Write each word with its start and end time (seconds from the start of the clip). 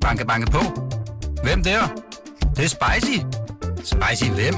Banke, 0.00 0.26
banke 0.26 0.50
på. 0.50 0.58
Hvem 1.42 1.62
der? 1.62 1.80
Det, 2.40 2.56
det 2.56 2.64
er 2.64 2.68
spicy. 2.68 3.18
Spicy 3.76 4.30
hvem? 4.30 4.54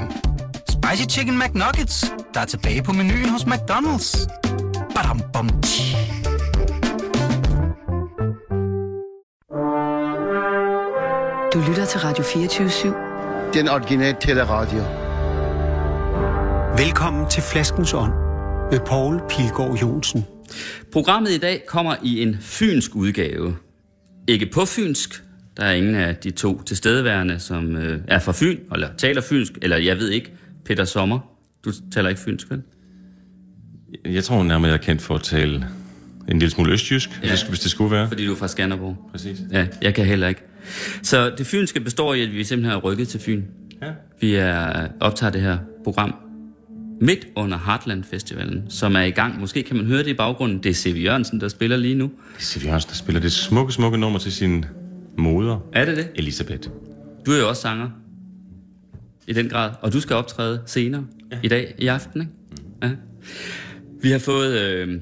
Spicy 0.69 1.17
Chicken 1.17 1.39
McNuggets, 1.39 2.13
der 2.35 2.41
er 2.41 2.45
tilbage 2.45 2.83
på 2.83 2.93
menuen 2.93 3.29
hos 3.29 3.43
McDonald's. 3.43 4.27
Badum, 4.95 5.21
bom, 5.33 5.49
tji. 5.63 5.97
Du 11.53 11.59
lytter 11.69 11.85
til 11.85 12.01
Radio 12.01 12.25
24-7. 12.25 13.53
Den 13.55 13.69
originale 13.69 14.17
teleradio. 14.21 14.83
Velkommen 16.77 17.31
til 17.31 17.43
Flaskens 17.43 17.95
Ånd 17.95 18.13
med 18.71 18.81
Poul 18.87 19.21
Pilgaard 19.29 19.75
Jonsen. 19.75 20.25
Programmet 20.93 21.31
i 21.31 21.39
dag 21.39 21.63
kommer 21.67 21.95
i 22.03 22.23
en 22.23 22.37
fynsk 22.41 22.95
udgave. 22.95 23.57
Ikke 24.33 24.47
på 24.47 24.65
fynsk. 24.65 25.23
Der 25.57 25.65
er 25.65 25.73
ingen 25.73 25.95
af 25.95 26.17
de 26.17 26.31
to 26.31 26.63
tilstedeværende, 26.63 27.39
som 27.39 27.77
øh, 27.77 28.01
er 28.09 28.19
fra 28.19 28.33
Fyn, 28.33 28.59
eller 28.75 28.89
taler 28.99 29.21
fynsk, 29.21 29.53
eller 29.63 29.77
jeg 29.77 29.99
ved 29.99 30.11
ikke, 30.11 30.33
Peter 30.65 30.85
Sommer. 30.85 31.19
Du 31.65 31.73
taler 31.93 32.09
ikke 32.09 32.21
fynsk, 32.21 32.51
vel? 32.51 32.63
Jeg 34.05 34.25
tror 34.25 34.43
nærmere, 34.43 34.69
jeg 34.71 34.79
er 34.79 34.83
kendt 34.83 35.03
for 35.03 35.15
at 35.15 35.23
tale 35.23 35.67
en 36.29 36.39
lille 36.39 36.51
smule 36.51 36.73
østjysk, 36.73 37.21
ja. 37.23 37.29
hvis, 37.49 37.61
det 37.61 37.71
skulle 37.71 37.91
være. 37.91 38.09
Fordi 38.09 38.27
du 38.27 38.33
er 38.33 38.37
fra 38.37 38.49
Skanderborg. 38.49 38.97
Præcis. 39.11 39.39
Ja, 39.53 39.67
jeg 39.83 39.95
kan 39.95 40.07
heller 40.07 40.29
ikke. 40.29 40.43
Så 41.03 41.33
det 41.39 41.47
fynske 41.47 41.81
består 41.81 42.15
i, 42.15 42.23
at 42.23 42.33
vi 42.33 42.45
simpelthen 42.45 42.73
har 42.73 42.79
rykket 42.79 43.09
til 43.09 43.21
Fyn. 43.21 43.43
Ja. 43.83 43.89
Vi 44.21 44.35
er 44.35 44.89
optager 45.01 45.31
det 45.31 45.41
her 45.41 45.59
program 45.85 46.15
midt 47.03 47.27
under 47.37 47.59
Heartland 47.59 48.05
Festivalen, 48.05 48.65
som 48.69 48.97
er 48.97 49.01
i 49.01 49.11
gang. 49.11 49.41
Måske 49.41 49.63
kan 49.63 49.77
man 49.77 49.87
høre 49.87 49.99
det 49.99 50.07
i 50.07 50.15
baggrunden. 50.15 50.63
Det 50.63 50.71
er 50.71 50.75
C.V. 50.75 51.05
Jørgensen, 51.05 51.41
der 51.41 51.49
spiller 51.49 51.77
lige 51.77 51.95
nu. 51.95 52.05
Det 52.05 52.39
er 52.39 52.43
Siv 52.43 52.63
Jørgensen, 52.65 52.89
der 52.89 52.95
spiller 52.95 53.21
det 53.21 53.33
smukke, 53.33 53.73
smukke 53.73 53.99
nummer 53.99 54.19
til 54.19 54.33
sin 54.33 54.65
moder, 55.19 55.59
Er 55.73 55.85
det 55.85 55.97
det? 55.97 56.09
Elisabeth. 56.15 56.69
Du 57.27 57.33
er 57.33 57.39
jo 57.39 57.49
også 57.49 57.63
sanger. 57.63 57.91
I 59.27 59.33
den 59.33 59.49
grad. 59.49 59.71
Og 59.81 59.93
du 59.93 60.01
skal 60.01 60.17
optræde 60.17 60.63
senere 60.67 61.05
ja. 61.33 61.39
i 61.43 61.49
dag, 61.49 61.75
i 61.79 61.87
aften, 61.87 62.21
ikke? 62.21 62.33
Ja. 62.83 62.91
Vi 64.03 64.11
har 64.11 64.19
fået 64.19 64.61
øh, 64.61 65.01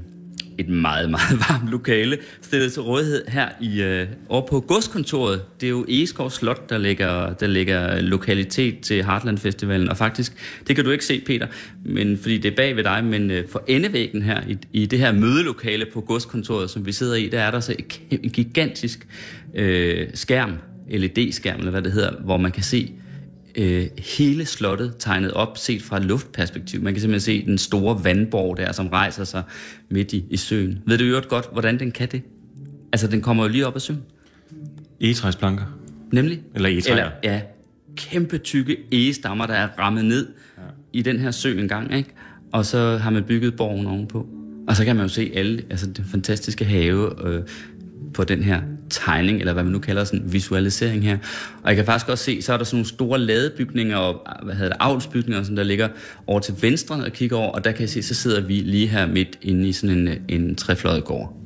et 0.60 0.68
meget, 0.68 1.10
meget 1.10 1.38
varmt 1.48 1.70
lokale 1.70 2.18
stillet 2.42 2.72
til 2.72 2.82
rådighed 2.82 3.24
her 3.28 3.48
i 3.60 3.82
øh, 3.82 4.06
over 4.28 4.46
på 4.46 4.60
godskontoret. 4.60 5.42
Det 5.60 5.66
er 5.66 5.70
jo 5.70 5.84
Egeskov 5.88 6.30
Slot, 6.30 6.70
der 6.70 6.78
ligger, 6.78 7.32
der 7.32 7.46
ligger 7.46 8.00
lokalitet 8.00 8.80
til 8.80 9.04
Heartland 9.04 9.38
Festivalen. 9.38 9.88
Og 9.88 9.96
faktisk, 9.96 10.32
det 10.68 10.76
kan 10.76 10.84
du 10.84 10.90
ikke 10.90 11.04
se, 11.04 11.22
Peter, 11.26 11.46
men, 11.84 12.18
fordi 12.18 12.38
det 12.38 12.52
er 12.52 12.56
bag 12.56 12.76
ved 12.76 12.84
dig, 12.84 13.04
men 13.04 13.30
øh, 13.30 13.48
for 13.48 13.64
endevæggen 13.66 14.22
her 14.22 14.40
i, 14.48 14.58
i 14.72 14.86
det 14.86 14.98
her 14.98 15.12
mødelokale 15.12 15.86
på 15.92 16.00
godskontoret, 16.00 16.70
som 16.70 16.86
vi 16.86 16.92
sidder 16.92 17.14
i, 17.14 17.28
der 17.28 17.40
er 17.40 17.50
der 17.50 17.60
så 17.60 17.74
en 18.10 18.30
gigantisk 18.30 19.06
øh, 19.54 20.08
skærm, 20.14 20.52
LED-skærm, 20.90 21.58
eller 21.58 21.70
hvad 21.70 21.82
det 21.82 21.92
hedder, 21.92 22.10
hvor 22.24 22.36
man 22.36 22.52
kan 22.52 22.62
se 22.62 22.92
øh, 23.58 23.86
hele 23.98 24.46
slottet 24.46 24.94
tegnet 24.98 25.32
op, 25.32 25.58
set 25.58 25.82
fra 25.82 25.96
et 25.96 26.04
luftperspektiv. 26.04 26.82
Man 26.82 26.94
kan 26.94 27.00
simpelthen 27.00 27.40
se 27.40 27.46
den 27.46 27.58
store 27.58 28.04
vandborg 28.04 28.56
der, 28.56 28.72
som 28.72 28.88
rejser 28.88 29.24
sig 29.24 29.42
midt 29.88 30.12
i, 30.12 30.24
i 30.30 30.36
søen. 30.36 30.82
Ved 30.86 30.98
du 30.98 31.04
øvrigt 31.04 31.28
godt, 31.28 31.48
hvordan 31.52 31.78
den 31.78 31.92
kan 31.92 32.08
det? 32.08 32.22
Altså, 32.92 33.06
den 33.06 33.20
kommer 33.20 33.44
jo 33.44 33.48
lige 33.48 33.66
op 33.66 33.74
af 33.74 33.80
søen. 33.80 34.02
Egetræsplanker. 35.00 35.64
Nemlig? 36.12 36.42
Eller 36.54 36.68
egetræer. 36.68 36.96
Eller, 36.96 37.10
ja, 37.24 37.40
kæmpe 37.96 38.38
tykke 38.38 38.76
egestammer, 38.92 39.46
der 39.46 39.54
er 39.54 39.68
rammet 39.78 40.04
ned 40.04 40.28
ja. 40.58 40.62
i 40.92 41.02
den 41.02 41.18
her 41.18 41.30
sø 41.30 41.58
engang, 41.58 41.94
ikke? 41.94 42.10
Og 42.52 42.66
så 42.66 42.96
har 42.96 43.10
man 43.10 43.24
bygget 43.24 43.56
borgen 43.56 43.86
ovenpå. 43.86 44.28
Og 44.68 44.76
så 44.76 44.84
kan 44.84 44.96
man 44.96 45.04
jo 45.04 45.08
se 45.08 45.32
alle, 45.34 45.62
altså 45.70 45.86
den 45.86 46.04
fantastiske 46.04 46.64
have 46.64 47.26
øh, 47.28 47.42
på 48.14 48.24
den 48.24 48.42
her 48.42 48.60
tegning, 48.90 49.38
eller 49.38 49.52
hvad 49.52 49.62
man 49.62 49.72
nu 49.72 49.78
kalder 49.78 50.04
sådan 50.04 50.32
visualisering 50.32 51.02
her. 51.02 51.18
Og 51.62 51.68
jeg 51.68 51.76
kan 51.76 51.84
faktisk 51.84 52.08
også 52.08 52.24
se, 52.24 52.42
så 52.42 52.52
er 52.52 52.56
der 52.56 52.64
sådan 52.64 52.76
nogle 52.76 52.88
store 52.88 53.18
ladebygninger 53.18 53.96
og 53.96 54.26
hvad 54.42 54.54
hedder 54.54 54.68
det, 54.68 54.76
avlsbygninger, 54.80 55.42
sådan, 55.42 55.56
der 55.56 55.62
ligger 55.62 55.88
over 56.26 56.40
til 56.40 56.54
venstre 56.60 57.04
og 57.04 57.12
kigger 57.12 57.36
over, 57.36 57.50
og 57.50 57.64
der 57.64 57.72
kan 57.72 57.80
jeg 57.80 57.88
se, 57.88 58.02
så 58.02 58.14
sidder 58.14 58.40
vi 58.40 58.54
lige 58.54 58.86
her 58.86 59.06
midt 59.06 59.38
inde 59.42 59.68
i 59.68 59.72
sådan 59.72 60.08
en, 60.08 60.18
en 60.28 60.54
trefløjet 60.54 61.04
gård. 61.04 61.36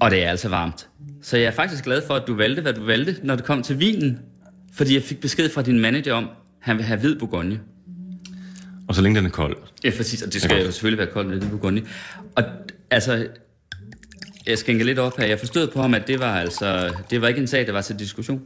Og 0.00 0.10
det 0.10 0.24
er 0.24 0.30
altså 0.30 0.48
varmt. 0.48 0.88
Så 1.22 1.36
jeg 1.36 1.46
er 1.46 1.50
faktisk 1.50 1.84
glad 1.84 2.02
for, 2.06 2.14
at 2.14 2.22
du 2.26 2.34
valgte, 2.34 2.62
hvad 2.62 2.72
du 2.72 2.84
valgte, 2.84 3.16
når 3.22 3.36
det 3.36 3.44
kom 3.44 3.62
til 3.62 3.80
vinen. 3.80 4.18
Fordi 4.72 4.94
jeg 4.94 5.02
fik 5.02 5.20
besked 5.20 5.50
fra 5.50 5.62
din 5.62 5.80
manager 5.80 6.14
om, 6.14 6.24
at 6.24 6.30
han 6.60 6.76
vil 6.76 6.84
have 6.84 7.00
hvid 7.00 7.18
bourgogne. 7.18 7.60
Og 8.88 8.94
så 8.94 9.02
længe 9.02 9.16
den 9.16 9.26
er 9.26 9.30
kold. 9.30 9.56
Ja, 9.84 9.90
præcis, 9.96 10.22
og 10.22 10.32
det 10.32 10.42
skal 10.42 10.64
jo 10.64 10.70
selvfølgelig 10.70 10.98
være 10.98 11.12
koldt 11.12 11.28
med 11.28 11.40
det 11.40 11.50
bourgogne. 11.50 11.82
Og 12.36 12.44
altså, 12.90 13.26
jeg 14.46 14.58
skænker 14.58 14.84
lidt 14.84 14.98
op 14.98 15.18
her. 15.18 15.26
Jeg 15.26 15.38
forstod 15.38 15.66
på 15.68 15.82
ham, 15.82 15.94
at 15.94 16.06
det 16.06 16.20
var 16.20 16.34
altså, 16.40 16.92
det 17.10 17.20
var 17.20 17.28
ikke 17.28 17.40
en 17.40 17.46
sag, 17.46 17.66
der 17.66 17.72
var 17.72 17.80
til 17.80 17.98
diskussion. 17.98 18.42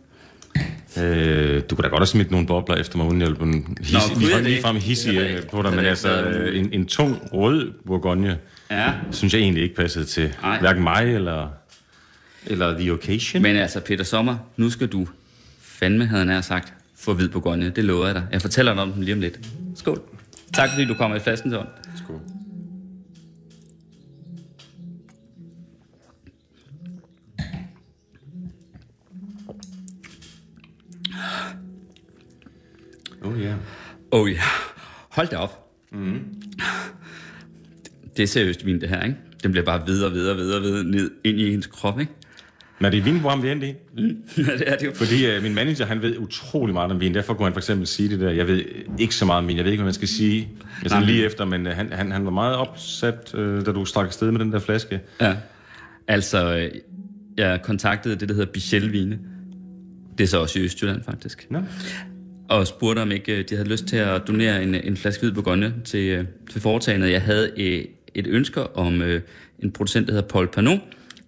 Øh, 0.99 1.63
du 1.71 1.75
kunne 1.77 1.83
da 1.83 1.89
godt 1.89 2.01
have 2.01 2.07
smidt 2.07 2.31
nogle 2.31 2.47
bobler 2.47 2.77
efter 2.77 2.97
mig, 2.99 3.07
uden 3.07 3.21
jeg 3.21 3.27
blev 3.29 3.39
kunne 3.39 3.75
hissig, 3.81 4.01
jeg 4.11 4.19
lige, 4.21 4.35
det? 4.37 4.45
lige 4.45 4.63
frem 4.63 4.77
hissig 4.77 5.13
Det 5.13 5.19
er 5.21 5.25
øh, 5.25 5.31
rigtigt. 5.35 5.51
på 5.51 5.63
dig, 5.63 5.71
men 5.75 5.85
altså 5.85 6.23
en, 6.53 6.69
en 6.73 6.87
tung 6.87 7.19
rød 7.33 7.73
bourgogne, 7.87 8.39
Ja. 8.71 8.93
synes 9.13 9.35
jeg 9.35 9.41
egentlig 9.41 9.63
ikke 9.63 9.75
passede 9.75 10.05
til 10.05 10.35
Nej. 10.43 10.61
hverken 10.61 10.83
mig 10.83 11.15
eller, 11.15 11.49
eller 12.47 12.79
the 12.79 12.93
occasion. 12.93 13.43
Men 13.43 13.57
altså, 13.57 13.81
Peter 13.81 14.05
Sommer, 14.05 14.37
nu 14.57 14.71
skal 14.71 14.87
du 14.87 15.07
fandme, 15.63 16.07
havde 16.07 16.27
han 16.27 16.43
sagt, 16.43 16.73
få 16.99 17.15
hvid 17.15 17.29
bourgogne. 17.29 17.71
Det 17.71 17.85
lover 17.85 18.07
jeg 18.07 18.15
dig. 18.15 18.27
Jeg 18.33 18.41
fortæller 18.43 18.75
dig 18.75 18.83
om 18.83 18.93
den 18.93 19.03
lige 19.05 19.15
om 19.15 19.21
lidt. 19.21 19.39
Skål. 19.77 20.01
Tak 20.55 20.69
fordi 20.75 20.85
du 20.85 20.95
kommer 20.95 21.17
i 21.17 21.21
fastens 21.21 21.55
ånd. 21.55 21.69
Oh 33.23 33.41
ja. 33.41 33.45
Yeah. 33.45 33.57
Oh 34.11 34.33
ja, 34.33 34.43
hold 35.11 35.29
da 35.29 35.37
op. 35.37 35.71
Mm. 35.93 36.21
Det 38.17 38.23
er 38.23 38.27
seriøst 38.27 38.67
vin, 38.67 38.81
det 38.81 38.89
her, 38.89 39.03
ikke? 39.03 39.17
Den 39.43 39.51
bliver 39.51 39.65
bare 39.65 39.87
videre, 39.87 40.13
videre, 40.13 40.37
videre, 40.37 40.61
videre 40.61 40.85
ned 40.85 41.11
ind 41.25 41.41
i 41.41 41.51
hendes 41.51 41.67
krop, 41.67 42.01
ikke? 42.01 42.13
Men 42.79 42.87
er 42.87 42.91
det 42.91 43.05
vinprogram, 43.05 43.43
vi 43.43 43.49
er 43.49 43.55
i? 43.55 43.59
ja, 44.37 44.43
det 44.43 44.63
er 44.67 44.77
det 44.77 44.87
jo. 44.87 44.93
Fordi 44.95 45.27
øh, 45.27 45.43
min 45.43 45.55
manager, 45.55 45.87
han 45.87 46.03
ved 46.03 46.19
utrolig 46.19 46.75
meget 46.75 46.93
om 46.93 47.01
vin. 47.01 47.15
Derfor 47.15 47.35
kunne 47.35 47.47
han 47.47 47.53
for 47.53 47.61
eksempel 47.61 47.87
sige 47.87 48.09
det 48.09 48.21
der. 48.21 48.31
Jeg 48.31 48.47
ved 48.47 48.65
ikke 48.99 49.15
så 49.15 49.25
meget 49.25 49.39
om 49.39 49.49
vin. 49.49 49.57
Jeg 49.57 49.65
ved 49.65 49.73
ikke, 49.73 49.81
hvad 49.83 49.87
man 49.87 49.95
skal 49.95 50.09
sige. 50.09 50.49
Jeg 50.83 50.91
Nej. 50.91 51.05
lige 51.05 51.25
efter, 51.25 51.45
men 51.45 51.67
øh, 51.67 51.77
han, 51.77 51.93
han, 51.93 52.13
han 52.13 52.25
var 52.25 52.31
meget 52.31 52.57
opsat, 52.57 53.35
øh, 53.35 53.67
da 53.67 53.73
du 53.73 53.85
stak 53.85 54.07
afsted 54.07 54.31
med 54.31 54.41
den 54.41 54.53
der 54.53 54.59
flaske. 54.59 55.01
Ja. 55.21 55.37
Altså, 56.09 56.57
øh, 56.57 56.71
jeg 57.37 57.63
kontaktede 57.63 58.17
det, 58.17 58.29
der 58.29 58.35
hedder 58.35 58.53
Bichelvine. 58.53 59.19
Det 60.19 60.25
er 60.25 60.29
så 60.29 60.41
også 60.41 60.59
i 60.59 60.63
Østjylland, 60.63 61.03
faktisk. 61.05 61.47
Nå. 61.51 61.59
Og 62.51 62.67
spurgte, 62.67 63.01
om 63.01 63.13
ikke 63.13 63.39
øh, 63.39 63.45
de 63.49 63.57
havde 63.57 63.69
lyst 63.69 63.85
til 63.85 63.97
at 63.97 64.23
donere 64.29 64.63
en, 64.63 64.75
en 64.75 64.97
flaske 64.97 65.23
hvid 65.23 65.33
bourgogne 65.33 65.75
til, 65.85 66.09
øh, 66.09 66.25
til 66.51 66.61
foretagendet. 66.61 67.11
Jeg 67.11 67.23
havde 67.23 67.51
øh, 67.57 67.85
et 68.15 68.27
ønske 68.27 68.77
om 68.77 69.03
øh, 69.03 69.21
en 69.59 69.73
producent, 69.73 70.07
der 70.07 70.13
hedder 70.13 70.29
Paul 70.29 70.49
Panot, 70.49 70.79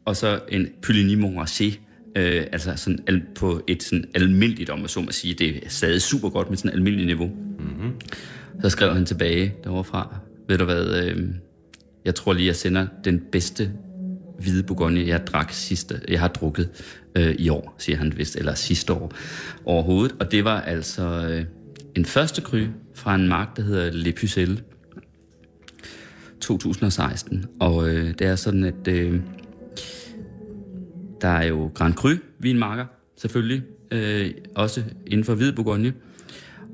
og 0.05 0.16
så 0.16 0.41
en 0.49 0.69
Puligny 0.83 1.15
Montrachet, 1.15 1.81
øh, 2.16 2.44
altså 2.53 2.72
sådan 2.77 2.99
al, 3.06 3.22
på 3.34 3.62
et 3.66 3.83
sådan 3.83 4.05
almindeligt, 4.15 4.71
om 4.71 4.88
så 4.88 5.00
må 5.00 5.10
sige, 5.10 5.34
det 5.34 5.56
er 5.56 5.69
stadig 5.69 6.03
super 6.03 6.28
godt 6.28 6.50
med 6.50 6.56
sådan 6.56 6.71
et 6.71 6.75
almindeligt 6.75 7.06
niveau. 7.06 7.31
Mm-hmm. 7.59 7.93
Så 8.62 8.71
skrev 8.71 8.94
han 8.94 9.06
tilbage 9.06 9.54
derovre 9.65 9.84
fra, 9.84 10.16
ved 10.49 10.59
du 10.59 10.65
hvad, 10.65 11.04
øh, 11.04 11.25
jeg 12.04 12.15
tror 12.15 12.33
lige, 12.33 12.47
jeg 12.47 12.56
sender 12.56 12.87
den 13.04 13.22
bedste 13.33 13.71
hvide 14.42 14.62
bourgogne, 14.62 15.06
jeg 15.06 15.26
drak 15.26 15.53
sidste, 15.53 16.00
jeg 16.08 16.20
har 16.20 16.28
drukket 16.28 16.70
øh, 17.16 17.34
i 17.38 17.48
år, 17.48 17.75
siger 17.78 17.98
han 17.98 18.12
vist, 18.16 18.36
eller 18.36 18.54
sidste 18.54 18.92
år 18.92 19.12
overhovedet. 19.64 20.16
Og 20.20 20.32
det 20.32 20.44
var 20.44 20.60
altså 20.60 21.03
øh, 21.03 21.44
en 21.97 22.04
første 22.04 22.41
kry 22.41 22.66
fra 22.94 23.14
en 23.14 23.28
mark, 23.28 23.56
der 23.56 23.62
hedder 23.62 23.91
Le 23.91 24.12
Pucelle, 24.12 24.62
2016. 26.41 27.47
Og 27.60 27.88
øh, 27.88 28.08
det 28.19 28.26
er 28.26 28.36
sådan, 28.36 28.64
at 28.64 28.88
øh, 28.88 29.20
der 31.20 31.28
er 31.28 31.47
jo 31.47 31.70
Grand 31.74 31.94
Cru 31.94 32.09
vinmarker, 32.38 32.86
selvfølgelig, 33.16 33.62
øh, 33.91 34.30
også 34.54 34.83
inden 35.06 35.24
for 35.24 35.34
hvid 35.34 35.53
bourgogne. 35.53 35.92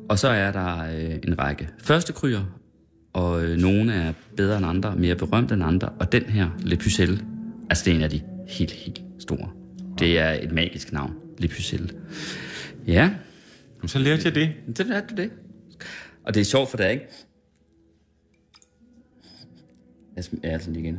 Og 0.08 0.18
så 0.18 0.28
er 0.28 0.52
der 0.52 0.78
øh, 0.78 1.18
en 1.24 1.38
række 1.38 1.68
første 1.78 2.12
kryer, 2.12 2.44
og 3.12 3.44
øh, 3.44 3.56
nogle 3.56 3.92
er 3.92 4.12
bedre 4.36 4.56
end 4.56 4.66
andre, 4.66 4.96
mere 4.96 5.14
berømte 5.14 5.54
end 5.54 5.64
andre. 5.64 5.88
Og 5.88 6.12
den 6.12 6.22
her, 6.22 6.48
Le 6.62 6.76
Pucelle, 6.76 7.20
altså 7.70 7.84
det 7.84 7.90
er 7.90 7.94
en 7.96 8.02
af 8.02 8.10
de 8.10 8.20
helt, 8.48 8.70
helt 8.70 9.00
store. 9.18 9.50
Det 9.98 10.18
er 10.18 10.30
et 10.42 10.52
magisk 10.52 10.92
navn, 10.92 11.12
Le 11.38 11.48
Pucelle. 11.48 11.88
Ja, 12.86 13.10
Men 13.80 13.88
så 13.88 13.98
lærte 13.98 14.22
jeg 14.24 14.34
det. 14.34 14.50
det 14.76 14.80
er 14.90 15.00
det. 15.00 15.16
det. 15.16 15.30
Og 16.24 16.34
det 16.34 16.40
er 16.40 16.44
sjovt 16.44 16.70
for 16.70 16.76
dig, 16.76 16.90
ikke? 16.92 17.04
Jeg 20.16 20.24
ja, 20.44 20.48
altså 20.48 20.70
lige 20.70 20.82
igen. 20.84 20.98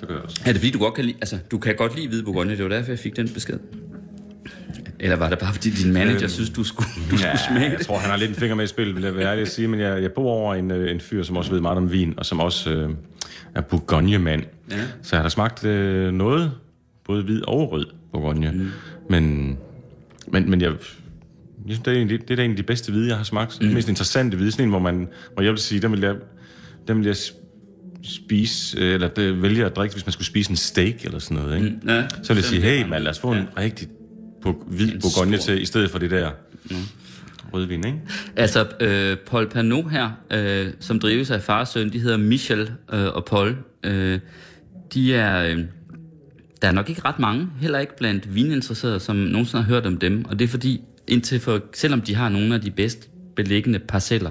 Det 0.00 0.08
gør 0.08 0.14
jeg 0.14 0.24
også. 0.24 0.42
Er 0.46 0.52
det 0.52 0.56
fordi, 0.56 0.70
du 0.70 0.78
godt 0.78 0.94
kan 0.94 1.04
lide, 1.04 1.16
altså, 1.20 1.38
du 1.50 1.58
kan 1.58 1.76
godt 1.76 1.96
lide 1.96 2.08
hvide 2.08 2.24
bourgogne, 2.24 2.56
det 2.56 2.62
var 2.62 2.68
derfor, 2.68 2.90
jeg 2.90 2.98
fik 2.98 3.16
den 3.16 3.28
besked. 3.28 3.58
Eller 5.00 5.16
var 5.16 5.28
det 5.28 5.38
bare, 5.38 5.52
fordi 5.54 5.70
din 5.70 5.92
manager 5.92 6.28
synes, 6.28 6.50
du 6.50 6.64
skulle, 6.64 6.88
du 7.10 7.16
skulle 7.16 7.38
smage 7.48 7.70
jeg 7.70 7.78
det? 7.78 7.86
tror, 7.86 7.98
han 7.98 8.10
har 8.10 8.16
lidt 8.16 8.30
en 8.30 8.36
finger 8.36 8.54
med 8.54 8.64
i 8.64 8.66
spil, 8.66 8.94
vil 8.94 9.02
jeg 9.02 9.16
være 9.16 9.30
ærlig 9.30 9.42
at 9.42 9.48
sige. 9.48 9.68
Men 9.68 9.80
jeg, 9.80 10.02
jeg 10.02 10.12
bor 10.12 10.30
over 10.32 10.54
en, 10.54 10.70
øh, 10.70 10.90
en 10.90 11.00
fyr, 11.00 11.22
som 11.22 11.36
også 11.36 11.50
ved 11.50 11.60
meget 11.60 11.76
om 11.76 11.92
vin, 11.92 12.14
og 12.16 12.26
som 12.26 12.40
også 12.40 12.70
øh, 12.70 12.90
er 13.54 13.60
bourgogne-mand. 13.60 14.42
Ja. 14.70 14.84
Så 15.02 15.16
jeg 15.16 15.18
har 15.18 15.22
da 15.22 15.28
smagt 15.28 15.64
øh, 15.64 16.12
noget, 16.12 16.52
både 17.04 17.22
hvid 17.22 17.42
og 17.42 17.72
rød. 17.72 17.86
Bourgogne. 18.12 18.50
Mm. 18.52 18.70
Men, 19.10 19.56
men, 20.28 20.50
men 20.50 20.60
jeg, 20.60 20.70
jeg 20.70 20.78
synes, 21.66 21.78
det 21.78 21.92
er, 21.92 21.96
egentlig, 21.96 22.28
det 22.28 22.38
er 22.40 22.44
en 22.44 22.50
af 22.50 22.56
de 22.56 22.62
bedste 22.62 22.92
hvide, 22.92 23.08
jeg 23.08 23.16
har 23.16 23.24
smagt. 23.24 23.60
Mm. 23.60 23.66
Det 23.66 23.74
mest 23.74 23.88
interessante 23.88 24.36
hvide, 24.36 24.52
sådan 24.52 24.64
en, 24.64 24.70
hvor, 24.70 24.78
man, 24.78 25.08
hvor 25.34 25.42
jeg 25.42 25.52
vil 25.52 25.58
sige, 25.58 25.80
den 25.80 25.92
vil 25.92 26.00
jeg, 26.00 26.14
den 26.88 26.98
vil 26.98 27.06
jeg 27.06 27.16
spise, 28.02 28.78
øh, 28.78 28.94
eller 28.94 29.08
det, 29.08 29.42
vælge 29.42 29.64
at 29.64 29.76
drikke, 29.76 29.94
hvis 29.94 30.06
man 30.06 30.12
skulle 30.12 30.26
spise 30.26 30.50
en 30.50 30.56
steak 30.56 31.04
eller 31.04 31.18
sådan 31.18 31.36
noget. 31.36 31.56
Ikke? 31.56 31.76
Mm, 31.82 31.88
ja, 31.88 32.08
så 32.22 32.34
vil 32.34 32.36
jeg 32.36 32.44
sige, 32.44 32.62
hey, 32.62 32.88
man, 32.88 33.02
lad 33.02 33.10
os 33.10 33.18
få 33.18 33.34
ja. 33.34 33.40
en 33.40 33.46
rigtig 33.58 33.88
på, 34.42 34.64
hvid 34.66 35.00
Bourgogne 35.00 35.38
til, 35.38 35.62
i 35.62 35.66
stedet 35.66 35.90
for 35.90 35.98
det 35.98 36.10
der 36.10 36.30
mm. 36.70 36.76
rødvin, 37.52 37.86
ikke? 37.86 38.00
Altså, 38.36 38.66
øh, 38.80 39.16
Paul 39.16 39.48
Panot 39.48 39.90
her, 39.90 40.10
øh, 40.30 40.66
som 40.80 41.00
drives 41.00 41.30
af 41.30 41.42
far 41.42 41.60
og 41.60 41.68
søn, 41.68 41.92
de 41.92 41.98
hedder 41.98 42.16
Michel 42.16 42.70
øh, 42.92 43.06
og 43.06 43.24
Paul. 43.24 43.56
Øh, 43.84 44.18
de 44.94 45.14
er... 45.14 45.44
Øh, 45.44 45.64
der 46.62 46.68
er 46.68 46.72
nok 46.72 46.88
ikke 46.88 47.02
ret 47.04 47.18
mange, 47.18 47.48
heller 47.60 47.78
ikke 47.78 47.96
blandt 47.96 48.34
vininteresserede, 48.34 49.00
som 49.00 49.16
nogensinde 49.16 49.62
har 49.64 49.74
hørt 49.74 49.86
om 49.86 49.96
dem. 49.96 50.24
Og 50.24 50.38
det 50.38 50.44
er 50.44 50.48
fordi, 50.48 50.80
indtil 51.06 51.40
for, 51.40 51.60
selvom 51.74 52.00
de 52.00 52.14
har 52.14 52.28
nogle 52.28 52.54
af 52.54 52.60
de 52.60 52.70
bedst 52.70 53.10
beliggende 53.36 53.78
parceller 53.78 54.30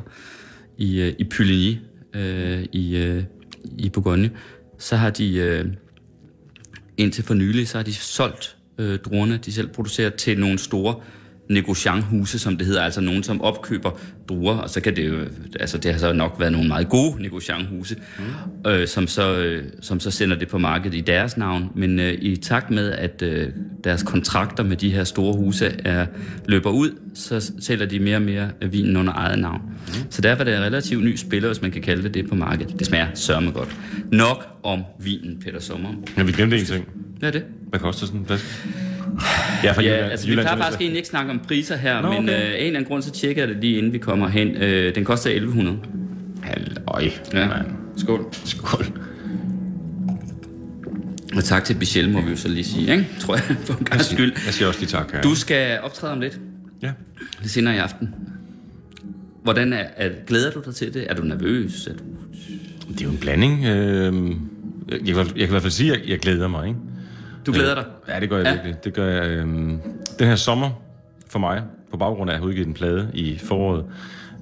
i, 0.77 1.01
øh, 1.01 1.13
i 1.19 1.23
Pyligny, 1.23 1.77
øh, 2.13 2.65
i, 2.71 2.97
øh, 2.97 3.23
i 3.77 3.89
Bourgogne, 3.89 4.31
så 4.79 4.95
har 4.95 5.09
de 5.09 5.35
øh, 5.35 5.65
indtil 6.97 7.23
for 7.23 7.33
nylig, 7.33 7.67
så 7.67 7.77
har 7.77 7.83
de 7.83 7.93
solgt 7.93 8.57
øh, 8.77 8.99
druerne, 8.99 9.37
de 9.37 9.51
selv 9.51 9.67
producerer, 9.67 10.09
til 10.09 10.39
nogle 10.39 10.57
store 10.57 10.95
negocianthuse, 11.51 12.39
som 12.39 12.57
det 12.57 12.67
hedder, 12.67 12.81
altså 12.81 13.01
nogen, 13.01 13.23
som 13.23 13.41
opkøber 13.41 13.91
druer, 14.29 14.57
og 14.57 14.69
så 14.69 14.81
kan 14.81 14.95
det 14.95 15.07
jo, 15.07 15.15
altså 15.59 15.77
det 15.77 15.91
har 15.91 15.99
så 15.99 16.13
nok 16.13 16.35
været 16.39 16.51
nogle 16.51 16.67
meget 16.67 16.89
gode 16.89 17.21
negocianthuse, 17.21 17.95
mm. 17.95 18.71
øh, 18.71 18.87
som, 18.87 19.07
så, 19.07 19.37
øh, 19.37 19.63
som 19.81 19.99
så 19.99 20.11
sender 20.11 20.35
det 20.35 20.47
på 20.47 20.57
markedet 20.57 20.97
i 20.97 21.01
deres 21.01 21.37
navn, 21.37 21.69
men 21.75 21.99
øh, 21.99 22.13
i 22.13 22.35
takt 22.35 22.71
med, 22.71 22.91
at 22.91 23.21
øh, 23.21 23.49
deres 23.83 24.03
kontrakter 24.03 24.63
med 24.63 24.77
de 24.77 24.91
her 24.91 25.03
store 25.03 25.33
huse 25.33 25.65
er, 25.85 26.05
løber 26.45 26.69
ud, 26.69 26.89
så 27.13 27.51
sælger 27.59 27.85
de 27.85 27.99
mere 27.99 28.15
og 28.15 28.21
mere 28.21 28.49
vinen 28.61 28.97
under 28.97 29.13
eget 29.13 29.39
navn. 29.39 29.61
Mm. 29.87 29.93
Så 30.09 30.21
derfor 30.21 30.41
er 30.41 30.45
det 30.45 30.55
en 30.55 30.63
relativt 30.63 31.03
ny 31.03 31.15
spiller, 31.15 31.49
hvis 31.49 31.61
man 31.61 31.71
kan 31.71 31.81
kalde 31.81 32.03
det 32.03 32.13
det 32.13 32.29
på 32.29 32.35
markedet. 32.35 32.79
Det 32.79 32.87
smager 32.87 33.07
sørme 33.13 33.51
godt. 33.51 33.75
Nok 34.11 34.47
om 34.63 34.83
vinen, 34.99 35.39
Peter 35.45 35.59
Sommer. 35.59 35.89
Ja, 36.17 36.23
vi 36.23 36.31
glemte 36.31 36.59
en 36.59 36.65
ting. 36.65 36.87
Hvad 37.19 37.29
er 37.29 37.33
det? 37.33 37.43
Hvad 37.69 37.79
koster 37.79 38.05
sådan 38.05 38.19
en 38.19 38.25
flaske? 38.25 38.47
Ja, 39.63 39.71
for 39.71 39.81
ja 39.81 39.89
Jylland, 39.89 40.11
altså, 40.11 40.27
vi 40.27 40.33
plejer 40.33 40.57
faktisk 40.57 40.81
egentlig 40.81 40.97
ikke 40.97 41.09
snakke 41.09 41.31
om 41.31 41.39
priser 41.39 41.75
her, 41.75 42.01
Nå, 42.01 42.09
men 42.09 42.29
okay. 42.29 42.33
øh, 42.33 42.49
en 42.49 42.53
eller 42.53 42.67
anden 42.67 42.85
grund, 42.85 43.03
så 43.03 43.11
tjekker 43.11 43.41
jeg 43.41 43.49
det 43.49 43.57
lige 43.61 43.77
inden 43.77 43.93
vi 43.93 43.97
kommer 43.97 44.27
hen. 44.27 44.47
Øh, 44.47 44.95
den 44.95 45.05
koster 45.05 45.29
1100. 45.29 45.77
Halløj, 46.43 47.09
ja. 47.33 47.47
Man. 47.47 47.65
Skål. 47.97 48.25
Skål. 48.45 48.85
Og 51.35 51.43
tak 51.43 51.63
til 51.63 51.77
Michelle, 51.77 52.11
må 52.11 52.21
vi 52.21 52.29
jo 52.29 52.37
så 52.37 52.47
lige 52.47 52.63
sige, 52.63 52.91
ikke? 52.91 53.07
tror 53.19 53.35
jeg, 53.35 53.43
for 53.65 53.73
en 53.73 53.85
gang 53.85 54.01
skyld. 54.01 54.33
Jeg 54.45 54.53
siger 54.53 54.67
også 54.67 54.79
lige 54.79 54.89
tak 54.89 55.11
her. 55.11 55.21
Du 55.21 55.35
skal 55.35 55.79
optræde 55.79 56.13
om 56.13 56.19
lidt. 56.19 56.39
Ja. 56.81 56.91
Det 57.43 57.51
senere 57.51 57.75
i 57.75 57.77
aften. 57.77 58.15
Hvordan 59.43 59.73
er, 59.73 59.83
er, 59.95 60.09
glæder 60.27 60.51
du 60.51 60.61
dig 60.65 60.75
til 60.75 60.93
det? 60.93 61.05
Er 61.09 61.15
du 61.15 61.23
nervøs? 61.23 61.87
Er 61.87 61.93
du... 61.93 62.03
Det 62.91 63.01
er 63.01 63.05
jo 63.05 63.11
en 63.11 63.17
blanding. 63.17 63.65
Øh, 63.65 64.31
jeg, 64.89 65.07
jeg, 65.07 65.15
kan, 65.15 65.17
jeg 65.17 65.25
kan 65.35 65.47
i 65.47 65.49
hvert 65.49 65.61
fald 65.61 65.71
sige, 65.71 65.93
at 65.93 65.99
jeg, 65.99 66.09
jeg 66.09 66.19
glæder 66.19 66.47
mig, 66.47 66.67
ikke? 66.67 66.79
Du 67.45 67.51
glæder 67.51 67.75
dig? 67.75 67.85
Ja, 68.07 68.19
det 68.19 68.29
gør 68.29 68.37
jeg 68.37 68.45
ja. 68.45 68.51
virkelig. 68.51 68.83
Det 68.83 68.93
gør 68.93 69.07
jeg. 69.07 69.29
Øh, 69.29 69.45
den 70.19 70.27
her 70.27 70.35
sommer 70.35 70.69
for 71.27 71.39
mig, 71.39 71.63
på 71.91 71.97
baggrund 71.97 72.29
af 72.29 72.33
at 72.33 72.39
have 72.39 72.47
udgivet 72.47 72.67
en 72.67 72.73
plade 72.73 73.11
i 73.13 73.37
foråret, 73.37 73.85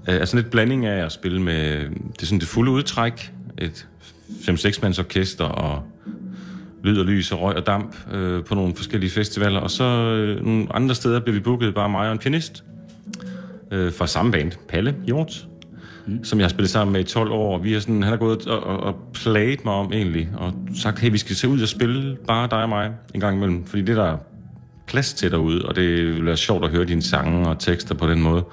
øh, 0.10 0.16
er 0.16 0.26
sådan 0.26 0.44
lidt 0.44 0.52
blanding 0.52 0.86
af 0.86 1.06
at 1.06 1.12
spille 1.12 1.42
med 1.42 1.80
det, 1.90 2.22
er 2.22 2.26
sådan 2.26 2.40
det 2.40 2.48
fulde 2.48 2.72
udtræk, 2.72 3.34
et 3.58 3.88
5-6 4.30 4.80
mands 4.82 5.00
orkester 5.00 5.46
og 5.46 5.84
lyd 6.84 6.98
og 7.00 7.06
lys 7.06 7.32
og 7.32 7.42
røg 7.42 7.56
og 7.56 7.66
damp 7.66 7.96
øh, 8.12 8.44
på 8.44 8.56
nogle 8.56 8.76
forskellige 8.76 9.12
festivaler, 9.12 9.60
og 9.60 9.72
så 9.72 9.84
øh, 9.84 10.46
nogle 10.46 10.76
andre 10.76 10.96
steder 10.96 11.20
bliver 11.20 11.34
vi 11.34 11.40
booket 11.40 11.76
bare 11.76 11.90
mig 11.90 12.08
og 12.08 12.12
en 12.12 12.18
pianist 12.18 12.64
øh, 13.72 13.94
fra 13.94 14.08
samme 14.08 14.32
band, 14.32 14.52
Palle 14.70 14.96
Hjort, 15.06 15.48
mm. 16.10 16.24
som 16.24 16.40
jeg 16.40 16.46
har 16.46 16.50
spillet 16.50 16.70
sammen 16.70 16.94
med 16.94 17.02
i 17.02 17.04
12 17.04 17.32
år. 17.32 17.58
Vi 17.58 17.74
har 17.74 17.80
sådan, 17.80 18.04
han 18.04 18.12
har 18.12 18.18
gået 18.18 18.48
og, 18.48 18.64
og, 18.64 18.80
og 18.80 18.96
plaget 19.14 19.66
mig 19.66 19.74
om 19.74 19.94
egentlig, 19.94 20.30
og 20.38 20.54
sagt, 20.76 21.00
hey, 21.00 21.12
vi 21.12 21.18
skal 21.18 21.36
se 21.36 21.48
ud 21.48 21.62
og 21.62 21.68
spille 21.68 22.18
bare 22.28 22.48
dig 22.52 22.64
og 22.64 22.70
mig 22.70 22.92
en 23.14 23.20
gang 23.20 23.38
imellem, 23.38 23.66
fordi 23.66 23.82
det 23.82 23.96
der 23.96 24.18
plads 24.88 25.14
til 25.14 25.32
derude, 25.32 25.66
og 25.66 25.76
det 25.76 26.06
vil 26.06 26.26
være 26.26 26.38
sjovt 26.38 26.66
at 26.66 26.72
høre 26.72 26.86
dine 26.86 27.02
sange 27.02 27.48
og 27.48 27.60
tekster 27.60 27.96
på 27.96 28.10
den 28.10 28.22
måde. 28.22 28.44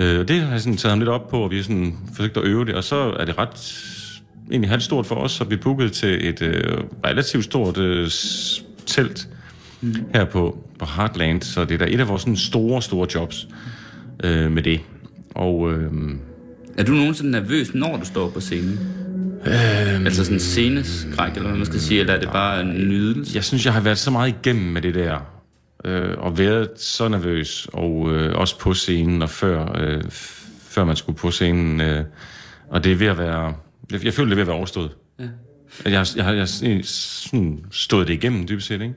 Øh, 0.00 0.28
det 0.28 0.40
har 0.40 0.50
jeg 0.50 0.60
sådan 0.60 0.76
taget 0.76 0.90
ham 0.90 0.98
lidt 0.98 1.08
op 1.08 1.28
på, 1.28 1.38
og 1.38 1.50
vi 1.50 1.56
har 1.56 1.62
sådan 1.62 1.96
forsøgt 2.14 2.36
at 2.36 2.44
øve 2.44 2.64
det, 2.64 2.74
og 2.74 2.84
så 2.84 2.96
er 2.96 3.24
det 3.24 3.38
ret 3.38 3.82
egentlig 4.50 4.70
halvt 4.70 4.82
stort 4.82 5.06
for 5.06 5.14
os, 5.14 5.32
så 5.32 5.44
vi 5.44 5.56
booket 5.56 5.92
til 5.92 6.28
et 6.28 6.42
øh, 6.42 6.78
relativt 7.04 7.44
stort 7.44 7.78
øh, 7.78 8.10
telt 8.86 9.28
mm. 9.80 9.94
her 10.14 10.24
på, 10.24 10.58
på 10.78 10.86
Heartland, 10.96 11.42
så 11.42 11.64
det 11.64 11.74
er 11.74 11.78
da 11.78 11.86
et 11.88 12.00
af 12.00 12.08
vores 12.08 12.22
sådan, 12.22 12.36
store, 12.36 12.82
store 12.82 13.08
jobs 13.14 13.48
øh, 14.24 14.52
med 14.52 14.62
det. 14.62 14.80
Og 15.34 15.72
øh, 15.72 15.92
er 16.78 16.84
du 16.84 16.92
nogensinde 16.92 17.30
nervøs, 17.30 17.74
når 17.74 17.96
du 17.96 18.04
står 18.04 18.30
på 18.30 18.40
scenen? 18.40 18.78
Øhm, 19.46 20.06
altså 20.06 20.24
sådan 20.24 20.40
sceneskræk, 20.40 21.32
eller 21.36 21.48
hvad 21.48 21.56
man 21.56 21.66
skal 21.66 21.80
sige, 21.80 22.00
eller 22.00 22.14
er 22.14 22.20
det 22.20 22.28
bare 22.28 22.60
en 22.60 22.88
nydelse? 22.88 23.32
Jeg 23.34 23.44
synes, 23.44 23.64
jeg 23.64 23.72
har 23.72 23.80
været 23.80 23.98
så 23.98 24.10
meget 24.10 24.28
igennem 24.28 24.72
med 24.72 24.82
det 24.82 24.94
der, 24.94 25.18
øh, 25.84 26.14
og 26.18 26.38
været 26.38 26.70
så 26.76 27.08
nervøs, 27.08 27.68
og 27.72 28.12
øh, 28.12 28.38
også 28.38 28.58
på 28.58 28.74
scenen, 28.74 29.22
og 29.22 29.30
før, 29.30 29.80
øh, 29.80 30.02
før 30.68 30.84
man 30.84 30.96
skulle 30.96 31.18
på 31.18 31.30
scenen, 31.30 31.80
øh, 31.80 32.04
og 32.68 32.84
det 32.84 32.92
er 32.92 32.96
ved 32.96 33.06
at 33.06 33.18
være, 33.18 33.54
jeg, 33.92 34.04
jeg 34.04 34.14
føler, 34.14 34.28
det 34.28 34.32
er 34.32 34.36
ved 34.36 34.42
at 34.42 34.46
være 34.46 34.56
overstået. 34.56 34.90
Ja. 35.18 35.24
Jeg, 35.84 36.06
jeg, 36.16 36.36
jeg, 36.36 36.48
jeg 36.62 36.84
sådan 36.84 37.64
stået 37.70 38.08
det 38.08 38.14
igennem, 38.14 38.48
dybest 38.48 38.66
set, 38.66 38.80
ikke? 38.82 38.94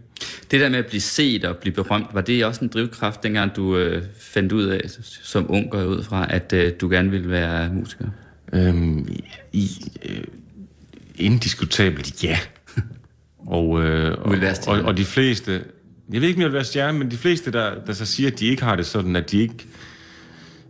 Det 0.51 0.59
der 0.59 0.69
med 0.69 0.79
at 0.79 0.85
blive 0.85 1.01
set 1.01 1.45
og 1.45 1.57
blive 1.57 1.73
berømt, 1.73 2.07
var 2.13 2.21
det 2.21 2.45
også 2.45 2.65
en 2.65 2.67
drivkraft, 2.67 3.23
dengang 3.23 3.55
du 3.55 3.77
øh, 3.77 4.03
fandt 4.19 4.51
ud 4.51 4.63
af, 4.63 4.81
som 5.23 5.51
ung 5.51 5.71
går 5.71 5.83
ud 5.83 6.03
fra, 6.03 6.27
at 6.29 6.53
øh, 6.53 6.73
du 6.81 6.89
gerne 6.89 7.11
ville 7.11 7.29
være 7.29 7.69
musiker? 7.73 8.05
Øhm, 8.53 9.15
i, 9.53 9.69
øh, 10.05 10.23
indiskutabelt, 11.15 12.23
ja. 12.23 12.39
og, 13.37 13.83
øh, 13.83 14.17
og, 14.17 14.37
og, 14.67 14.81
og 14.81 14.97
de 14.97 15.05
fleste, 15.05 15.63
jeg 16.13 16.21
ved 16.21 16.27
ikke, 16.27 16.37
om 16.37 16.41
jeg 16.41 16.49
vil 16.49 16.55
være 16.55 16.63
stjerne, 16.63 16.99
men 16.99 17.11
de 17.11 17.17
fleste, 17.17 17.51
der, 17.51 17.83
der 17.87 17.93
så 17.93 18.05
siger, 18.05 18.31
at 18.31 18.39
de 18.39 18.45
ikke 18.45 18.63
har 18.63 18.75
det 18.75 18.85
sådan, 18.85 19.15
at 19.15 19.31
de 19.31 19.41
ikke 19.41 19.55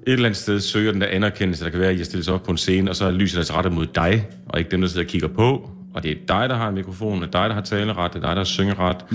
et 0.08 0.14
eller 0.14 0.26
andet 0.26 0.38
sted 0.38 0.60
søger 0.60 0.92
den 0.92 1.02
der 1.02 1.08
anerkendelse, 1.08 1.64
der 1.64 1.70
kan 1.70 1.80
være 1.80 1.96
i 1.96 2.00
at 2.00 2.06
stille 2.06 2.24
sig 2.24 2.34
op 2.34 2.44
på 2.44 2.52
en 2.52 2.58
scene, 2.58 2.90
og 2.92 2.96
så 2.96 3.06
er 3.06 3.12
lyset 3.12 3.38
altså 3.38 3.54
rettet 3.54 3.74
mod 3.74 3.86
dig, 3.86 4.28
og 4.46 4.60
ikke 4.60 4.72
dem, 4.72 4.82
der 4.82 4.88
sidder 4.88 5.06
og 5.06 5.10
kigger 5.10 5.28
på, 5.28 5.70
og 5.94 6.04
det 6.04 6.12
er 6.12 6.16
dig, 6.28 6.50
der 6.50 6.56
har 6.56 6.70
en 6.70 6.76
mikrofon, 6.76 7.22
det 7.22 7.28
er 7.28 7.42
dig, 7.42 7.50
der 7.50 7.54
har 7.54 7.62
taleret, 7.62 8.14
det 8.14 8.24
er 8.24 8.28
dig, 8.28 8.36
der 8.36 8.36
har 8.36 8.44
syngeret. 8.44 9.06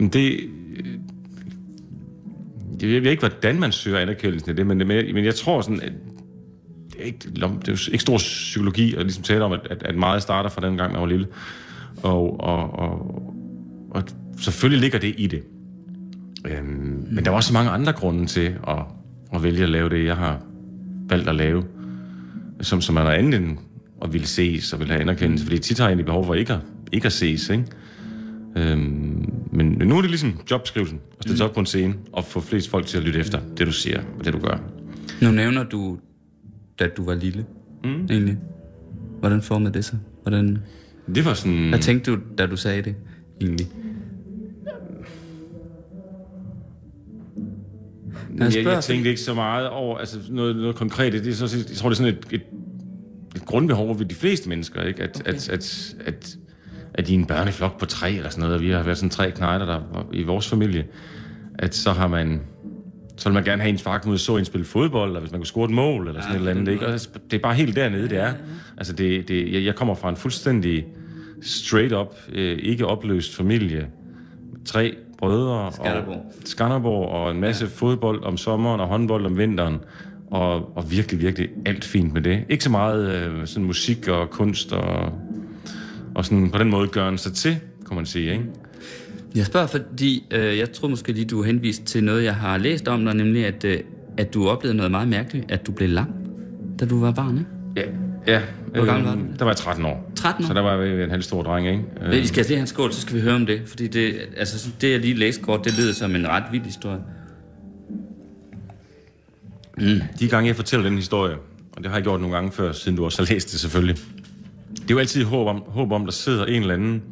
Mm. 0.00 0.10
Det... 0.10 0.40
Jeg 2.82 3.02
ved 3.02 3.10
ikke, 3.10 3.20
hvordan 3.20 3.60
man 3.60 3.72
søger 3.72 3.98
anerkendelsen 3.98 4.50
af 4.50 4.56
det, 4.56 4.66
men, 4.66 4.78
men 4.88 5.24
jeg 5.24 5.34
tror 5.34 5.60
sådan, 5.60 5.80
at 5.80 5.92
det 6.92 7.00
er, 7.00 7.04
ikke, 7.04 7.18
det 7.66 7.68
er 7.68 7.88
ikke 7.92 8.02
stor 8.02 8.16
psykologi 8.16 8.94
at 8.94 9.02
ligesom 9.02 9.22
tale 9.24 9.44
om, 9.44 9.52
at, 9.52 9.82
at, 9.84 9.96
meget 9.96 10.22
starter 10.22 10.50
fra 10.50 10.66
den 10.66 10.76
gang, 10.76 10.92
man 10.92 11.00
var 11.00 11.06
lille. 11.06 11.26
Og, 12.02 12.40
og, 12.40 12.78
og, 12.78 13.22
og 13.90 14.02
selvfølgelig 14.38 14.80
ligger 14.80 14.98
det 14.98 15.14
i 15.18 15.26
det. 15.26 15.42
Øhm, 16.46 16.66
mm. 16.66 17.06
Men 17.10 17.24
der 17.24 17.30
er 17.30 17.34
også 17.34 17.48
så 17.48 17.54
mange 17.54 17.70
andre 17.70 17.92
grunde 17.92 18.26
til 18.26 18.54
at, 18.68 18.78
at 19.34 19.42
vælge 19.42 19.62
at 19.62 19.68
lave 19.68 19.88
det, 19.88 20.04
jeg 20.04 20.16
har 20.16 20.40
valgt 21.08 21.28
at 21.28 21.34
lave, 21.34 21.64
som, 22.60 22.80
som 22.80 22.96
er 22.96 23.02
noget 23.02 23.16
andet 23.16 23.40
end 23.40 23.58
at 24.02 24.12
ville 24.12 24.26
ses 24.26 24.72
og 24.72 24.78
ville 24.78 24.92
have 24.92 25.02
anerkendelse. 25.02 25.44
Fordi 25.44 25.58
tit 25.58 25.78
har 25.78 25.84
jeg 25.84 25.90
egentlig 25.90 26.06
behov 26.06 26.26
for 26.26 26.34
ikke 26.34 26.52
at, 26.52 26.60
ikke 26.92 27.06
at 27.06 27.12
ses, 27.12 27.48
ikke? 27.48 27.64
Øhm, 28.56 29.32
men 29.52 29.66
nu 29.66 29.96
er 29.96 30.00
det 30.00 30.10
ligesom 30.10 30.40
jobskrivelsen 30.50 31.00
at 31.18 31.24
stille 31.24 31.36
sig 31.36 31.46
op 31.46 31.52
på 31.54 31.60
en 31.60 31.66
scene 31.66 31.94
og 32.12 32.24
få 32.24 32.40
flest 32.40 32.70
folk 32.70 32.86
til 32.86 32.98
at 32.98 33.04
lytte 33.04 33.18
efter 33.18 33.40
det, 33.58 33.66
du 33.66 33.72
siger 33.72 34.02
og 34.18 34.24
det, 34.24 34.32
du 34.32 34.38
gør. 34.38 34.58
Nu 35.22 35.30
nævner 35.30 35.64
du, 35.64 35.98
da 36.78 36.88
du 36.96 37.04
var 37.04 37.14
lille, 37.14 37.44
mm. 37.84 38.06
egentlig. 38.10 38.38
Hvordan 39.20 39.42
formede 39.42 39.74
det 39.74 39.84
sig? 39.84 39.98
Hvordan... 40.22 40.58
Det 41.14 41.24
var 41.24 41.34
sådan... 41.34 41.68
Hvad 41.68 41.78
tænkte 41.78 42.10
du, 42.10 42.18
da 42.38 42.46
du 42.46 42.56
sagde 42.56 42.82
det, 42.82 42.94
egentlig? 43.40 43.66
Jeg, 48.38 48.56
jeg, 48.56 48.64
jeg 48.64 48.84
tænkte 48.84 49.10
ikke 49.10 49.20
så 49.22 49.34
meget 49.34 49.68
over 49.68 49.98
altså 49.98 50.18
noget, 50.30 50.56
noget 50.56 50.76
konkret. 50.76 51.12
Det 51.12 51.26
er 51.26 51.32
så, 51.32 51.56
jeg 51.56 51.76
tror, 51.76 51.88
det 51.88 51.94
er 51.94 52.02
sådan 52.02 52.14
et, 52.14 52.26
et 52.30 52.42
grundbehov 53.46 53.98
ved 53.98 54.06
de 54.06 54.14
fleste 54.14 54.48
mennesker, 54.48 54.82
ikke? 54.82 55.02
At, 55.02 55.20
okay. 55.20 55.32
at, 55.32 55.48
at, 55.48 55.94
at, 56.06 56.36
at 56.94 57.08
i 57.08 57.14
en 57.14 57.26
børneflok 57.26 57.78
på 57.78 57.86
tre 57.86 58.12
eller 58.12 58.30
sådan 58.30 58.40
noget, 58.40 58.54
og 58.54 58.62
vi 58.62 58.70
har 58.70 58.82
været 58.82 58.98
sådan 58.98 59.10
tre 59.10 59.30
knejder 59.30 59.66
der 59.66 60.06
i 60.12 60.22
vores 60.22 60.48
familie, 60.48 60.86
at 61.58 61.74
så 61.74 61.92
har 61.92 62.08
man 62.08 62.40
så 63.16 63.28
vil 63.28 63.34
man 63.34 63.44
gerne 63.44 63.62
have 63.62 63.70
ens 63.70 63.82
far 63.82 64.02
ud 64.06 64.12
og 64.12 64.20
så 64.20 64.36
en 64.36 64.44
spille 64.44 64.64
fodbold, 64.64 65.10
eller 65.10 65.20
hvis 65.20 65.32
man 65.32 65.40
kunne 65.40 65.46
score 65.46 65.64
et 65.64 65.70
mål, 65.70 66.08
eller 66.08 66.20
sådan 66.20 66.34
ja, 66.34 66.36
et 66.36 66.48
eller 66.48 66.60
andet. 66.60 66.72
Ikke? 66.72 66.86
Og 66.86 67.00
det 67.30 67.36
er 67.36 67.42
bare 67.42 67.54
helt 67.54 67.76
dernede, 67.76 68.08
det 68.08 68.18
er. 68.18 68.32
Altså, 68.76 68.92
det, 68.92 69.28
det, 69.28 69.64
jeg 69.64 69.74
kommer 69.74 69.94
fra 69.94 70.08
en 70.08 70.16
fuldstændig 70.16 70.86
straight 71.42 71.92
up, 71.92 72.14
øh, 72.32 72.58
ikke 72.62 72.86
opløst 72.86 73.36
familie. 73.36 73.86
Tre 74.64 74.96
brødre. 75.18 75.72
Skanderborg. 75.72 76.16
Og, 76.16 76.32
Skanderborg, 76.44 77.08
og 77.08 77.30
en 77.30 77.40
masse 77.40 77.64
ja. 77.64 77.70
fodbold 77.74 78.24
om 78.24 78.36
sommeren, 78.36 78.80
og 78.80 78.86
håndbold 78.86 79.26
om 79.26 79.38
vinteren. 79.38 79.80
Og, 80.32 80.76
og 80.76 80.90
virkelig, 80.90 81.20
virkelig 81.20 81.48
alt 81.66 81.84
fint 81.84 82.12
med 82.12 82.22
det. 82.22 82.44
Ikke 82.48 82.64
så 82.64 82.70
meget 82.70 83.14
øh, 83.14 83.46
sådan 83.46 83.64
musik 83.64 84.08
og 84.08 84.30
kunst, 84.30 84.72
og, 84.72 85.12
og 86.14 86.24
sådan 86.24 86.50
på 86.50 86.58
den 86.58 86.70
måde 86.70 86.88
gøre 86.88 87.18
sig 87.18 87.32
til, 87.32 87.56
kunne 87.84 87.96
man 87.96 88.06
sige, 88.06 88.32
ikke? 88.32 88.44
Jeg 89.34 89.46
spørger, 89.46 89.66
fordi 89.66 90.24
øh, 90.30 90.58
jeg 90.58 90.72
tror 90.72 90.88
måske 90.88 91.12
lige, 91.12 91.24
du 91.24 91.40
er 91.40 91.44
henvist 91.44 91.84
til 91.84 92.04
noget, 92.04 92.24
jeg 92.24 92.34
har 92.34 92.58
læst 92.58 92.88
om 92.88 93.04
dig, 93.04 93.14
nemlig 93.14 93.46
at, 93.46 93.64
øh, 93.64 93.80
at 94.16 94.34
du 94.34 94.48
oplevede 94.48 94.76
noget 94.76 94.90
meget 94.90 95.08
mærkeligt, 95.08 95.52
at 95.52 95.66
du 95.66 95.72
blev 95.72 95.88
lam, 95.88 96.12
da 96.80 96.84
du 96.86 97.00
var 97.00 97.12
barn, 97.12 97.38
ikke? 97.38 97.50
Ja, 97.76 98.32
ja. 98.32 98.40
Hvor 98.74 98.84
gammel 98.84 99.04
var 99.04 99.14
du? 99.14 99.20
Der 99.38 99.44
var 99.44 99.50
jeg 99.50 99.56
13 99.56 99.84
år. 99.84 100.12
13 100.16 100.44
år? 100.44 100.48
Så 100.48 100.54
der 100.54 100.60
var 100.60 100.82
jeg 100.82 101.04
en 101.04 101.10
halv 101.10 101.22
stor 101.22 101.42
dreng, 101.42 101.68
ikke? 101.68 101.82
Øh. 102.02 102.10
Vi 102.10 102.26
skal 102.26 102.44
se 102.44 102.56
hans 102.56 102.70
skål, 102.70 102.92
så 102.92 103.00
skal 103.00 103.16
vi 103.16 103.20
høre 103.20 103.34
om 103.34 103.46
det, 103.46 103.62
fordi 103.66 103.86
det, 103.86 104.14
altså, 104.36 104.68
det 104.80 104.90
jeg 104.90 105.00
lige 105.00 105.14
læste 105.14 105.42
kort, 105.42 105.64
det 105.64 105.78
lyder 105.78 105.92
som 105.92 106.14
en 106.14 106.28
ret 106.28 106.44
vild 106.52 106.64
historie. 106.64 106.98
De 110.20 110.28
gange, 110.28 110.48
jeg 110.48 110.56
fortæller 110.56 110.88
den 110.88 110.98
historie, 110.98 111.36
og 111.76 111.82
det 111.82 111.86
har 111.86 111.96
jeg 111.96 112.02
gjort 112.02 112.20
nogle 112.20 112.36
gange 112.36 112.52
før, 112.52 112.72
siden 112.72 112.96
du 112.96 113.04
også 113.04 113.22
har 113.22 113.32
læst 113.32 113.52
det 113.52 113.60
selvfølgelig, 113.60 113.96
det 114.82 114.90
er 114.90 114.94
jo 114.94 114.98
altid 114.98 115.24
håb 115.24 115.46
om, 115.46 115.62
håb 115.66 115.92
om 115.92 116.04
der 116.04 116.12
sidder 116.12 116.44
en 116.44 116.62
eller 116.62 116.74
anden... 116.74 117.02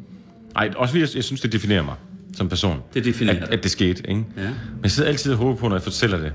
Ej, 0.55 0.69
også 0.75 0.91
fordi 0.91 1.01
jeg, 1.01 1.09
jeg 1.15 1.23
synes, 1.23 1.41
det 1.41 1.51
definerer 1.51 1.83
mig 1.83 1.95
som 2.37 2.49
person. 2.49 2.79
Det 2.93 3.05
definerer 3.05 3.35
at, 3.35 3.41
dig. 3.41 3.53
at 3.53 3.63
det 3.63 3.71
skete, 3.71 4.09
ikke? 4.09 4.25
Ja. 4.37 4.41
Men 4.43 4.79
jeg 4.83 4.91
sidder 4.91 5.09
altid 5.09 5.31
og 5.31 5.37
håber 5.37 5.55
på, 5.55 5.67
når 5.67 5.75
jeg 5.75 5.83
fortæller 5.83 6.17
det. 6.17 6.33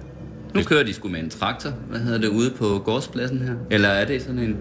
Nu 0.54 0.62
kører 0.62 0.83
de 0.83 0.95
sgu 0.95 1.09
med 1.09 1.21
en 1.21 1.30
traktor, 1.30 1.71
hvad 1.71 2.00
hedder 2.00 2.18
det, 2.18 2.28
ude 2.28 2.50
på 2.50 2.83
gårdspladsen 2.85 3.38
her? 3.38 3.54
Eller 3.71 3.88
er 3.88 4.04
det 4.04 4.23
sådan 4.23 4.38
en 4.38 4.56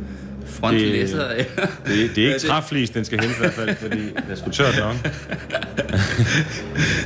frontlæsser? 0.45 1.27
Det, 1.27 1.47
det, 1.85 2.15
det 2.15 2.23
er 2.23 2.33
ikke 2.33 2.47
træflis, 2.47 2.89
den 2.89 3.05
skal 3.05 3.19
hente 3.19 3.35
i 3.35 3.39
hvert 3.39 3.53
fald, 3.53 3.75
fordi 3.75 4.01
det 4.01 4.23
er 4.29 4.35
sgu 4.35 4.49
tørt 4.51 4.75
nok. 4.79 4.95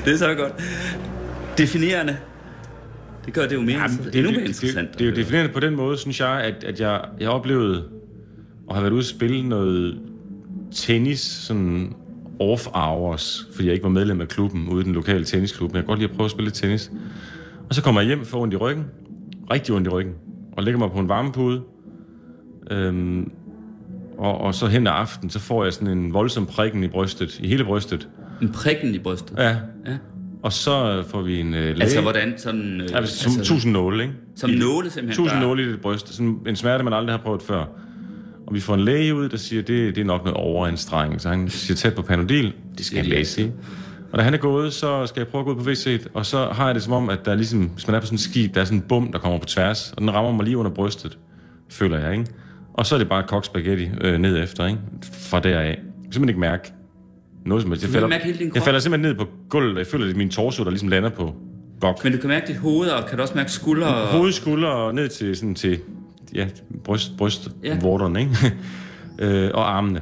det 0.05 0.13
er 0.13 0.17
så 0.17 0.35
godt. 0.35 0.53
Definerende. 1.57 2.17
Det 3.29 3.35
gør 3.35 3.47
det 3.47 3.55
jo 3.55 3.61
mere, 3.61 3.81
Jamen, 3.81 3.97
det, 3.97 4.15
endnu 4.15 4.31
mere 4.31 4.45
interessant. 4.45 4.87
Det, 4.87 4.99
det, 4.99 4.99
det 4.99 5.05
er 5.05 5.09
jo 5.09 5.15
definerende 5.15 5.53
på 5.53 5.59
den 5.59 5.75
måde, 5.75 5.97
synes 5.97 6.19
jeg, 6.19 6.41
at, 6.41 6.63
at 6.63 6.79
jeg, 6.79 7.01
jeg 7.19 7.29
oplevede 7.29 7.83
at 8.69 8.75
have 8.75 8.83
været 8.83 8.91
ude 8.91 8.99
at 8.99 9.05
spille 9.05 9.49
noget 9.49 10.01
tennis, 10.71 11.19
sådan 11.19 11.93
off 12.39 12.67
hours, 12.73 13.47
fordi 13.53 13.67
jeg 13.67 13.73
ikke 13.73 13.83
var 13.83 13.89
medlem 13.89 14.21
af 14.21 14.27
klubben 14.27 14.69
ude 14.69 14.81
i 14.81 14.83
den 14.83 14.93
lokale 14.93 15.25
tennisklub. 15.25 15.71
Men 15.71 15.75
jeg 15.75 15.83
kan 15.83 15.87
godt 15.87 15.99
lide 15.99 16.09
at 16.09 16.15
prøve 16.15 16.25
at 16.25 16.31
spille 16.31 16.45
lidt 16.45 16.55
tennis. 16.55 16.91
Og 17.69 17.75
så 17.75 17.83
kommer 17.83 18.01
jeg 18.01 18.07
hjem, 18.07 18.25
får 18.25 18.41
ondt 18.41 18.53
i 18.53 18.57
ryggen, 18.57 18.85
rigtig 19.51 19.75
ondt 19.75 19.87
i 19.87 19.89
ryggen, 19.89 20.13
og 20.57 20.63
lægger 20.63 20.79
mig 20.79 20.91
på 20.91 20.99
en 20.99 21.09
varmepude. 21.09 21.61
Øhm, 22.71 23.31
og, 24.17 24.37
og 24.37 24.55
så 24.55 24.67
hen 24.67 24.87
ad 24.87 24.91
aften, 24.95 25.29
så 25.29 25.39
får 25.39 25.63
jeg 25.63 25.73
sådan 25.73 25.97
en 25.97 26.13
voldsom 26.13 26.45
prikken 26.45 26.83
i 26.83 26.87
brystet, 26.87 27.39
i 27.39 27.47
hele 27.47 27.63
brystet. 27.63 28.09
En 28.41 28.51
prikken 28.51 28.95
i 28.95 28.99
brystet. 28.99 29.37
Ja. 29.37 29.57
ja. 29.85 29.97
Og 30.43 30.53
så 30.53 31.03
får 31.07 31.21
vi 31.21 31.39
en 31.39 31.53
øh, 31.53 31.61
læge. 31.61 31.81
Altså, 31.81 32.01
hvordan 32.01 32.33
sådan... 32.37 32.81
Øh, 32.81 32.81
Ja, 32.81 32.87
som 32.87 32.97
altså, 32.97 33.43
tusind 33.43 33.71
nåle, 33.73 34.03
ikke? 34.03 34.15
Som 34.35 34.49
nåle, 34.49 34.89
simpelthen? 34.89 35.25
Tusind 35.25 35.41
nåle 35.41 35.63
i 35.63 35.71
dit 35.71 35.81
bryst. 35.81 36.13
Sådan 36.13 36.37
en 36.47 36.55
smerte, 36.55 36.83
man 36.83 36.93
aldrig 36.93 37.13
har 37.13 37.23
prøvet 37.23 37.41
før. 37.41 37.65
Og 38.47 38.53
vi 38.53 38.59
får 38.59 38.73
en 38.73 38.79
læge 38.79 39.15
ud, 39.15 39.29
der 39.29 39.37
siger, 39.37 39.61
det, 39.61 39.95
det 39.95 40.01
er 40.01 40.05
nok 40.05 40.23
noget 40.23 40.37
overanstrengelse. 40.37 41.23
Så 41.23 41.29
han 41.29 41.49
siger 41.49 41.75
tæt 41.75 41.95
på 41.95 42.01
Panodil. 42.01 42.53
Det 42.77 42.85
skal 42.85 42.99
en 42.99 43.05
læge 43.05 43.25
sige. 43.25 43.53
Og 44.11 44.17
da 44.19 44.23
han 44.23 44.33
er 44.33 44.37
gået, 44.37 44.73
så 44.73 45.05
skal 45.05 45.19
jeg 45.19 45.27
prøve 45.27 45.39
at 45.39 45.45
gå 45.45 45.51
ud 45.51 45.63
på 45.63 45.69
WC'et, 45.69 46.07
og 46.13 46.25
så 46.25 46.45
har 46.51 46.65
jeg 46.65 46.75
det 46.75 46.83
som 46.83 46.93
om, 46.93 47.09
at 47.09 47.25
der 47.25 47.31
er 47.31 47.35
ligesom, 47.35 47.63
hvis 47.63 47.87
man 47.87 47.95
er 47.95 47.99
på 47.99 48.05
sådan 48.05 48.15
et 48.15 48.21
skib, 48.21 48.55
der 48.55 48.61
er 48.61 48.65
sådan 48.65 48.77
en 48.77 48.85
bum, 48.89 49.11
der 49.11 49.19
kommer 49.19 49.39
på 49.39 49.45
tværs, 49.45 49.91
og 49.97 50.01
den 50.01 50.13
rammer 50.13 50.31
mig 50.31 50.45
lige 50.45 50.57
under 50.57 50.71
brystet, 50.71 51.17
føler 51.69 51.99
jeg, 51.99 52.11
ikke? 52.11 52.25
Og 52.73 52.85
så 52.85 52.95
er 52.95 52.99
det 52.99 53.09
bare 53.09 53.23
kok 53.27 53.45
spaghetti 53.45 53.89
øh, 54.01 54.17
ned 54.17 54.43
efter, 54.43 54.65
ikke? 54.67 54.79
Fra 55.29 55.39
deraf. 55.39 55.65
Jeg 55.65 55.75
kan 55.75 55.83
simpelthen 56.13 56.29
ikke 56.29 56.39
mærke 56.39 56.73
noget 57.45 57.61
som 57.61 57.71
helst. 57.71 57.83
Jeg 57.83 57.91
falder, 57.91 58.09
jeg 58.55 58.63
falder 58.63 58.79
simpelthen 58.79 59.11
ned 59.11 59.17
på 59.19 59.27
gulvet, 59.49 59.73
og 59.73 59.79
jeg 59.79 59.87
føler, 59.87 60.05
at 60.05 60.07
det 60.07 60.13
er 60.13 60.17
min 60.17 60.29
torso, 60.29 60.63
der 60.63 60.69
ligesom 60.69 60.89
lander 60.89 61.09
på 61.09 61.35
gok. 61.79 62.03
Men 62.03 62.13
du 62.13 62.19
kan 62.19 62.27
mærke 62.27 62.47
dit 62.47 62.55
hoved, 62.57 62.89
og 62.89 63.05
kan 63.05 63.17
du 63.17 63.21
også 63.21 63.35
mærke 63.35 63.51
skuldre? 63.51 63.87
Og... 63.87 64.07
Hoved, 64.07 64.31
skulder 64.31 64.67
og 64.67 64.95
ned 64.95 65.09
til, 65.09 65.35
sådan 65.35 65.55
til 65.55 65.79
ja, 66.35 66.47
bryst, 66.83 67.17
bryst 67.17 67.49
Ja. 67.63 67.79
vorterne, 67.81 68.19
ikke? 68.19 68.35
øh, 69.45 69.51
og 69.53 69.77
armene. 69.77 70.01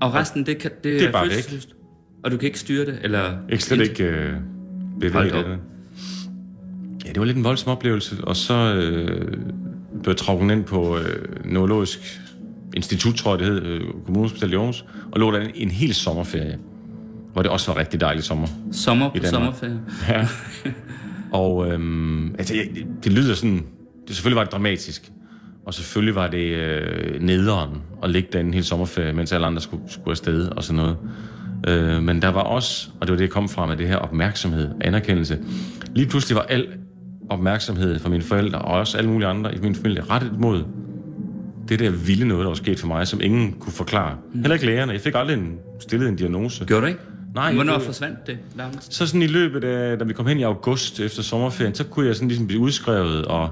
Og 0.00 0.14
resten, 0.14 0.46
det, 0.46 0.58
kan, 0.58 0.70
det, 0.70 0.84
Det 0.84 1.02
er 1.02 1.12
bare 1.12 1.28
væk. 1.28 1.60
Og 2.24 2.30
du 2.30 2.36
kan 2.36 2.46
ikke 2.46 2.58
styre 2.58 2.86
det? 2.86 2.98
Eller... 3.02 3.32
Ikke 3.50 3.64
slet 3.64 3.80
ikke 3.80 4.04
øh, 4.04 4.32
bevæge 5.00 5.24
det. 5.24 5.58
Ja, 7.04 7.08
det 7.08 7.18
var 7.18 7.24
lidt 7.24 7.36
en 7.36 7.44
voldsom 7.44 7.72
oplevelse. 7.72 8.16
Og 8.22 8.36
så 8.36 8.54
øh, 8.54 9.26
blev 10.02 10.06
jeg 10.06 10.16
trukket 10.16 10.50
ind 10.50 10.64
på 10.64 10.98
øh, 10.98 11.44
Neurologisk 11.44 12.19
Institut, 12.76 13.14
tror 13.14 13.30
jeg 13.30 13.38
det 13.38 13.46
hed, 13.46 13.62
øh, 13.62 13.80
i 14.50 14.54
Aarhus, 14.54 14.84
og 15.12 15.20
lå 15.20 15.30
der 15.32 15.40
en, 15.40 15.50
en 15.54 15.70
hel 15.70 15.94
sommerferie, 15.94 16.58
hvor 17.32 17.42
det 17.42 17.50
også 17.50 17.72
var 17.72 17.80
rigtig 17.80 18.00
dejlig 18.00 18.24
sommer. 18.24 18.46
Sommer 18.72 19.08
på 19.08 19.16
sommerferie. 19.30 19.80
Ja. 20.08 20.26
Og 21.32 21.72
øhm, 21.72 22.34
altså, 22.38 22.54
jeg- 22.54 22.68
det, 22.74 22.86
det 23.04 23.12
lyder 23.12 23.34
sådan... 23.34 23.62
Det 24.08 24.16
selvfølgelig 24.16 24.36
var 24.36 24.44
det 24.44 24.52
dramatisk. 24.52 25.12
Og 25.66 25.74
selvfølgelig 25.74 26.14
var 26.14 26.26
det 26.26 26.46
øh, 26.54 27.22
nederen 27.22 27.70
at 28.02 28.10
ligge 28.10 28.28
derinde 28.32 28.52
hele 28.52 28.64
sommerferie, 28.64 29.12
mens 29.12 29.32
alle 29.32 29.46
andre 29.46 29.60
skulle, 29.60 29.82
skulle 29.88 30.10
afsted 30.12 30.48
og 30.48 30.64
sådan 30.64 30.76
noget. 30.76 30.96
Øh, 31.68 32.02
men 32.02 32.22
der 32.22 32.28
var 32.28 32.40
også, 32.40 32.90
og 33.00 33.06
det 33.06 33.12
var 33.12 33.16
det, 33.16 33.22
jeg 33.24 33.30
kom 33.30 33.48
fra 33.48 33.66
med 33.66 33.76
det 33.76 33.88
her 33.88 33.96
opmærksomhed, 33.96 34.68
anerkendelse. 34.80 35.38
Lige 35.94 36.06
pludselig 36.08 36.36
var 36.36 36.42
al 36.42 36.66
opmærksomhed 37.30 37.98
fra 37.98 38.08
mine 38.08 38.22
forældre, 38.22 38.58
og 38.58 38.78
også 38.78 38.98
alle 38.98 39.10
mulige 39.10 39.28
andre 39.28 39.54
i 39.54 39.58
min 39.58 39.74
familie, 39.74 40.02
rettet 40.10 40.32
mod 40.40 40.62
det 41.70 41.78
der 41.78 41.90
vilde 41.90 42.28
noget, 42.28 42.42
der 42.42 42.48
var 42.48 42.54
sket 42.54 42.80
for 42.80 42.86
mig, 42.86 43.06
som 43.08 43.20
ingen 43.22 43.52
kunne 43.52 43.72
forklare. 43.72 44.16
Heller 44.34 44.52
ikke 44.52 44.66
lægerne. 44.66 44.92
Jeg 44.92 45.00
fik 45.00 45.14
aldrig 45.16 45.36
en, 45.38 45.54
stillet 45.80 46.08
en 46.08 46.16
diagnose. 46.16 46.64
Gjorde 46.64 46.82
du 46.82 46.86
ikke? 46.86 47.00
Nej, 47.34 47.54
Hvornår 47.54 47.72
jeg- 47.72 47.82
forsvandt 47.82 48.26
det 48.26 48.38
nærmest? 48.56 48.94
Så 48.94 49.06
sådan 49.06 49.22
i 49.22 49.26
løbet 49.26 49.64
af, 49.64 49.98
da 49.98 50.04
vi 50.04 50.12
kom 50.12 50.26
hen 50.26 50.38
i 50.38 50.42
august 50.42 51.00
efter 51.00 51.22
sommerferien, 51.22 51.74
så 51.74 51.84
kunne 51.84 52.06
jeg 52.06 52.14
sådan 52.14 52.28
ligesom 52.28 52.46
blive 52.46 52.60
udskrevet, 52.60 53.24
og, 53.24 53.50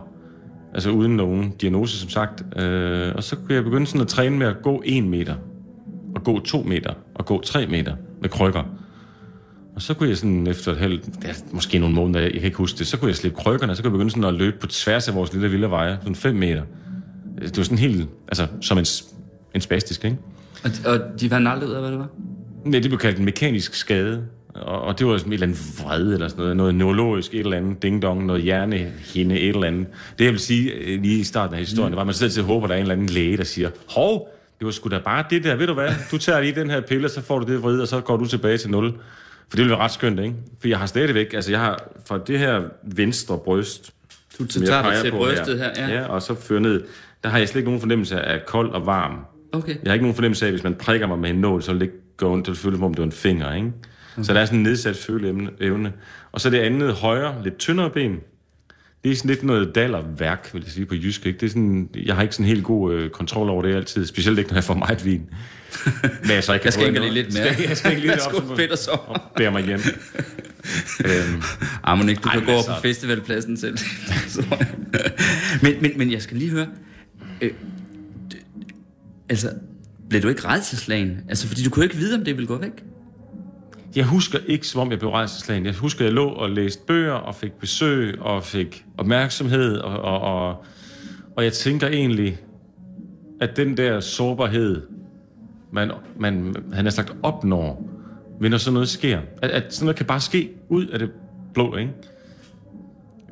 altså 0.75 0.91
uden 0.91 1.17
nogen 1.17 1.51
diagnose 1.61 1.99
som 2.01 2.09
sagt. 2.09 2.43
Øh, 2.59 3.13
og 3.15 3.23
så 3.25 3.37
kunne 3.37 3.55
jeg 3.55 3.65
begynde 3.65 3.87
sådan 3.87 4.01
at 4.01 4.09
træne 4.09 4.37
med 4.39 4.47
at 4.47 4.57
gå 4.63 4.83
en 4.85 5.09
meter, 5.09 5.35
og 6.15 6.25
gå 6.25 6.41
to 6.41 6.63
meter, 6.63 6.93
og 7.15 7.27
gå 7.27 7.41
tre 7.43 7.67
meter 7.67 7.95
med 8.21 8.29
krykker. 8.29 8.63
Og 9.75 9.83
så 9.83 9.95
kunne 9.95 10.09
jeg 10.09 10.17
sådan 10.17 10.47
efter 10.47 10.73
et 10.73 10.79
halvt, 10.79 11.05
ja, 11.25 11.33
måske 11.53 11.79
nogle 11.79 11.95
måneder, 11.95 12.21
jeg 12.21 12.33
kan 12.33 12.43
ikke 12.43 12.57
huske 12.59 12.79
det, 12.79 12.87
så 12.87 12.99
kunne 12.99 13.09
jeg 13.09 13.17
slippe 13.17 13.39
krykkerne, 13.39 13.73
og 13.73 13.77
så 13.77 13.83
kunne 13.83 13.89
jeg 13.91 13.93
begynde 13.93 14.11
sådan 14.11 14.25
at 14.25 14.35
løbe 14.35 14.57
på 14.61 14.67
tværs 14.67 15.09
af 15.09 15.15
vores 15.15 15.33
lille 15.33 15.51
vilde 15.51 15.71
veje, 15.71 15.99
sådan 16.03 16.15
fem 16.15 16.35
meter. 16.35 16.63
Det 17.41 17.57
var 17.57 17.65
sådan 17.65 17.79
helt, 17.79 18.09
altså 18.29 18.47
som 18.61 18.79
en, 18.79 18.87
en 19.55 19.61
spastisk, 19.61 20.05
ikke? 20.05 20.17
Og, 20.65 20.71
og 20.85 21.01
de 21.21 21.29
fandt 21.29 21.49
aldrig 21.49 21.69
ud 21.69 21.75
af, 21.75 21.81
hvad 21.81 21.91
det 21.91 21.99
var? 21.99 22.09
Nej, 22.65 22.81
det 22.81 22.91
blev 22.91 22.99
kaldt 22.99 23.19
en 23.19 23.25
mekanisk 23.25 23.75
skade. 23.75 24.25
Og, 24.55 24.81
og 24.81 24.99
det 24.99 25.07
var 25.07 25.19
sådan 25.19 25.33
et 25.33 25.35
eller 25.35 25.47
andet 25.47 25.83
vrede 25.85 26.15
eller 26.15 26.29
sådan 26.29 26.41
noget. 26.41 26.57
Noget 26.57 26.75
neurologisk, 26.75 27.35
et 27.35 27.41
eller 27.41 27.57
andet 27.57 27.83
ding-dong, 27.83 28.27
noget 28.27 28.43
hjernehinde, 28.43 29.41
et 29.41 29.49
eller 29.49 29.67
andet. 29.67 29.87
Det 30.19 30.25
jeg 30.25 30.33
vil 30.33 30.41
sige 30.41 30.73
øh, 30.73 31.03
lige 31.03 31.19
i 31.21 31.25
starten 31.25 31.55
af 31.55 31.61
historien, 31.61 31.89
mm. 31.89 31.93
det 31.93 31.97
var, 31.97 32.01
at 32.01 32.07
man 32.07 32.15
sidder 32.15 32.33
til 32.33 32.41
at 32.41 32.47
håbe, 32.47 32.65
at 32.65 32.69
der 32.69 32.75
er 32.75 32.79
en 32.79 32.83
eller 32.83 32.95
anden 32.95 33.09
læge, 33.09 33.37
der 33.37 33.45
siger, 33.45 33.71
hov, 33.89 34.29
det 34.59 34.65
var 34.65 34.71
sgu 34.71 34.89
da 34.89 34.99
bare 34.99 35.25
det 35.31 35.45
der, 35.45 35.57
ved 35.57 35.67
du 35.67 35.75
hvad? 35.75 35.91
Du 36.11 36.19
tager 36.19 36.41
lige 36.41 36.55
den 36.55 36.71
her 36.71 36.81
pille, 36.81 37.09
så 37.09 37.21
får 37.21 37.39
du 37.39 37.53
det 37.53 37.63
vride, 37.63 37.83
og 37.83 37.89
så 37.89 38.01
går 38.01 38.17
du 38.17 38.27
tilbage 38.27 38.59
til 38.59 38.71
nul. 38.71 38.93
For 39.49 39.57
det 39.57 39.59
ville 39.59 39.71
være 39.71 39.81
ret 39.81 39.91
skønt, 39.91 40.21
ikke? 40.21 40.35
For 40.61 40.69
jeg 40.69 40.79
har 40.79 40.87
stadigvæk, 40.87 41.35
altså 41.35 41.51
jeg 41.51 41.61
har 41.61 41.89
fra 42.07 42.19
det 42.27 42.39
her 42.39 42.63
venstre 42.83 43.39
bryst, 43.39 43.93
Du 44.39 44.47
tager 44.47 44.67
dig 44.67 44.83
peger 44.83 45.03
til 45.03 45.11
brystet 45.11 45.59
her, 45.59 45.71
ja. 45.77 46.01
ja. 46.01 46.07
og 46.07 46.23
så 46.23 46.35
fører 46.35 46.61
ned, 46.61 46.83
der 47.25 47.29
har 47.31 47.39
jeg 47.39 47.49
slet 47.49 47.57
ikke 47.61 47.69
nogen 47.69 47.81
fornemmelse 47.81 48.21
af 48.21 48.47
kold 48.47 48.71
og 48.71 48.87
varm. 48.87 49.19
Okay. 49.53 49.69
Jeg 49.83 49.91
har 49.91 49.93
ikke 49.93 50.03
nogen 50.05 50.15
fornemmelse 50.15 50.45
af, 50.45 50.49
at 50.49 50.53
hvis 50.53 50.65
man 50.65 50.75
prikker 50.75 51.07
mig 51.07 51.19
med 51.19 51.31
en 51.31 51.37
nål, 51.37 51.63
så 51.63 51.73
vil 51.73 51.81
det 51.81 51.87
ikke 51.87 51.99
gå 52.17 52.33
ondt. 52.33 52.47
Det 52.47 52.59
føles, 52.59 52.77
som 52.77 52.85
om 52.85 52.95
det 52.95 52.99
var 53.01 53.07
en 53.07 53.13
finger, 53.13 53.55
ikke? 53.55 53.73
Okay. 54.17 54.25
Så 54.25 54.35
der 54.35 54.41
er 54.41 54.45
sådan 54.45 54.59
en 54.59 54.63
nedsat 54.63 54.97
føleevne. 54.97 55.93
Og 56.33 56.41
så 56.41 56.51
det 56.51 56.59
andet 56.59 56.93
højre, 56.93 57.35
lidt 57.45 57.59
tyndere 57.59 57.91
ben. 57.91 58.17
Det 59.05 59.13
er 59.13 59.17
sådan 59.17 59.29
lidt 59.29 59.43
noget 59.43 59.75
dallerværk, 59.75 60.51
vil 60.53 60.63
jeg 60.63 60.73
sige 60.73 60.87
på 60.87 60.95
jysk. 60.95 61.27
Ikke? 61.27 61.39
Det 61.39 61.47
er 61.47 61.51
sådan, 61.51 61.89
jeg 62.07 62.15
har 62.15 62.23
ikke 62.23 62.35
sådan 62.35 62.47
helt 62.47 62.65
god 62.65 62.95
øh, 62.95 63.11
kontrol 63.11 63.49
over 63.49 63.63
det 63.63 63.75
altid. 63.75 64.07
Specielt 64.07 64.39
ikke, 64.39 64.51
når 64.51 64.57
jeg 64.57 64.65
får 64.65 64.75
meget 64.75 65.05
vin. 65.05 65.23
Men 66.23 66.31
jeg, 66.31 66.45
så 66.45 66.53
ikke 66.55 66.65
Jeg 66.65 66.73
skal 66.73 66.87
ikke 66.87 67.01
lige 67.01 67.13
lidt 67.15 67.35
mere. 67.35 67.53
Skal, 67.55 67.65
jeg 67.69 67.77
skal 67.77 67.91
ikke 67.91 68.03
lige 68.03 68.13
lidt 68.15 68.27
op, 68.51 68.57
Peter 68.57 68.77
Sommer. 68.77 69.05
og 69.05 69.21
bære 69.37 69.51
mig 69.51 69.65
hjem. 69.65 69.81
øhm, 71.05 71.43
Ah, 71.85 72.09
ikke, 72.09 72.21
du 72.23 72.29
Ej, 72.29 72.35
kan 72.35 72.45
gå 72.45 72.51
over 72.51 72.59
altså- 72.59 72.75
på 72.75 72.81
festivalpladsen 72.83 73.57
selv. 73.57 73.79
Så- 74.29 74.45
men, 75.63 75.73
men, 75.81 75.93
men 75.97 76.13
jeg 76.13 76.23
skal 76.23 76.37
lige 76.37 76.51
høre... 76.51 76.67
Øh, 77.43 77.51
d- 78.35 78.65
altså, 79.29 79.51
blev 80.09 80.23
du 80.23 80.29
ikke 80.29 80.49
redselslagen? 80.49 81.21
Altså, 81.29 81.49
fordi 81.49 81.63
du 81.65 81.71
kunne 81.71 81.85
ikke 81.85 81.97
vide, 81.97 82.15
om 82.15 82.25
det 82.25 82.37
ville 82.37 82.47
gå 82.47 82.59
væk. 82.59 82.85
Jeg 83.97 84.05
husker 84.05 84.39
ikke, 84.47 84.67
som 84.67 84.81
om 84.81 84.91
jeg 84.91 84.99
blev 84.99 85.11
redselslagen. 85.11 85.67
Jeg 85.67 85.75
husker, 85.75 86.05
jeg 86.05 86.15
lå 86.15 86.29
og 86.29 86.51
læste 86.51 86.83
bøger 86.87 87.13
og 87.13 87.35
fik 87.35 87.53
besøg 87.53 88.21
og 88.21 88.45
fik 88.45 88.85
opmærksomhed. 88.99 89.77
Og, 89.77 90.01
og, 90.01 90.21
og, 90.21 90.65
og 91.37 91.45
jeg 91.45 91.53
tænker 91.53 91.87
egentlig, 91.89 92.39
at 93.41 93.57
den 93.57 93.77
der 93.77 94.01
sårbarhed, 94.01 94.83
man, 95.73 95.91
man 96.19 96.55
han 96.73 96.85
har 96.85 96.91
sagt 96.91 97.17
opnår, 97.23 97.91
ved 98.41 98.51
når 98.51 98.59
sådan 98.59 98.73
noget 98.73 98.89
sker. 98.89 99.21
At, 99.43 99.51
at 99.51 99.75
sådan 99.75 99.85
noget 99.85 99.97
kan 99.97 100.07
bare 100.07 100.21
ske 100.21 100.51
ud 100.69 100.87
af 100.87 100.99
det 100.99 101.11
blå, 101.55 101.77
ikke? 101.77 101.93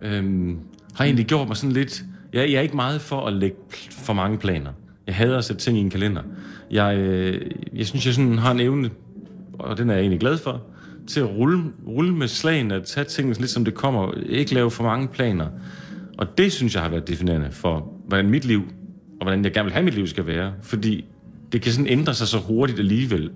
Øhm, 0.03 0.59
har 0.95 1.05
egentlig 1.05 1.27
gjort 1.27 1.49
mig 1.49 1.57
sådan 1.57 1.73
lidt... 1.73 2.05
Jeg, 2.37 2.50
jeg 2.50 2.59
er 2.59 2.61
ikke 2.61 2.76
meget 2.76 3.00
for 3.00 3.26
at 3.26 3.33
lægge 3.33 3.57
for 3.90 4.12
mange 4.12 4.38
planer. 4.38 4.71
Jeg 5.07 5.14
hader 5.14 5.38
at 5.38 5.45
sætte 5.45 5.62
ting 5.62 5.78
i 5.78 5.81
en 5.81 5.90
kalender. 5.90 6.23
Jeg, 6.71 6.97
øh, 6.97 7.50
jeg 7.75 7.87
synes, 7.87 8.07
jeg 8.07 8.14
sådan 8.14 8.38
har 8.38 8.50
en 8.50 8.61
evne, 8.61 8.90
og 9.59 9.78
den 9.78 9.90
er 9.90 9.95
jeg 9.95 10.00
egentlig 10.00 10.21
glad 10.21 10.38
for, 10.38 10.62
til 11.07 11.21
at 11.21 11.28
rulle, 11.28 11.62
rulle 11.87 12.14
med 12.14 12.28
slagene, 12.28 12.75
at 12.75 12.85
tage 12.85 13.05
tingene 13.05 13.38
lidt 13.38 13.50
som 13.50 13.64
det 13.64 13.75
kommer, 13.75 14.12
ikke 14.28 14.55
lave 14.55 14.71
for 14.71 14.85
mange 14.85 15.09
planer. 15.09 15.47
Og 16.19 16.38
det 16.38 16.52
synes 16.52 16.75
jeg 16.75 16.83
har 16.83 16.90
været 16.90 17.09
definerende 17.09 17.49
for, 17.50 17.93
hvordan 18.09 18.31
mit 18.31 18.45
liv, 18.45 18.62
og 19.21 19.25
hvordan 19.25 19.45
jeg 19.45 19.52
gerne 19.52 19.64
vil 19.64 19.73
have 19.73 19.85
mit 19.85 19.95
liv 19.95 20.07
skal 20.07 20.26
være. 20.26 20.52
Fordi 20.62 21.05
det 21.52 21.62
kan 21.62 21.73
sådan 21.73 21.87
ændre 21.87 22.14
sig 22.14 22.28
så 22.28 22.38
hurtigt 22.38 22.78
alligevel. 22.78 23.31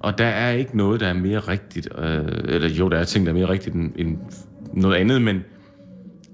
Og 0.00 0.18
der 0.18 0.26
er 0.26 0.52
ikke 0.52 0.76
noget, 0.76 1.00
der 1.00 1.06
er 1.06 1.14
mere 1.14 1.38
rigtigt. 1.38 1.88
Øh, 1.98 2.24
eller 2.48 2.68
jo, 2.68 2.88
der 2.88 2.98
er 2.98 3.04
ting, 3.04 3.26
der 3.26 3.32
er 3.32 3.36
mere 3.36 3.48
rigtigt 3.48 3.74
end, 3.74 3.92
end 3.96 4.18
noget 4.74 4.96
andet, 4.96 5.22
men 5.22 5.44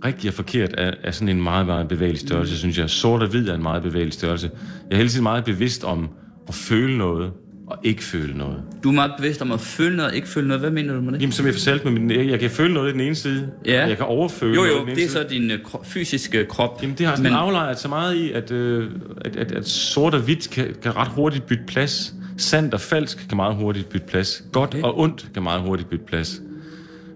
rigtigt 0.04 0.28
og 0.30 0.34
forkert 0.34 0.74
er, 0.78 0.90
er 1.04 1.10
sådan 1.10 1.28
en 1.28 1.42
meget, 1.42 1.66
meget 1.66 1.88
bevægelig 1.88 2.20
størrelse, 2.20 2.52
mm. 2.54 2.58
synes 2.58 2.78
jeg. 2.78 2.90
Sort 2.90 3.22
og 3.22 3.28
hvid 3.28 3.48
er 3.48 3.54
en 3.54 3.62
meget 3.62 3.82
bevægelig 3.82 4.12
størrelse. 4.12 4.50
Jeg 4.90 4.94
er 4.94 4.96
hele 4.96 5.08
tiden 5.08 5.22
meget 5.22 5.44
bevidst 5.44 5.84
om 5.84 6.08
at 6.48 6.54
føle 6.54 6.98
noget, 6.98 7.30
og 7.66 7.78
ikke 7.82 8.02
føle 8.04 8.38
noget. 8.38 8.56
Du 8.84 8.88
er 8.88 8.92
meget 8.92 9.12
bevidst 9.18 9.42
om 9.42 9.52
at 9.52 9.60
føle 9.60 9.96
noget 9.96 10.10
og 10.10 10.16
ikke 10.16 10.28
føle 10.28 10.46
noget. 10.48 10.60
Hvad 10.60 10.70
mener 10.70 10.94
du 10.94 11.00
med 11.00 11.12
det? 11.12 11.20
Jamen, 11.20 11.32
som 11.32 11.46
jeg 11.46 11.54
fortalte 11.54 11.84
med 11.90 12.00
min, 12.00 12.10
jeg, 12.10 12.28
jeg 12.28 12.40
kan 12.40 12.50
føle 12.50 12.74
noget 12.74 12.88
i 12.88 12.92
den 12.92 13.00
ene 13.00 13.14
side, 13.14 13.50
Ja. 13.66 13.82
og 13.82 13.88
jeg 13.88 13.96
kan 13.96 14.06
overføle 14.06 14.54
Jo, 14.54 14.60
noget 14.60 14.68
i 14.70 14.72
jo, 14.72 14.78
den 14.80 14.88
ene 14.88 14.96
det 14.96 15.04
er 15.04 15.08
side. 15.08 15.22
så 15.22 15.28
din 15.30 15.50
øh, 15.50 15.58
kro- 15.64 15.84
fysiske 15.84 16.44
krop. 16.44 16.82
Jamen, 16.82 16.96
det 16.98 17.06
har 17.06 17.16
sådan 17.16 17.32
Men- 17.32 17.38
aflejret 17.38 17.78
så 17.78 17.88
meget 17.88 18.14
i, 18.16 18.32
at, 18.32 18.50
øh, 18.50 18.90
at, 19.20 19.36
at, 19.36 19.52
at 19.52 19.68
sort 19.68 20.14
og 20.14 20.20
hvidt 20.20 20.50
kan, 20.50 20.74
kan 20.82 20.96
ret 20.96 21.08
hurtigt 21.08 21.46
bytte 21.46 21.64
plads. 21.66 22.14
Sandt 22.36 22.74
og 22.74 22.80
falsk 22.80 23.26
kan 23.28 23.36
meget 23.36 23.54
hurtigt 23.56 23.88
bytte 23.88 24.06
plads. 24.06 24.44
Godt 24.52 24.70
okay. 24.74 24.82
og 24.82 24.98
ondt 24.98 25.26
kan 25.34 25.42
meget 25.42 25.60
hurtigt 25.60 25.88
bytte 25.90 26.04
plads. 26.04 26.40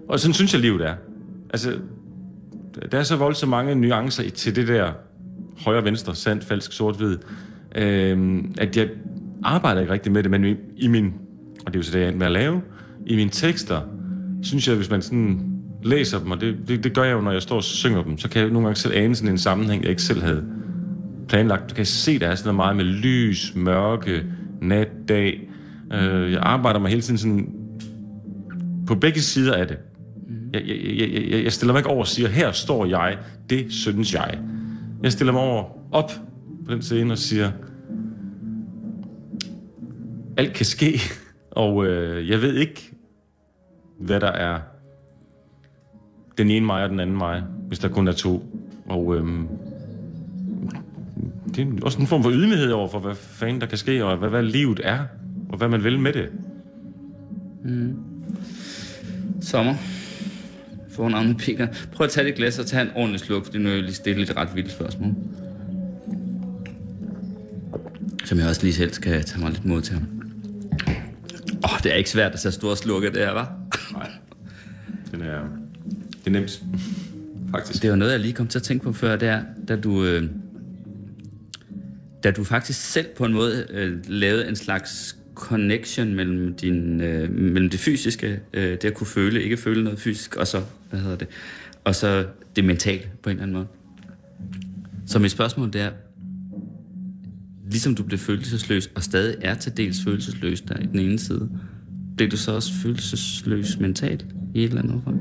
Og 0.09 0.21
sådan 0.21 0.35
synes 0.35 0.53
jeg, 0.53 0.61
livet 0.61 0.81
er. 0.81 0.95
Altså, 1.51 1.73
der 2.93 2.99
er 2.99 3.03
så 3.03 3.17
voldsomt 3.17 3.51
mange 3.51 3.75
nuancer 3.75 4.23
i- 4.25 4.31
til 4.31 4.57
det 4.57 4.69
der 4.69 4.93
højre, 5.65 5.85
venstre, 5.85 6.15
sandt, 6.15 6.45
falsk, 6.45 6.73
sort, 6.73 6.97
hvid, 6.97 7.19
øh, 7.75 8.45
at 8.59 8.77
jeg 8.77 8.89
arbejder 9.43 9.81
ikke 9.81 9.93
rigtig 9.93 10.13
med 10.13 10.23
det, 10.23 10.31
men 10.31 10.45
i, 10.45 10.55
i 10.77 10.89
min, 10.89 11.15
og 11.67 11.73
det 11.73 11.75
er 11.75 11.79
jo 11.79 11.83
så 11.83 11.93
det, 11.93 11.99
jeg 12.01 12.07
endte 12.09 12.19
med 12.19 12.27
at 12.27 12.33
lave, 12.33 12.61
i 13.07 13.17
mine 13.17 13.31
tekster, 13.31 13.81
synes 14.43 14.69
jeg, 14.69 14.77
hvis 14.77 14.91
man 14.91 15.03
sådan 15.03 15.41
læser 15.83 16.19
dem, 16.19 16.31
og 16.31 16.41
det, 16.41 16.57
det, 16.69 16.85
det 16.85 16.95
gør 16.95 17.03
jeg 17.05 17.13
jo, 17.13 17.21
når 17.21 17.33
jeg 17.33 17.43
står 17.43 17.57
og 17.57 17.65
synger 17.65 18.03
dem, 18.03 18.19
så 18.19 18.29
kan 18.29 18.43
jeg 18.43 18.51
nogle 18.51 18.67
gange 18.67 18.77
selv 18.81 18.95
ane 18.97 19.15
sådan 19.15 19.33
en 19.33 19.39
sammenhæng, 19.39 19.83
jeg 19.83 19.91
ikke 19.91 20.03
selv 20.03 20.23
havde 20.23 20.45
planlagt. 21.29 21.71
Du 21.71 21.75
kan 21.75 21.87
se, 21.87 22.19
der 22.19 22.29
er 22.29 22.35
sådan 22.35 22.55
noget 22.55 22.57
meget 22.57 22.77
med 22.77 22.85
lys, 22.85 23.53
mørke, 23.57 24.23
nat, 24.63 24.89
dag. 25.09 25.51
Øh, 25.93 26.33
jeg 26.33 26.41
arbejder 26.43 26.81
mig 26.81 26.89
hele 26.91 27.03
tiden 27.03 27.19
sådan 27.19 27.49
på 28.87 28.95
begge 28.95 29.21
sider 29.21 29.55
af 29.55 29.67
det. 29.67 29.77
Jeg, 30.53 30.63
jeg, 30.67 30.77
jeg, 30.99 31.31
jeg, 31.31 31.45
jeg 31.45 31.53
stiller 31.53 31.73
mig 31.73 31.81
ikke 31.81 31.91
over 31.91 32.01
og 32.01 32.07
siger, 32.07 32.29
her 32.29 32.53
står 32.53 32.87
jeg, 32.87 33.19
det 33.51 33.73
synes 33.73 34.15
jeg. 34.15 34.39
Jeg 35.03 35.13
stiller 35.13 35.33
mig 35.33 35.43
over 35.43 35.65
op 35.93 36.11
på 36.67 36.73
den 36.73 36.83
scene 36.83 37.13
og 37.13 37.19
siger, 37.19 37.51
alt 40.37 40.53
kan 40.53 40.67
ske, 40.67 41.01
og 41.51 41.87
øh, 41.87 42.29
jeg 42.29 42.43
ved 42.43 42.55
ikke, 42.55 42.93
hvad 43.99 44.21
der 44.21 44.33
er 44.33 44.59
den 46.39 46.51
ene 46.51 46.67
mig 46.67 46.83
og 46.83 46.91
den 46.91 47.01
anden 47.01 47.17
mig, 47.17 47.43
hvis 47.69 47.79
der 47.79 47.89
kun 47.89 48.09
er 48.09 48.13
to. 48.13 48.45
Og 48.87 49.17
øhm, 49.17 49.49
det 51.55 51.69
er 51.69 51.85
også 51.85 52.01
en 52.01 52.07
form 52.07 52.23
for 52.23 52.31
ydmyghed 52.31 52.73
over 52.73 52.89
for, 52.89 52.99
hvad 52.99 53.15
fanden 53.15 53.61
der 53.61 53.67
kan 53.67 53.79
ske, 53.79 54.05
og 54.05 54.17
hvad, 54.17 54.29
hvad 54.29 54.43
livet 54.43 54.81
er, 54.85 54.99
og 55.49 55.59
hvad 55.59 55.69
man 55.69 55.85
vil 55.85 55.99
med 55.99 56.13
det. 56.13 56.29
Sommer. 59.41 59.75
Fornavnet 60.97 61.37
Peter. 61.37 61.67
Prøv 61.93 62.05
at 62.05 62.11
tage 62.11 62.27
det 62.27 62.35
glas 62.35 62.59
og 62.59 62.67
tage 62.67 62.83
en 62.83 62.91
ordentlig 62.95 63.21
sluk, 63.21 63.45
for 63.45 63.59
nu 63.59 63.69
er 63.69 63.73
jeg 63.73 63.83
lige 63.83 63.95
stille 63.95 64.23
et 64.23 64.37
ret 64.37 64.49
vildt 64.55 64.73
spørgsmål. 64.73 65.15
Som 68.25 68.39
jeg 68.39 68.49
også 68.49 68.63
lige 68.63 68.75
selv 68.75 68.93
skal 68.93 69.25
tage 69.25 69.41
mig 69.41 69.51
lidt 69.51 69.65
mod 69.65 69.83
til. 69.83 69.97
Åh, 71.65 71.75
oh, 71.75 71.79
det 71.83 71.93
er 71.93 71.97
ikke 71.97 72.11
svært 72.11 72.33
at 72.33 72.41
tage 72.41 72.53
store 72.53 72.77
slukke, 72.77 73.11
det 73.11 73.17
her, 73.17 73.33
var. 73.33 73.57
Nej, 73.93 74.11
den 75.11 75.23
er, 75.23 75.41
det 76.25 76.27
er 76.27 76.31
nemt, 76.31 76.63
faktisk. 77.51 77.83
Det 77.83 77.91
var 77.91 77.97
noget, 77.97 78.13
jeg 78.13 78.21
lige 78.21 78.33
kom 78.33 78.47
til 78.47 78.59
at 78.59 78.63
tænke 78.63 78.85
på 78.85 78.93
før, 78.93 79.17
der, 79.17 79.41
da 79.69 79.77
du... 79.77 80.05
Øh, 80.05 80.29
da 82.25 82.31
du 82.31 82.45
faktisk 82.45 82.81
selv 82.81 83.07
på 83.17 83.25
en 83.25 83.33
måde 83.33 83.67
øh, 83.71 83.99
lavede 84.09 84.49
en 84.49 84.57
slags 84.57 85.17
connection 85.37 86.15
mellem, 86.15 86.55
din, 86.55 87.01
øh, 87.01 87.31
mellem 87.31 87.71
det 87.71 87.81
fysiske, 87.81 88.41
øh, 88.53 88.71
det 88.71 88.85
at 88.85 88.95
kunne 88.95 89.07
føle, 89.07 89.43
ikke 89.43 89.57
føle 89.57 89.85
noget 89.85 89.99
fysisk, 89.99 90.37
og 90.37 90.47
så, 90.47 90.63
hvad 90.91 91.01
hedder 91.01 91.17
det, 91.17 91.29
og 91.85 91.95
så 91.95 92.27
det 92.57 92.65
mentale 92.65 93.03
på 93.23 93.31
en 93.31 93.37
eller 93.37 93.43
anden 93.43 93.57
måde. 93.57 93.67
Så 95.07 95.19
mit 95.19 95.31
spørgsmål 95.31 95.73
det 95.73 95.81
er, 95.81 95.91
ligesom 97.71 97.95
du 97.95 98.03
blev 98.03 98.19
følelsesløs, 98.19 98.91
og 98.95 99.03
stadig 99.03 99.37
er 99.41 99.55
til 99.55 99.77
dels 99.77 100.05
følelsesløs 100.05 100.61
der 100.61 100.79
i 100.79 100.87
den 100.87 100.99
ene 100.99 101.19
side, 101.19 101.51
blev 102.17 102.31
du 102.31 102.37
så 102.37 102.53
også 102.53 102.73
følelsesløs 102.73 103.79
mentalt 103.81 104.27
i 104.55 104.65
et 104.65 104.69
eller 104.69 104.83
andet 104.83 104.95
omfang? 104.95 105.21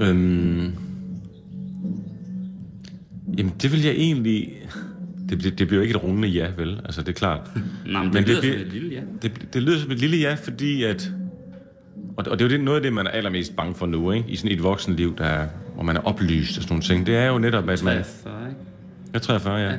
Øhm, 0.00 0.72
jamen, 3.38 3.52
det 3.62 3.72
vil 3.72 3.82
jeg 3.82 3.92
egentlig... 3.92 4.52
Det, 5.28 5.44
det, 5.44 5.58
det 5.58 5.66
bliver 5.66 5.78
jo 5.78 5.82
ikke 5.82 5.96
et 5.96 6.02
rungende 6.02 6.28
ja, 6.28 6.46
vel? 6.56 6.80
Altså, 6.84 7.00
det 7.00 7.08
er 7.08 7.12
klart. 7.12 7.50
Nej, 7.86 8.04
men 8.04 8.12
det, 8.12 8.14
Men 8.14 8.24
lyder 8.24 8.40
det 8.40 8.52
som 8.52 8.60
et 8.60 8.72
lille 8.72 8.94
ja. 8.94 9.00
Det, 9.22 9.54
det 9.54 9.62
lyder 9.62 9.78
som 9.78 9.90
et 9.90 9.98
lille 9.98 10.16
ja, 10.16 10.34
fordi 10.34 10.82
at... 10.84 11.12
Og, 12.16 12.24
og 12.30 12.38
det 12.38 12.44
er 12.44 12.48
jo 12.48 12.56
det, 12.56 12.64
noget 12.64 12.76
af 12.76 12.82
det, 12.82 12.92
man 12.92 13.06
er 13.06 13.10
allermest 13.10 13.56
bange 13.56 13.74
for 13.74 13.86
nu, 13.86 14.12
ikke? 14.12 14.28
I 14.28 14.36
sådan 14.36 14.52
et 14.52 14.62
voksenliv, 14.62 15.16
der 15.16 15.24
er, 15.24 15.48
hvor 15.74 15.82
man 15.82 15.96
er 15.96 16.00
oplyst 16.00 16.56
og 16.56 16.62
sådan 16.62 16.72
nogle 16.72 16.82
ting. 16.82 17.06
Det 17.06 17.16
er 17.16 17.26
jo 17.26 17.38
netop, 17.38 17.68
at 17.68 17.82
man... 17.84 17.94
43, 17.94 18.48
ikke? 18.48 18.60
Jeg 19.12 19.18
er 19.18 19.18
43, 19.18 19.56
ja. 19.56 19.72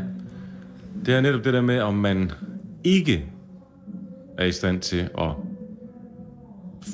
Det 1.06 1.14
er 1.14 1.22
netop 1.22 1.44
det 1.44 1.54
der 1.54 1.62
med, 1.62 1.80
om 1.80 1.94
man 1.94 2.32
ikke 2.84 3.26
er 4.38 4.46
i 4.46 4.52
stand 4.52 4.80
til 4.80 5.10
at 5.18 5.32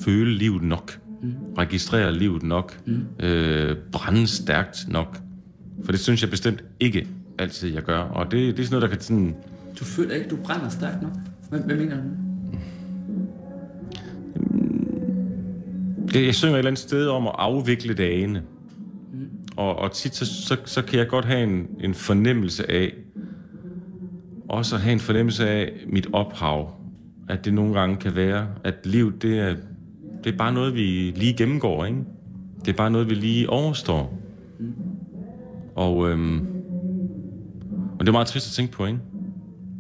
føle 0.04 0.34
livet 0.34 0.62
nok. 0.62 1.00
Mm. 1.22 1.34
Registrere 1.58 2.14
livet 2.14 2.44
nok. 2.44 2.78
Mm. 2.86 3.26
Øh, 3.26 3.78
brænde 3.92 4.28
stærkt 4.28 4.86
nok. 4.88 5.20
For 5.84 5.92
det 5.92 6.02
synes 6.02 6.22
jeg 6.22 6.30
bestemt 6.30 6.64
ikke 6.80 7.08
altid, 7.38 7.74
jeg 7.74 7.84
gør. 7.84 8.00
Og 8.00 8.32
det, 8.32 8.58
det 8.58 8.60
er 8.60 8.66
sådan 8.66 8.80
noget, 8.80 8.82
der 8.82 8.96
kan 8.96 9.02
sådan... 9.02 9.36
Du 9.80 9.86
føler 9.86 10.16
ikke, 10.16 10.30
du 10.30 10.36
brænder 10.36 10.70
stærkt 10.70 11.02
nok? 11.02 11.12
Hvad, 11.50 11.60
hvad 11.60 11.76
mener 11.76 11.96
du? 11.96 12.04
Jeg, 16.14 16.26
jeg 16.26 16.36
synger 16.36 16.54
et 16.54 16.58
eller 16.58 16.70
andet 16.70 16.82
sted 16.82 17.08
om 17.08 17.28
at 17.28 17.34
afvikle 17.38 17.94
dagene. 17.94 18.42
Mm. 19.14 19.28
Og, 19.56 19.76
og 19.76 19.92
tit 19.92 20.16
så, 20.16 20.26
så, 20.26 20.58
så 20.66 20.82
kan 20.82 21.00
jeg 21.00 21.08
godt 21.08 21.26
have 21.26 21.44
en, 21.44 21.68
en 21.80 21.94
fornemmelse 21.94 22.72
af, 22.72 22.94
også 24.50 24.76
at 24.76 24.82
have 24.82 24.94
en 24.94 25.00
fornemmelse 25.00 25.50
af 25.50 25.72
mit 25.88 26.08
ophav. 26.14 26.72
At 27.30 27.46
det 27.46 27.54
nogle 27.54 27.80
gange 27.80 27.96
kan 27.96 28.16
være, 28.16 28.48
at 28.64 28.76
livet 28.84 29.22
det 29.22 29.40
er, 29.40 29.56
det 30.24 30.34
er 30.34 30.38
bare 30.38 30.54
noget, 30.54 30.76
vi 30.76 31.14
lige 31.16 31.34
gennemgår, 31.34 31.86
ikke? 31.86 31.98
Det 32.66 32.72
er 32.72 32.78
bare 32.78 32.92
noget, 32.92 33.10
vi 33.10 33.16
lige 33.16 33.50
overstår. 33.50 34.20
Mm. 34.60 34.74
Og, 35.76 36.10
øhm, 36.10 36.55
og 38.00 38.00
det 38.00 38.08
er 38.08 38.12
meget 38.12 38.28
trist 38.28 38.48
at 38.48 38.52
tænke 38.52 38.74
på, 38.74 38.86
ikke? 38.86 39.00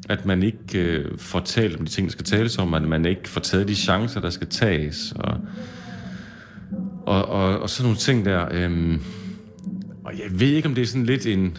At 0.10 0.26
man 0.26 0.44
ikke 0.44 0.80
øh, 0.80 1.18
får 1.18 1.40
talt 1.40 1.80
om 1.80 1.86
de 1.86 1.92
ting, 1.92 2.08
der 2.08 2.12
skal 2.12 2.26
tales 2.26 2.58
om, 2.58 2.74
at 2.74 2.82
man 2.82 3.06
ikke 3.06 3.30
får 3.30 3.42
taget 3.42 3.68
de 3.68 3.76
chancer, 3.76 4.22
der 4.22 4.30
skal 4.30 4.48
tages, 4.48 5.14
og 5.16 5.40
og, 7.06 7.26
og, 7.26 7.60
og 7.60 7.70
sådan 7.70 7.86
nogle 7.86 7.98
ting 7.98 8.26
der. 8.26 8.48
Øhm, 8.52 9.02
og 10.06 10.14
jeg 10.14 10.40
ved 10.40 10.48
ikke, 10.48 10.68
om 10.68 10.76
det 10.76 10.82
er 10.82 10.86
sådan 10.86 11.06
lidt 11.06 11.28
en, 11.28 11.58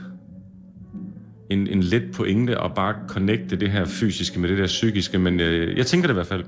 en, 1.51 1.67
en 1.67 1.83
let 1.83 2.11
pointe 2.13 2.63
at 2.63 2.75
bare 2.75 2.95
connecte 3.09 3.57
det 3.57 3.71
her 3.71 3.85
fysiske 3.85 4.41
med 4.41 4.49
det 4.49 4.59
der 4.59 4.67
psykiske, 4.67 5.19
men 5.19 5.41
øh, 5.41 5.79
jeg 5.79 5.87
tænker 5.87 6.07
det 6.07 6.13
i 6.13 6.15
hvert 6.15 6.27
fald. 6.27 6.45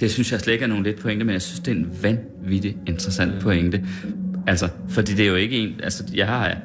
Det 0.00 0.10
synes 0.10 0.32
jeg 0.32 0.40
slet 0.40 0.52
ikke 0.52 0.62
er 0.62 0.68
nogen 0.68 0.84
let 0.84 0.96
pointe, 0.96 1.24
men 1.24 1.32
jeg 1.32 1.42
synes, 1.42 1.60
det 1.60 1.72
er 1.72 1.76
en 1.76 1.98
vanvittig 2.02 2.76
interessant 2.86 3.40
pointe. 3.40 3.86
Altså, 4.46 4.68
fordi 4.88 5.12
det 5.12 5.24
er 5.24 5.28
jo 5.28 5.34
ikke 5.34 5.56
en... 5.56 5.80
Altså, 5.82 6.04
jeg 6.14 6.26
har, 6.26 6.56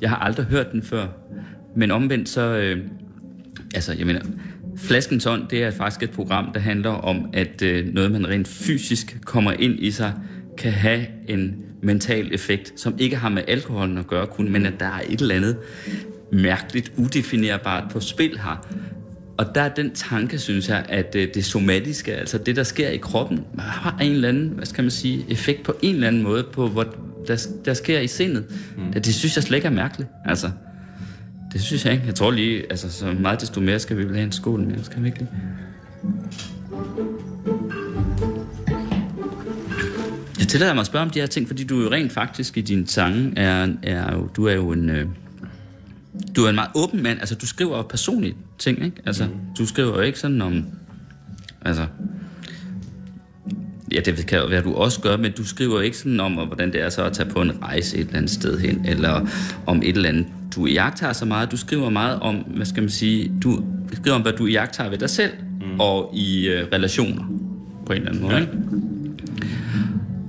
jeg 0.00 0.10
har 0.10 0.16
aldrig 0.16 0.46
hørt 0.46 0.72
den 0.72 0.82
før. 0.82 1.06
Men 1.76 1.90
omvendt 1.90 2.28
så... 2.28 2.40
Øh, 2.40 2.78
altså, 3.74 3.92
jeg 3.92 4.06
mener... 4.06 4.20
Flaskens 4.76 5.26
ånd, 5.26 5.48
det 5.48 5.62
er 5.62 5.70
faktisk 5.70 6.02
et 6.02 6.10
program, 6.10 6.52
der 6.54 6.60
handler 6.60 6.90
om, 6.90 7.30
at 7.32 7.62
øh, 7.62 7.94
noget, 7.94 8.10
man 8.10 8.28
rent 8.28 8.48
fysisk 8.48 9.18
kommer 9.24 9.52
ind 9.52 9.74
i 9.78 9.90
sig, 9.90 10.12
kan 10.58 10.72
have 10.72 11.06
en 11.28 11.64
mental 11.82 12.34
effekt, 12.34 12.80
som 12.80 12.94
ikke 12.98 13.16
har 13.16 13.28
med 13.28 13.42
alkoholen 13.48 13.98
at 13.98 14.06
gøre 14.06 14.26
kun, 14.26 14.52
men 14.52 14.66
at 14.66 14.72
der 14.80 14.86
er 14.86 15.00
et 15.08 15.20
eller 15.20 15.34
andet 15.34 15.56
mærkeligt, 16.32 16.92
udefinerbart 16.96 17.84
på 17.90 18.00
spil 18.00 18.38
her. 18.38 18.66
Og 19.36 19.54
der 19.54 19.60
er 19.60 19.68
den 19.68 19.90
tanke, 19.90 20.38
synes 20.38 20.68
jeg, 20.68 20.84
at 20.88 21.14
øh, 21.14 21.28
det 21.34 21.44
somatiske, 21.44 22.14
altså 22.14 22.38
det, 22.38 22.56
der 22.56 22.62
sker 22.62 22.88
i 22.88 22.96
kroppen, 22.96 23.40
har 23.58 23.98
en 24.00 24.12
eller 24.12 24.28
anden, 24.28 24.48
hvad 24.48 24.66
skal 24.66 24.84
man 24.84 24.90
sige, 24.90 25.24
effekt 25.28 25.62
på 25.62 25.74
en 25.82 25.94
eller 25.94 26.08
anden 26.08 26.22
måde 26.22 26.44
på, 26.52 26.68
hvad 26.68 26.84
der, 27.28 27.46
der 27.64 27.74
sker 27.74 28.00
i 28.00 28.06
sindet. 28.06 28.44
Mm. 28.76 28.92
Det, 28.92 29.04
det 29.06 29.14
synes 29.14 29.36
jeg 29.36 29.44
slet 29.44 29.56
ikke 29.56 29.66
er 29.66 29.72
mærkeligt. 29.72 30.10
Altså, 30.24 30.50
det 31.52 31.62
synes 31.62 31.84
jeg 31.84 31.92
ikke. 31.92 32.06
Jeg 32.06 32.14
tror 32.14 32.30
lige, 32.30 32.62
altså 32.70 32.90
så 32.90 33.06
meget 33.20 33.40
desto 33.40 33.60
mere 33.60 33.78
skal 33.78 33.98
vi 33.98 34.04
vel 34.04 34.14
have 34.14 34.24
en 34.24 34.32
skål 34.32 34.60
med, 34.60 34.84
skal 34.84 35.02
vi 35.02 35.06
ikke 35.06 35.18
lige? 35.18 35.30
Jeg 40.38 40.48
tillader 40.48 40.74
mig 40.74 40.80
at 40.80 40.86
spørge 40.86 41.04
om 41.04 41.10
de 41.10 41.20
her 41.20 41.26
ting, 41.26 41.46
fordi 41.46 41.64
du 41.64 41.82
jo 41.82 41.90
rent 41.90 42.12
faktisk 42.12 42.56
i 42.56 42.60
din 42.60 42.86
sange 42.86 43.32
er, 43.36 43.68
er 43.82 44.14
jo, 44.14 44.28
du 44.36 44.46
er 44.46 44.54
jo 44.54 44.72
en, 44.72 44.90
øh, 44.90 45.06
du 46.36 46.44
er 46.44 46.48
en 46.48 46.54
meget 46.54 46.70
åben 46.74 47.02
mand. 47.02 47.18
Altså, 47.18 47.34
du 47.34 47.46
skriver 47.46 47.76
jo 47.76 47.82
personlige 47.82 48.34
ting, 48.58 48.84
ikke? 48.84 48.96
Altså, 49.06 49.24
mm. 49.24 49.30
du 49.58 49.66
skriver 49.66 49.94
jo 49.96 50.00
ikke 50.00 50.18
sådan 50.18 50.42
om, 50.42 50.64
altså, 51.62 51.86
ja, 53.92 54.00
det 54.00 54.26
kan 54.26 54.38
jo 54.38 54.46
være, 54.46 54.62
du 54.62 54.74
også 54.74 55.00
gør, 55.00 55.16
men 55.16 55.32
du 55.32 55.44
skriver 55.44 55.74
jo 55.74 55.80
ikke 55.80 55.96
sådan 55.96 56.20
om, 56.20 56.32
hvordan 56.32 56.72
det 56.72 56.82
er 56.82 56.88
så 56.88 57.04
at 57.04 57.12
tage 57.12 57.30
på 57.30 57.42
en 57.42 57.62
rejse 57.62 57.96
et 57.96 58.00
eller 58.00 58.16
andet 58.16 58.30
sted 58.30 58.58
hen, 58.58 58.84
eller 58.84 59.26
om 59.66 59.82
et 59.82 59.96
eller 59.96 60.08
andet, 60.08 60.26
du 60.56 60.66
iagtager 60.66 61.12
så 61.12 61.24
meget. 61.24 61.50
Du 61.50 61.56
skriver 61.56 61.90
meget 61.90 62.20
om, 62.20 62.34
hvad 62.34 62.66
skal 62.66 62.82
man 62.82 62.90
sige, 62.90 63.32
du 63.42 63.64
skriver 63.92 64.16
om, 64.16 64.22
hvad 64.22 64.32
du 64.32 64.46
iagtager 64.46 64.90
ved 64.90 64.98
dig 64.98 65.10
selv, 65.10 65.32
mm. 65.60 65.80
og 65.80 66.10
i 66.14 66.48
øh, 66.48 66.66
relationer, 66.72 67.24
på 67.86 67.92
en 67.92 67.98
eller 67.98 68.10
anden 68.10 68.22
måde. 68.22 68.36
Ja. 68.36 68.46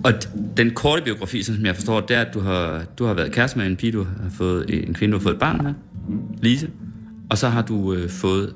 Og 0.04 0.14
den 0.58 0.72
korte 0.72 1.02
biografi, 1.04 1.44
som 1.44 1.66
jeg 1.66 1.76
forstår, 1.76 2.00
det 2.00 2.18
er, 2.18 2.22
at 2.22 2.34
du 2.34 2.40
har, 2.40 2.84
du 3.00 3.06
har 3.06 3.14
været 3.14 3.32
kæreste 3.32 3.60
med 3.60 3.68
en 3.68 3.76
pige, 3.76 3.92
du 3.92 4.04
har 4.04 4.30
fået, 4.30 4.88
en 4.88 4.94
kvinde, 4.94 5.12
du 5.12 5.18
har 5.18 5.24
fået 5.24 5.34
et 5.34 5.40
barn 5.40 5.64
med, 5.64 5.74
Lise. 6.42 6.70
Og 7.30 7.38
så 7.38 7.50
har 7.50 7.62
du 7.62 7.94
øh, 7.94 8.10
fået 8.10 8.54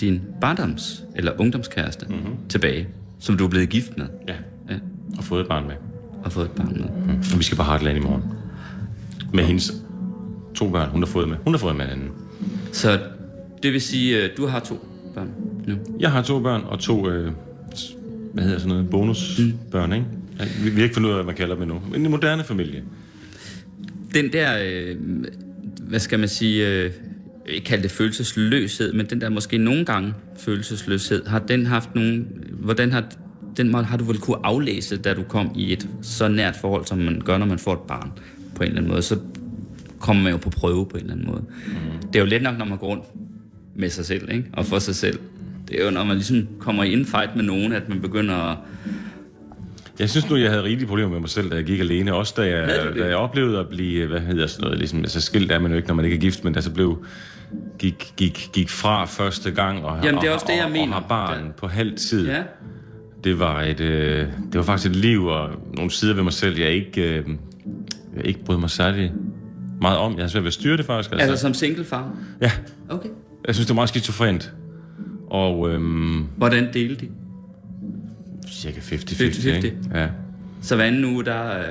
din 0.00 0.22
barndoms- 0.44 1.04
eller 1.16 1.32
ungdomskæreste 1.38 2.06
mm-hmm. 2.08 2.34
tilbage, 2.48 2.88
som 3.18 3.36
du 3.36 3.44
er 3.44 3.48
blevet 3.48 3.68
gift 3.68 3.98
med. 3.98 4.06
Ja. 4.28 4.34
ja. 4.70 4.78
Og 5.18 5.24
fået 5.24 5.40
et 5.40 5.48
barn 5.48 5.66
med. 5.66 5.74
Og 6.24 6.32
fået 6.32 6.44
et 6.44 6.50
barn 6.50 6.72
med. 6.72 7.14
Mm. 7.14 7.22
Og 7.32 7.38
vi 7.38 7.44
skal 7.44 7.56
på 7.56 7.62
Heartland 7.62 7.98
i 7.98 8.00
morgen. 8.00 8.22
Med 9.32 9.44
hendes 9.44 9.72
to 10.54 10.68
børn, 10.68 10.88
hun 10.88 11.02
har 11.02 11.06
fået 11.06 11.28
med. 11.28 11.36
Hun 11.44 11.54
har 11.54 11.58
fået 11.58 11.76
med 11.76 11.84
anden. 11.84 12.08
Så 12.72 12.98
det 13.62 13.72
vil 13.72 13.80
sige, 13.80 14.22
at 14.22 14.30
du 14.36 14.46
har 14.46 14.60
to 14.60 14.86
børn 15.14 15.30
nu? 15.66 15.76
Jeg 16.00 16.10
har 16.12 16.22
to 16.22 16.40
børn 16.40 16.62
og 16.64 16.78
to, 16.78 17.08
øh, 17.08 17.32
hvad 18.32 18.44
hedder 18.44 18.58
sådan 18.58 18.68
noget, 18.68 18.90
bonusbørn, 18.90 19.92
ikke? 19.92 20.06
Vi, 20.64 20.70
vi 20.70 20.76
har 20.76 20.82
ikke 20.82 20.94
fundet 20.94 21.08
ud 21.08 21.14
af, 21.14 21.18
hvad 21.18 21.26
man 21.32 21.36
kalder 21.36 21.54
dem 21.54 21.62
endnu. 21.62 21.80
En 21.94 22.10
moderne 22.10 22.44
familie. 22.44 22.82
Den 24.14 24.32
der, 24.32 24.58
øh, 24.64 24.96
hvad 25.80 25.98
skal 25.98 26.18
man 26.18 26.28
sige, 26.28 26.68
øh, 26.68 26.90
ikke 27.46 27.64
kalde 27.64 27.82
det 27.82 27.90
følelsesløshed, 27.90 28.92
men 28.92 29.06
den 29.06 29.20
der 29.20 29.28
måske 29.28 29.58
nogle 29.58 29.84
gange 29.84 30.14
følelsesløshed, 30.38 31.26
har 31.26 31.38
den 31.38 31.66
haft 31.66 31.94
nogen, 31.94 32.28
hvordan 32.52 32.92
har 32.92 33.04
den 33.56 33.74
har 33.74 33.96
du 33.96 34.04
vel 34.04 34.18
kunne 34.18 34.46
aflæse, 34.46 34.96
da 34.96 35.14
du 35.14 35.22
kom 35.22 35.52
i 35.56 35.72
et 35.72 35.88
så 36.02 36.28
nært 36.28 36.56
forhold, 36.56 36.86
som 36.86 36.98
man 36.98 37.22
gør, 37.24 37.38
når 37.38 37.46
man 37.46 37.58
får 37.58 37.72
et 37.72 37.80
barn 37.88 38.12
på 38.54 38.62
en 38.62 38.68
eller 38.68 38.80
anden 38.80 38.92
måde, 38.92 39.02
så 39.02 39.18
kommer 40.00 40.22
man 40.22 40.32
jo 40.32 40.38
på 40.38 40.50
prøve 40.50 40.86
på 40.86 40.96
en 40.96 41.02
eller 41.02 41.12
anden 41.12 41.26
måde. 41.26 41.44
Mm. 41.66 42.08
Det 42.12 42.16
er 42.16 42.20
jo 42.20 42.26
let 42.26 42.42
nok, 42.42 42.58
når 42.58 42.64
man 42.64 42.78
går 42.78 42.86
rundt 42.86 43.04
med 43.74 43.90
sig 43.90 44.06
selv, 44.06 44.32
ikke? 44.32 44.44
og 44.52 44.66
for 44.66 44.78
sig 44.78 44.94
selv. 44.94 45.18
Det 45.68 45.80
er 45.80 45.84
jo, 45.84 45.90
når 45.90 46.04
man 46.04 46.16
ligesom 46.16 46.48
kommer 46.58 46.84
i 46.84 46.92
en 46.92 47.06
fight 47.06 47.36
med 47.36 47.44
nogen, 47.44 47.72
at 47.72 47.88
man 47.88 48.00
begynder 48.00 48.34
at... 48.34 48.56
Jeg 49.98 50.10
synes 50.10 50.30
nu, 50.30 50.36
jeg 50.36 50.50
havde 50.50 50.62
rigelige 50.62 50.86
problemer 50.86 51.10
med 51.10 51.20
mig 51.20 51.28
selv, 51.28 51.50
da 51.50 51.56
jeg 51.56 51.64
gik 51.64 51.80
alene. 51.80 52.14
Også 52.14 52.34
da 52.36 52.42
jeg, 52.42 52.94
da 52.98 53.06
jeg 53.06 53.16
oplevede 53.16 53.58
at 53.58 53.68
blive, 53.68 54.06
hvad 54.06 54.20
hedder 54.20 54.46
sådan 54.46 54.62
noget, 54.62 54.78
ligesom, 54.78 54.98
altså 54.98 55.20
skilt 55.20 55.52
er 55.52 55.58
man 55.58 55.70
jo 55.70 55.76
ikke, 55.76 55.88
når 55.88 55.94
man 55.94 56.04
ikke 56.04 56.16
er 56.16 56.20
gift, 56.20 56.44
men 56.44 56.52
da 56.52 56.60
så 56.60 56.70
blev, 56.70 57.04
gik, 57.78 58.12
gik, 58.16 58.50
gik 58.52 58.68
fra 58.68 59.04
første 59.04 59.50
gang, 59.50 59.84
og, 59.84 60.04
Jamen, 60.04 60.20
det 60.20 60.28
er 60.28 60.34
også 60.34 60.46
det, 60.48 60.56
jeg 60.56 60.64
og, 60.64 60.70
mener. 60.70 60.86
og 60.86 61.02
har 61.02 61.08
barn 61.08 61.44
ja. 61.44 61.50
på 61.56 61.66
halv 61.66 61.96
tid. 61.96 62.28
Ja. 62.28 62.42
Det 63.24 63.38
var, 63.38 63.62
et, 63.62 63.80
øh, 63.80 64.26
det 64.52 64.54
var 64.54 64.62
faktisk 64.62 64.90
et 64.90 64.96
liv 64.96 65.24
og 65.24 65.50
nogle 65.76 65.90
sider 65.90 66.14
ved 66.14 66.22
mig 66.22 66.32
selv, 66.32 66.58
jeg 66.58 66.70
ikke, 66.70 67.18
øh, 67.18 67.24
jeg 68.16 68.26
ikke 68.26 68.44
brød 68.44 68.58
mig 68.58 68.70
særlig 68.70 69.12
meget 69.80 69.98
om. 69.98 70.14
Jeg 70.16 70.22
har 70.22 70.28
svært 70.28 70.42
ved 70.42 70.48
at 70.48 70.54
styre 70.54 70.76
det 70.76 70.84
faktisk. 70.84 71.12
Altså, 71.12 71.28
altså 71.28 71.42
som 71.42 71.54
singlefar? 71.54 72.16
Ja. 72.40 72.50
Okay. 72.88 73.08
Jeg 73.46 73.54
synes, 73.54 73.66
det 73.66 73.70
er 73.70 73.74
meget 73.74 73.88
skizofrent. 73.88 74.52
Og, 75.30 75.70
øhm, 75.70 76.26
Hvordan 76.36 76.68
delte 76.72 77.06
de? 77.06 77.10
Cirka 78.50 78.80
50-50, 78.80 79.48
ikke? 79.48 79.76
Ja. 79.94 80.08
Så 80.62 80.76
hver 80.76 80.84
anden 80.84 81.04
uge, 81.04 81.24
der... 81.24 81.58
Øh... 81.58 81.64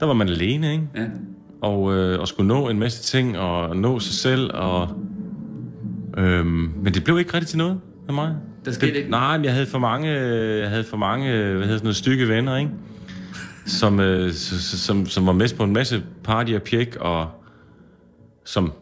Der 0.00 0.06
var 0.06 0.14
man 0.14 0.28
alene, 0.28 0.72
ikke? 0.72 0.84
Ja. 0.96 1.04
Og, 1.62 1.94
øh, 1.94 2.20
og 2.20 2.28
skulle 2.28 2.48
nå 2.48 2.68
en 2.68 2.78
masse 2.78 3.02
ting, 3.02 3.38
og 3.38 3.76
nå 3.76 4.00
sig 4.00 4.14
selv, 4.14 4.50
og... 4.54 4.88
Øhm, 6.18 6.72
men 6.82 6.94
det 6.94 7.04
blev 7.04 7.18
ikke 7.18 7.34
rigtig 7.34 7.48
til 7.48 7.58
noget 7.58 7.80
med 8.06 8.14
mig. 8.14 8.34
Der 8.64 8.72
skete 8.72 8.92
det, 8.92 8.96
ikke? 8.96 9.10
Nej, 9.10 9.36
men 9.36 9.44
jeg 9.44 9.52
havde 9.52 9.66
for 9.66 9.78
mange, 9.78 10.08
jeg 10.60 10.68
havde 10.68 10.84
for 10.84 10.96
mange, 10.96 11.30
hvad 11.32 11.52
hedder 11.52 11.66
sådan 11.66 11.80
noget, 11.82 11.96
stykke 11.96 12.28
venner, 12.28 12.56
ikke? 12.56 12.70
Som, 13.66 14.00
øh, 14.00 14.32
som, 14.32 15.06
som 15.06 15.26
var 15.26 15.32
med 15.32 15.56
på 15.56 15.64
en 15.64 15.72
masse 15.72 16.02
party 16.24 16.52
og 16.52 16.62
pjek, 16.62 16.96
og 17.00 17.28
som 18.44 18.72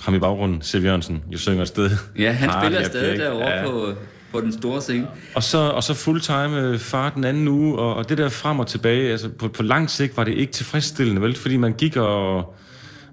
ham 0.00 0.14
i 0.14 0.18
baggrunden, 0.18 0.62
Siv 0.62 0.84
Jørgensen, 0.84 1.22
jo 1.32 1.38
synger 1.38 1.62
et 1.62 1.68
sted. 1.68 1.90
Ja, 2.18 2.32
han 2.32 2.50
spiller 2.62 2.84
stadig 2.84 3.18
derovre 3.18 3.48
ja. 3.48 3.64
på, 3.64 3.92
på 4.32 4.40
den 4.40 4.52
store 4.52 4.80
scene. 4.80 5.06
Og 5.34 5.42
så, 5.42 5.58
og 5.58 5.82
så 5.82 5.94
fulltime 5.94 6.78
far 6.78 7.10
den 7.10 7.24
anden 7.24 7.48
uge, 7.48 7.78
og, 7.78 7.94
og 7.94 8.08
det 8.08 8.18
der 8.18 8.28
frem 8.28 8.58
og 8.58 8.66
tilbage, 8.66 9.10
altså 9.10 9.28
på, 9.28 9.48
på 9.48 9.62
lang 9.62 9.90
sigt 9.90 10.16
var 10.16 10.24
det 10.24 10.34
ikke 10.34 10.52
tilfredsstillende, 10.52 11.22
vel? 11.22 11.36
Fordi 11.36 11.56
man 11.56 11.72
gik 11.72 11.96
og 11.96 12.54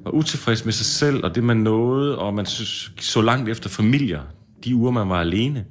var 0.04 0.12
utilfreds 0.12 0.65
med 0.65 0.74
sig 0.74 0.86
selv, 0.86 1.24
og 1.24 1.36
det 1.36 1.43
man 1.43 1.58
nåede, 1.58 2.17
og 2.17 2.34
man 2.34 2.45
så, 2.45 2.89
så 3.00 3.21
langt 3.21 3.50
efter 3.50 3.69
familier, 3.69 4.21
de 4.65 4.76
uger 4.76 4.91
man 4.91 5.10
var 5.10 5.19
alene. 5.19 5.65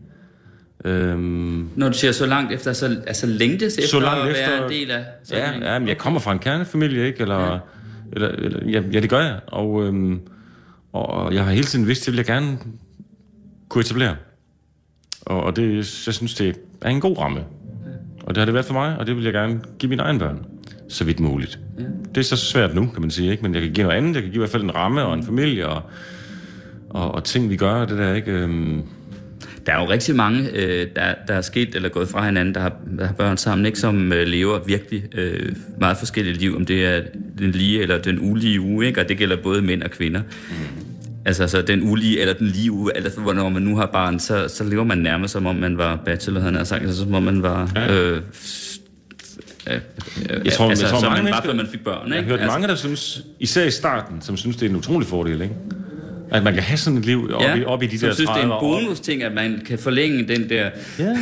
Øhm, 0.85 1.69
Når 1.77 1.88
du 1.88 1.95
siger 1.95 2.12
så 2.12 2.27
langt 2.27 2.53
efter, 2.53 2.73
så 2.73 2.97
altså 3.07 3.27
længtes 3.27 3.79
efter 3.79 3.88
så 3.88 4.01
langt 4.01 4.25
at 4.25 4.31
efter, 4.31 4.49
være 4.49 4.64
en 4.64 4.71
del 4.71 4.90
af 4.90 5.05
Ja, 5.31 5.73
ja 5.73 5.79
men 5.79 5.88
jeg 5.88 5.99
kommer 5.99 6.21
fra 6.21 6.33
en 6.33 6.38
kernefamilie, 6.38 7.07
ikke? 7.07 7.21
Eller, 7.21 7.53
ja. 7.53 7.59
eller, 8.12 8.29
eller 8.29 8.71
ja, 8.71 8.83
ja, 8.93 9.01
det 9.01 9.11
gør 9.11 9.21
jeg. 9.21 9.40
Og, 9.47 9.87
øhm, 9.87 10.21
og 10.93 11.35
jeg 11.35 11.45
har 11.45 11.53
hele 11.53 11.64
tiden 11.64 11.87
vidst, 11.87 12.07
det 12.07 12.12
vil 12.12 12.16
jeg 12.16 12.27
gerne 12.27 12.59
kunne 13.69 13.81
etablere. 13.81 14.16
Og, 15.21 15.43
og 15.43 15.57
det, 15.57 15.77
jeg 16.07 16.14
synes, 16.14 16.35
det 16.35 16.57
er 16.83 16.88
en 16.88 17.01
god 17.01 17.19
ramme. 17.19 17.40
Og 18.23 18.35
det 18.35 18.37
har 18.37 18.45
det 18.45 18.55
været 18.55 18.66
for 18.66 18.75
mig, 18.75 18.99
og 18.99 19.07
det 19.07 19.16
vil 19.16 19.25
jeg 19.25 19.33
gerne 19.33 19.61
give 19.79 19.88
mine 19.90 20.03
egne 20.03 20.19
børn. 20.19 20.47
Så 20.88 21.05
vidt 21.05 21.21
muligt. 21.21 21.59
Ja. 21.79 21.85
Det 22.14 22.19
er 22.21 22.23
så 22.25 22.37
svært 22.37 22.75
nu, 22.75 22.87
kan 22.87 23.01
man 23.01 23.11
sige. 23.11 23.31
Ikke? 23.31 23.43
Men 23.43 23.55
jeg 23.55 23.62
kan 23.62 23.73
give 23.73 23.87
noget 23.87 23.99
andet. 23.99 24.14
Jeg 24.14 24.23
kan 24.23 24.33
give 24.33 24.38
i 24.38 24.43
hvert 24.43 24.51
fald 24.51 24.62
en 24.62 24.75
ramme 24.75 25.05
og 25.05 25.14
en 25.14 25.25
familie 25.25 25.69
og, 25.69 25.83
og, 26.90 27.14
og 27.14 27.25
ting, 27.25 27.51
vi 27.51 27.57
gør. 27.57 27.85
Det 27.85 27.99
der, 27.99 28.14
ikke... 28.14 28.33
Øhm, 28.33 28.83
der 29.66 29.73
er 29.73 29.81
jo 29.81 29.90
rigtig 29.90 30.16
mange, 30.16 30.51
øh, 30.55 30.87
der, 30.96 31.14
der 31.29 31.35
er 31.35 31.40
sket 31.40 31.75
eller 31.75 31.88
gået 31.88 32.09
fra 32.09 32.25
hinanden, 32.25 32.55
der 32.55 32.61
har, 32.61 32.73
der 32.99 33.07
har 33.07 33.12
børn 33.12 33.37
sammen, 33.37 33.66
ikke, 33.66 33.79
som 33.79 34.12
øh, 34.12 34.27
lever 34.27 34.59
virkelig 34.66 35.03
øh, 35.14 35.53
meget 35.79 35.96
forskellige 35.96 36.35
liv, 36.35 36.57
om 36.57 36.66
det 36.66 36.85
er 36.85 37.03
den 37.38 37.51
lige 37.51 37.83
eller 37.83 37.99
den 37.99 38.18
ulige 38.20 38.61
uge, 38.61 38.87
ikke? 38.87 39.01
og 39.01 39.09
det 39.09 39.18
gælder 39.18 39.37
både 39.37 39.62
mænd 39.62 39.83
og 39.83 39.90
kvinder. 39.90 40.20
Mm. 40.20 40.57
Altså 41.25 41.49
så 41.49 41.62
den 41.62 41.90
ulige 41.90 42.20
eller 42.20 42.35
den 42.35 42.46
lige 42.46 42.73
uge, 42.73 42.96
eller 42.96 43.11
hvornår 43.20 43.49
man 43.49 43.62
nu 43.62 43.77
har 43.77 43.87
barn, 43.87 44.18
så, 44.18 44.49
så 44.49 44.64
lever 44.64 44.85
man 44.85 44.99
nærmest 44.99 45.33
som 45.33 45.46
om 45.46 45.57
man 45.57 45.79
var 45.79 45.96
bachelor, 46.05 46.40
han 46.40 46.55
har 46.55 46.64
sagt, 46.64 46.83
altså, 46.83 46.99
som 46.99 47.14
om 47.14 47.23
man 47.23 47.42
var... 47.42 47.73
Ja. 47.77 47.94
Øh, 47.94 48.23
øh, 49.66 49.81
jeg 50.44 50.53
tror, 50.53 50.68
altså, 50.68 50.87
jeg 50.87 50.94
tror, 50.94 51.09
mange 51.09 51.23
man 51.23 51.33
bare, 51.33 51.42
før 51.44 51.55
man 51.55 51.66
fik 51.66 51.85
børn. 51.85 52.07
Ikke? 52.07 52.16
Jeg 52.16 52.23
har 52.25 52.31
hørt 52.31 52.40
altså, 52.40 52.53
mange, 52.53 52.68
der 52.68 52.75
synes, 52.75 53.23
især 53.40 53.64
i 53.64 53.70
starten, 53.70 54.23
som 54.23 54.37
synes, 54.37 54.57
det 54.57 54.66
er 54.66 54.70
en 54.70 54.77
utrolig 54.77 55.09
fordel, 55.09 55.42
ikke? 55.42 55.55
At 56.31 56.43
man 56.43 56.55
kan 56.55 56.62
have 56.62 56.79
sådan 56.79 56.99
et 56.99 57.05
liv 57.05 57.31
op, 57.35 57.43
ja, 57.43 57.55
i, 57.55 57.64
op 57.64 57.83
i 57.83 57.87
de 57.87 58.07
der 58.07 58.14
synes, 58.14 58.31
det 58.31 58.43
er 58.43 58.55
en 58.55 58.61
bonus-ting, 58.61 59.23
at 59.23 59.33
man 59.33 59.62
kan 59.66 59.79
forlænge 59.79 60.29
den 60.29 60.49
der, 60.49 60.71
ja. 60.99 61.16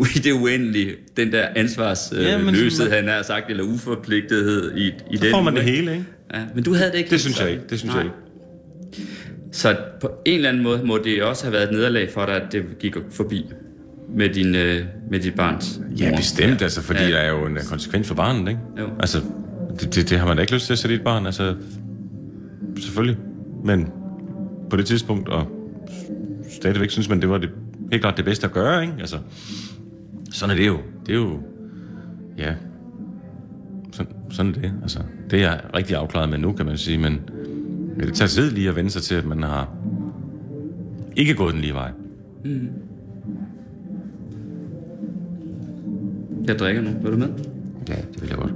i 0.16 0.18
det 0.18 0.32
uendelige, 0.32 0.94
den 1.16 1.32
der 1.32 1.46
ansvarsløshed, 1.56 2.88
ja, 2.88 2.96
han 2.96 3.08
har 3.08 3.22
sagt, 3.22 3.50
eller 3.50 3.64
uforpligtethed 3.64 4.76
i, 4.76 4.86
i 4.86 5.16
så 5.16 5.24
den. 5.24 5.30
Får 5.30 5.42
man 5.42 5.56
det 5.56 5.62
hele, 5.62 5.92
ikke? 5.92 6.04
Ja, 6.34 6.40
men 6.54 6.64
du 6.64 6.74
havde 6.74 6.90
det 6.90 6.98
ikke. 6.98 7.10
Det 7.10 7.20
synes 7.20 7.40
jeg 7.40 7.50
ikke, 7.50 7.62
det 7.70 7.78
synes 7.78 7.94
Nej. 7.94 8.02
jeg 8.02 8.04
ikke. 8.04 9.12
Så 9.52 9.76
på 10.00 10.10
en 10.26 10.34
eller 10.34 10.48
anden 10.48 10.62
måde 10.62 10.80
må 10.84 10.98
det 11.04 11.22
også 11.22 11.44
have 11.44 11.52
været 11.52 11.64
et 11.64 11.72
nederlag 11.72 12.10
for 12.14 12.26
dig, 12.26 12.34
at 12.34 12.52
det 12.52 12.62
gik 12.80 12.94
forbi 13.10 13.46
med, 14.16 14.28
din, 14.28 14.52
med 15.10 15.20
dit 15.20 15.34
barns 15.34 15.80
Ja, 16.00 16.16
bestemt, 16.16 16.60
ja. 16.60 16.64
altså, 16.64 16.82
fordi 16.82 17.02
ja. 17.02 17.10
der 17.10 17.16
er 17.16 17.30
jo 17.30 17.46
en 17.46 17.58
konsekvens 17.68 18.08
for 18.08 18.14
barnet, 18.14 18.48
ikke? 18.48 18.60
Jo. 18.80 18.88
Altså, 19.00 19.20
det, 19.80 19.94
det, 19.94 20.10
det 20.10 20.18
har 20.18 20.26
man 20.26 20.36
da 20.36 20.40
ikke 20.40 20.54
lyst 20.54 20.66
til 20.66 20.72
at 20.72 20.78
sætte 20.78 20.96
et 20.96 21.02
barn, 21.02 21.26
altså, 21.26 21.54
selvfølgelig. 22.80 23.18
Men 23.64 23.88
på 24.70 24.76
det 24.76 24.86
tidspunkt, 24.86 25.28
og 25.28 25.46
stadigvæk 26.50 26.90
synes 26.90 27.08
man, 27.08 27.20
det 27.20 27.28
var 27.28 27.38
det, 27.38 27.50
helt 27.90 28.02
klart 28.02 28.16
det 28.16 28.24
bedste 28.24 28.46
at 28.46 28.52
gøre, 28.52 28.82
ikke? 28.82 28.94
Altså, 28.98 29.18
sådan 30.30 30.56
er 30.56 30.60
det 30.60 30.66
jo. 30.66 30.78
Det 31.06 31.12
er 31.14 31.18
jo, 31.18 31.40
ja, 32.38 32.54
sådan, 33.92 34.12
sådan 34.30 34.54
er 34.54 34.60
det. 34.60 34.72
Altså, 34.82 34.98
det 35.30 35.42
er 35.42 35.50
jeg 35.50 35.60
rigtig 35.74 35.96
afklaret 35.96 36.28
med 36.28 36.38
nu, 36.38 36.52
kan 36.52 36.66
man 36.66 36.78
sige, 36.78 36.98
men 36.98 37.20
ja, 38.00 38.06
det 38.06 38.14
tager 38.14 38.28
tid 38.28 38.50
lige 38.50 38.68
at 38.68 38.76
vende 38.76 38.90
sig 38.90 39.02
til, 39.02 39.14
at 39.14 39.24
man 39.24 39.42
har 39.42 39.68
ikke 41.16 41.34
gået 41.34 41.54
den 41.54 41.60
lige 41.60 41.74
vej. 41.74 41.90
Mm. 42.44 42.68
Jeg 46.46 46.58
drikker 46.58 46.82
nu. 46.82 46.90
Vil 47.02 47.12
du 47.12 47.16
med? 47.16 47.28
Ja, 47.88 47.94
det 47.94 48.22
vil 48.22 48.28
jeg 48.28 48.38
godt. 48.38 48.52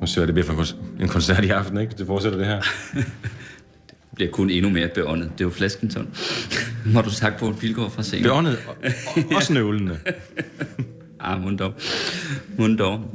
Nu 0.00 0.06
ser 0.06 0.20
jeg, 0.20 0.26
det 0.26 0.34
bliver 0.34 0.46
for 0.46 0.64
en 1.00 1.08
koncert 1.08 1.44
i 1.44 1.48
aften, 1.48 1.78
ikke? 1.78 1.94
Det 1.98 2.06
fortsætter 2.06 2.38
det 2.38 2.46
her. 2.46 2.60
det 4.20 4.28
bliver 4.28 4.36
kun 4.36 4.50
endnu 4.50 4.70
mere 4.70 4.88
beåndet. 4.88 5.30
Det 5.32 5.40
er 5.40 5.44
jo 5.44 5.50
flaskenton. 5.50 6.08
Må 6.94 7.00
du 7.00 7.10
sagt 7.10 7.38
på 7.38 7.48
en 7.48 7.54
pilgård 7.54 7.90
fra 7.90 8.02
scenen. 8.02 8.22
Beåndet? 8.22 8.58
Og, 8.68 8.76
og, 9.06 9.22
også 9.36 9.52
nøvlende. 9.52 9.98
ah, 11.20 11.42
mund 11.42 11.58
dog. 11.58 11.72
Mund 12.58 12.78
dog. 12.78 13.14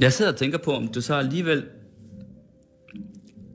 Jeg 0.00 0.12
sidder 0.12 0.32
og 0.32 0.38
tænker 0.38 0.58
på, 0.58 0.72
om 0.72 0.88
du 0.88 1.00
så 1.00 1.14
alligevel... 1.14 1.64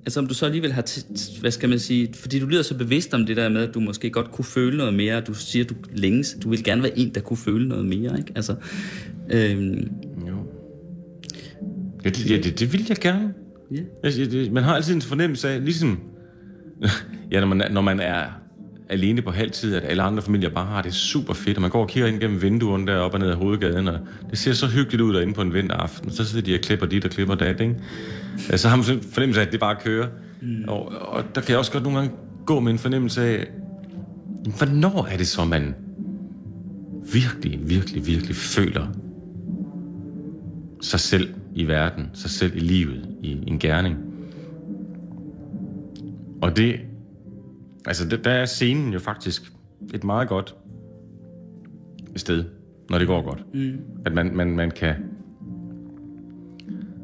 Altså 0.05 0.19
om 0.19 0.27
du 0.27 0.33
så 0.33 0.45
alligevel 0.45 0.73
har... 0.73 0.81
T- 0.89 1.39
hvad 1.39 1.51
skal 1.51 1.69
man 1.69 1.79
sige? 1.79 2.13
Fordi 2.13 2.39
du 2.39 2.45
lyder 2.45 2.61
så 2.61 2.77
bevidst 2.77 3.13
om 3.13 3.25
det 3.25 3.37
der 3.37 3.49
med, 3.49 3.67
at 3.67 3.73
du 3.73 3.79
måske 3.79 4.09
godt 4.09 4.31
kunne 4.31 4.45
føle 4.45 4.77
noget 4.77 4.93
mere. 4.93 5.21
Du 5.21 5.33
siger, 5.33 5.65
du 5.65 5.75
længes... 5.93 6.37
Du 6.43 6.49
vil 6.49 6.63
gerne 6.63 6.83
være 6.83 6.99
en, 6.99 7.15
der 7.15 7.21
kunne 7.21 7.37
føle 7.37 7.67
noget 7.67 7.85
mere, 7.85 8.17
ikke? 8.17 8.31
Altså... 8.35 8.55
Øhm, 9.29 9.89
jo. 10.27 10.35
Ja, 12.05 12.09
det, 12.09 12.29
ja, 12.29 12.37
det, 12.37 12.59
det 12.59 12.73
vil 12.73 12.85
jeg 12.89 12.97
gerne. 12.97 13.33
Ja. 13.71 14.09
Det, 14.09 14.51
man 14.51 14.63
har 14.63 14.75
altid 14.75 14.95
en 14.95 15.01
fornemmelse 15.01 15.49
af, 15.49 15.63
ligesom... 15.63 15.99
ja, 17.31 17.39
når 17.39 17.47
man, 17.47 17.71
når 17.71 17.81
man 17.81 17.99
er 17.99 18.23
alene 18.89 19.21
på 19.21 19.31
halv 19.31 19.51
tid, 19.51 19.75
at 19.75 19.83
alle 19.83 20.03
andre 20.03 20.21
familier 20.21 20.49
bare 20.49 20.65
har 20.65 20.81
det 20.81 20.93
super 20.93 21.33
fedt, 21.33 21.57
og 21.57 21.61
man 21.61 21.71
går 21.71 21.81
og 21.81 21.87
kigger 21.87 22.09
ind 22.09 22.19
gennem 22.19 22.41
vinduerne 22.41 22.87
der 22.87 22.97
op 22.97 23.13
og 23.13 23.19
ned 23.19 23.29
ad 23.29 23.35
hovedgaden, 23.35 23.87
og 23.87 23.99
det 24.29 24.37
ser 24.37 24.53
så 24.53 24.67
hyggeligt 24.67 25.01
ud 25.01 25.13
derinde 25.13 25.33
på 25.33 25.41
en 25.41 25.53
vinteraften, 25.53 26.11
så 26.11 26.25
sidder 26.25 26.45
de 26.45 26.55
og 26.55 26.59
klipper 26.61 26.85
dit 26.85 27.05
og 27.05 27.11
klipper 27.11 27.35
dat, 27.35 27.61
ikke? 27.61 27.75
Så 28.55 28.69
har 28.69 28.75
man 28.75 28.85
fornemmelse 29.13 29.41
af, 29.41 29.45
at 29.45 29.51
det 29.51 29.59
bare 29.59 29.75
kører. 29.83 30.07
Mm. 30.41 30.63
Og, 30.67 30.87
og 30.87 31.23
der 31.35 31.41
kan 31.41 31.49
jeg 31.49 31.57
også 31.57 31.71
godt 31.71 31.83
nogle 31.83 31.99
gange 31.99 32.13
gå 32.45 32.59
med 32.59 32.71
en 32.71 32.79
fornemmelse 32.79 33.21
af, 33.21 33.47
hvornår 34.57 35.07
er 35.11 35.17
det 35.17 35.27
så, 35.27 35.45
man 35.45 35.75
virkelig, 37.13 37.59
virkelig, 37.69 38.07
virkelig 38.07 38.35
føler 38.35 38.87
sig 40.81 40.99
selv 40.99 41.33
i 41.55 41.67
verden, 41.67 42.09
sig 42.13 42.29
selv 42.29 42.55
i 42.55 42.59
livet, 42.59 43.15
i 43.21 43.43
en 43.47 43.59
gerning. 43.59 43.97
Og 46.41 46.57
det, 46.57 46.79
altså 47.85 48.17
der 48.17 48.31
er 48.31 48.45
scenen 48.45 48.93
jo 48.93 48.99
faktisk 48.99 49.51
et 49.93 50.03
meget 50.03 50.27
godt 50.27 50.55
sted, 52.15 52.45
når 52.89 52.97
det 52.97 53.07
går 53.07 53.21
godt. 53.21 53.53
Mm. 53.53 53.79
At 54.05 54.13
man, 54.13 54.35
man, 54.35 54.55
man 54.55 54.71
kan 54.71 54.95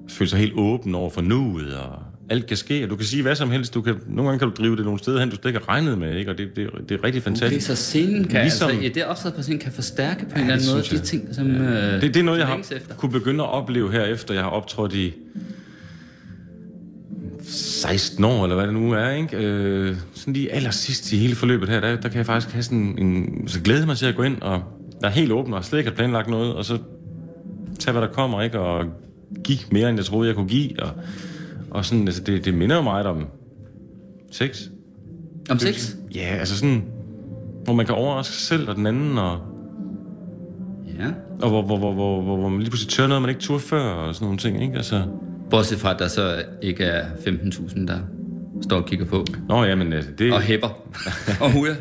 føle 0.10 0.30
sig 0.30 0.40
helt 0.40 0.54
åben 0.56 0.96
over 0.96 1.10
for 1.10 1.22
nuet, 1.22 1.78
og 1.78 2.01
alt 2.32 2.46
kan 2.46 2.58
ske, 2.58 2.84
og 2.84 2.90
du 2.90 2.96
kan 2.96 3.06
sige 3.06 3.22
hvad 3.22 3.36
som 3.36 3.52
helst. 3.52 3.74
Du 3.74 3.82
kan, 3.82 3.96
nogle 4.08 4.30
gange 4.30 4.40
kan 4.40 4.48
du 4.50 4.64
drive 4.64 4.76
det 4.76 4.86
nogle 4.86 5.00
steder 5.00 5.20
hen, 5.20 5.30
du 5.30 5.36
slet 5.36 5.46
ikke 5.46 5.60
har 5.60 5.70
regnet 5.70 5.98
med, 5.98 6.16
ikke? 6.16 6.32
og 6.32 6.38
det, 6.38 6.56
det, 6.56 6.70
det 6.90 7.00
er 7.00 7.04
rigtig 7.04 7.24
fantastisk. 7.24 7.70
Okay, 7.70 7.76
så 7.76 7.84
scenen 7.84 8.28
kan, 8.28 8.42
ligesom, 8.42 8.70
altså, 8.70 8.84
ja, 8.84 8.90
det 8.90 9.06
opsat 9.06 9.34
på 9.34 9.42
scenen 9.42 9.60
kan 9.60 9.72
forstærke 9.72 10.26
på 10.26 10.36
en 10.36 10.42
eller 10.42 10.54
anden 10.54 10.68
måde 10.72 10.84
de 10.84 11.00
ting, 11.00 11.36
som 11.36 11.52
ja. 11.52 11.62
øh, 11.62 12.02
det, 12.02 12.14
det 12.14 12.20
er 12.20 12.24
noget, 12.24 12.40
jeg 12.40 12.48
har 12.48 12.58
efter. 12.58 12.96
kunne 12.96 13.12
begynde 13.12 13.44
at 13.44 13.50
opleve 13.50 13.92
her, 13.92 14.04
efter 14.04 14.34
jeg 14.34 14.44
har 14.44 14.50
optrådt 14.50 14.94
i 14.94 15.14
16 17.44 18.24
år, 18.24 18.44
eller 18.44 18.56
hvad 18.56 18.66
det 18.66 18.74
nu 18.74 18.92
er, 18.92 19.10
ikke? 19.10 19.38
Øh, 19.38 19.96
sådan 20.14 20.34
lige 20.34 20.52
aller 20.52 20.72
sidst 20.72 21.12
i 21.12 21.18
hele 21.18 21.36
forløbet 21.36 21.70
her, 21.70 21.80
der, 21.80 21.96
der 21.96 22.10
kan 22.10 22.18
jeg 22.18 22.26
faktisk 22.26 22.54
have 22.54 22.64
sådan 22.64 22.96
en... 22.98 23.44
Så 23.48 23.62
glæde 23.62 23.86
mig 23.86 23.98
til 23.98 24.06
at 24.06 24.16
gå 24.16 24.24
ind, 24.24 24.42
og 24.42 24.64
jeg 25.02 25.08
er 25.08 25.12
helt 25.12 25.32
åben, 25.32 25.54
og 25.54 25.66
slet 25.66 25.80
ikke 25.80 25.90
har 25.90 25.96
planlagt 25.96 26.30
noget, 26.30 26.54
og 26.54 26.66
så 26.66 26.78
tage, 27.80 27.92
hvad 27.92 28.02
der 28.02 28.14
kommer, 28.14 28.42
ikke? 28.42 28.60
Og 28.60 28.86
give 29.44 29.60
mere, 29.72 29.90
end 29.90 29.98
jeg 29.98 30.06
troede, 30.06 30.28
jeg 30.28 30.36
kunne 30.36 30.48
give, 30.48 30.84
og, 30.84 30.92
og 31.72 31.86
sådan, 31.86 32.08
altså, 32.08 32.24
det, 32.24 32.46
det 32.46 32.54
minder 32.54 32.76
jo 32.76 32.82
meget 32.82 33.06
om 33.06 33.28
sex. 34.32 34.62
Om 35.50 35.60
sex? 35.60 35.96
Ja, 36.16 36.36
altså 36.40 36.58
sådan, 36.58 36.84
hvor 37.64 37.74
man 37.74 37.86
kan 37.86 37.96
overraske 37.96 38.34
sig 38.34 38.42
selv 38.42 38.70
og 38.70 38.76
den 38.76 38.86
anden, 38.86 39.18
og... 39.18 39.40
Ja. 41.00 41.08
Og 41.42 41.50
hvor, 41.50 41.62
hvor, 41.62 41.78
hvor, 41.78 41.94
hvor, 41.94 42.22
hvor, 42.22 42.38
hvor 42.38 42.50
man 42.50 42.60
lige 42.60 42.70
pludselig 42.70 42.90
tør 42.90 43.08
noget, 43.08 43.22
man 43.22 43.30
ikke 43.30 43.42
turde 43.42 43.60
før, 43.60 43.84
og 43.84 44.16
sådan 44.16 44.26
nogle 44.26 44.38
ting, 44.38 44.64
ikke? 44.64 44.76
Altså... 44.76 45.04
Bortset 45.50 45.80
fra, 45.80 45.94
at 45.94 46.00
der 46.00 46.08
så 46.08 46.44
ikke 46.62 46.84
er 46.84 47.06
15.000, 47.10 47.88
der 47.88 48.00
står 48.62 48.78
og 48.78 48.86
kigger 48.86 49.06
på. 49.06 49.26
Nå 49.50 49.64
ja, 49.64 49.76
men 49.76 49.94
altså, 49.94 50.12
det... 50.18 50.34
Og 50.34 50.42
hæpper. 50.42 50.70
og 51.42 51.52
hujer. 51.52 51.76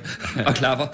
og 0.46 0.54
klapper. 0.54 0.84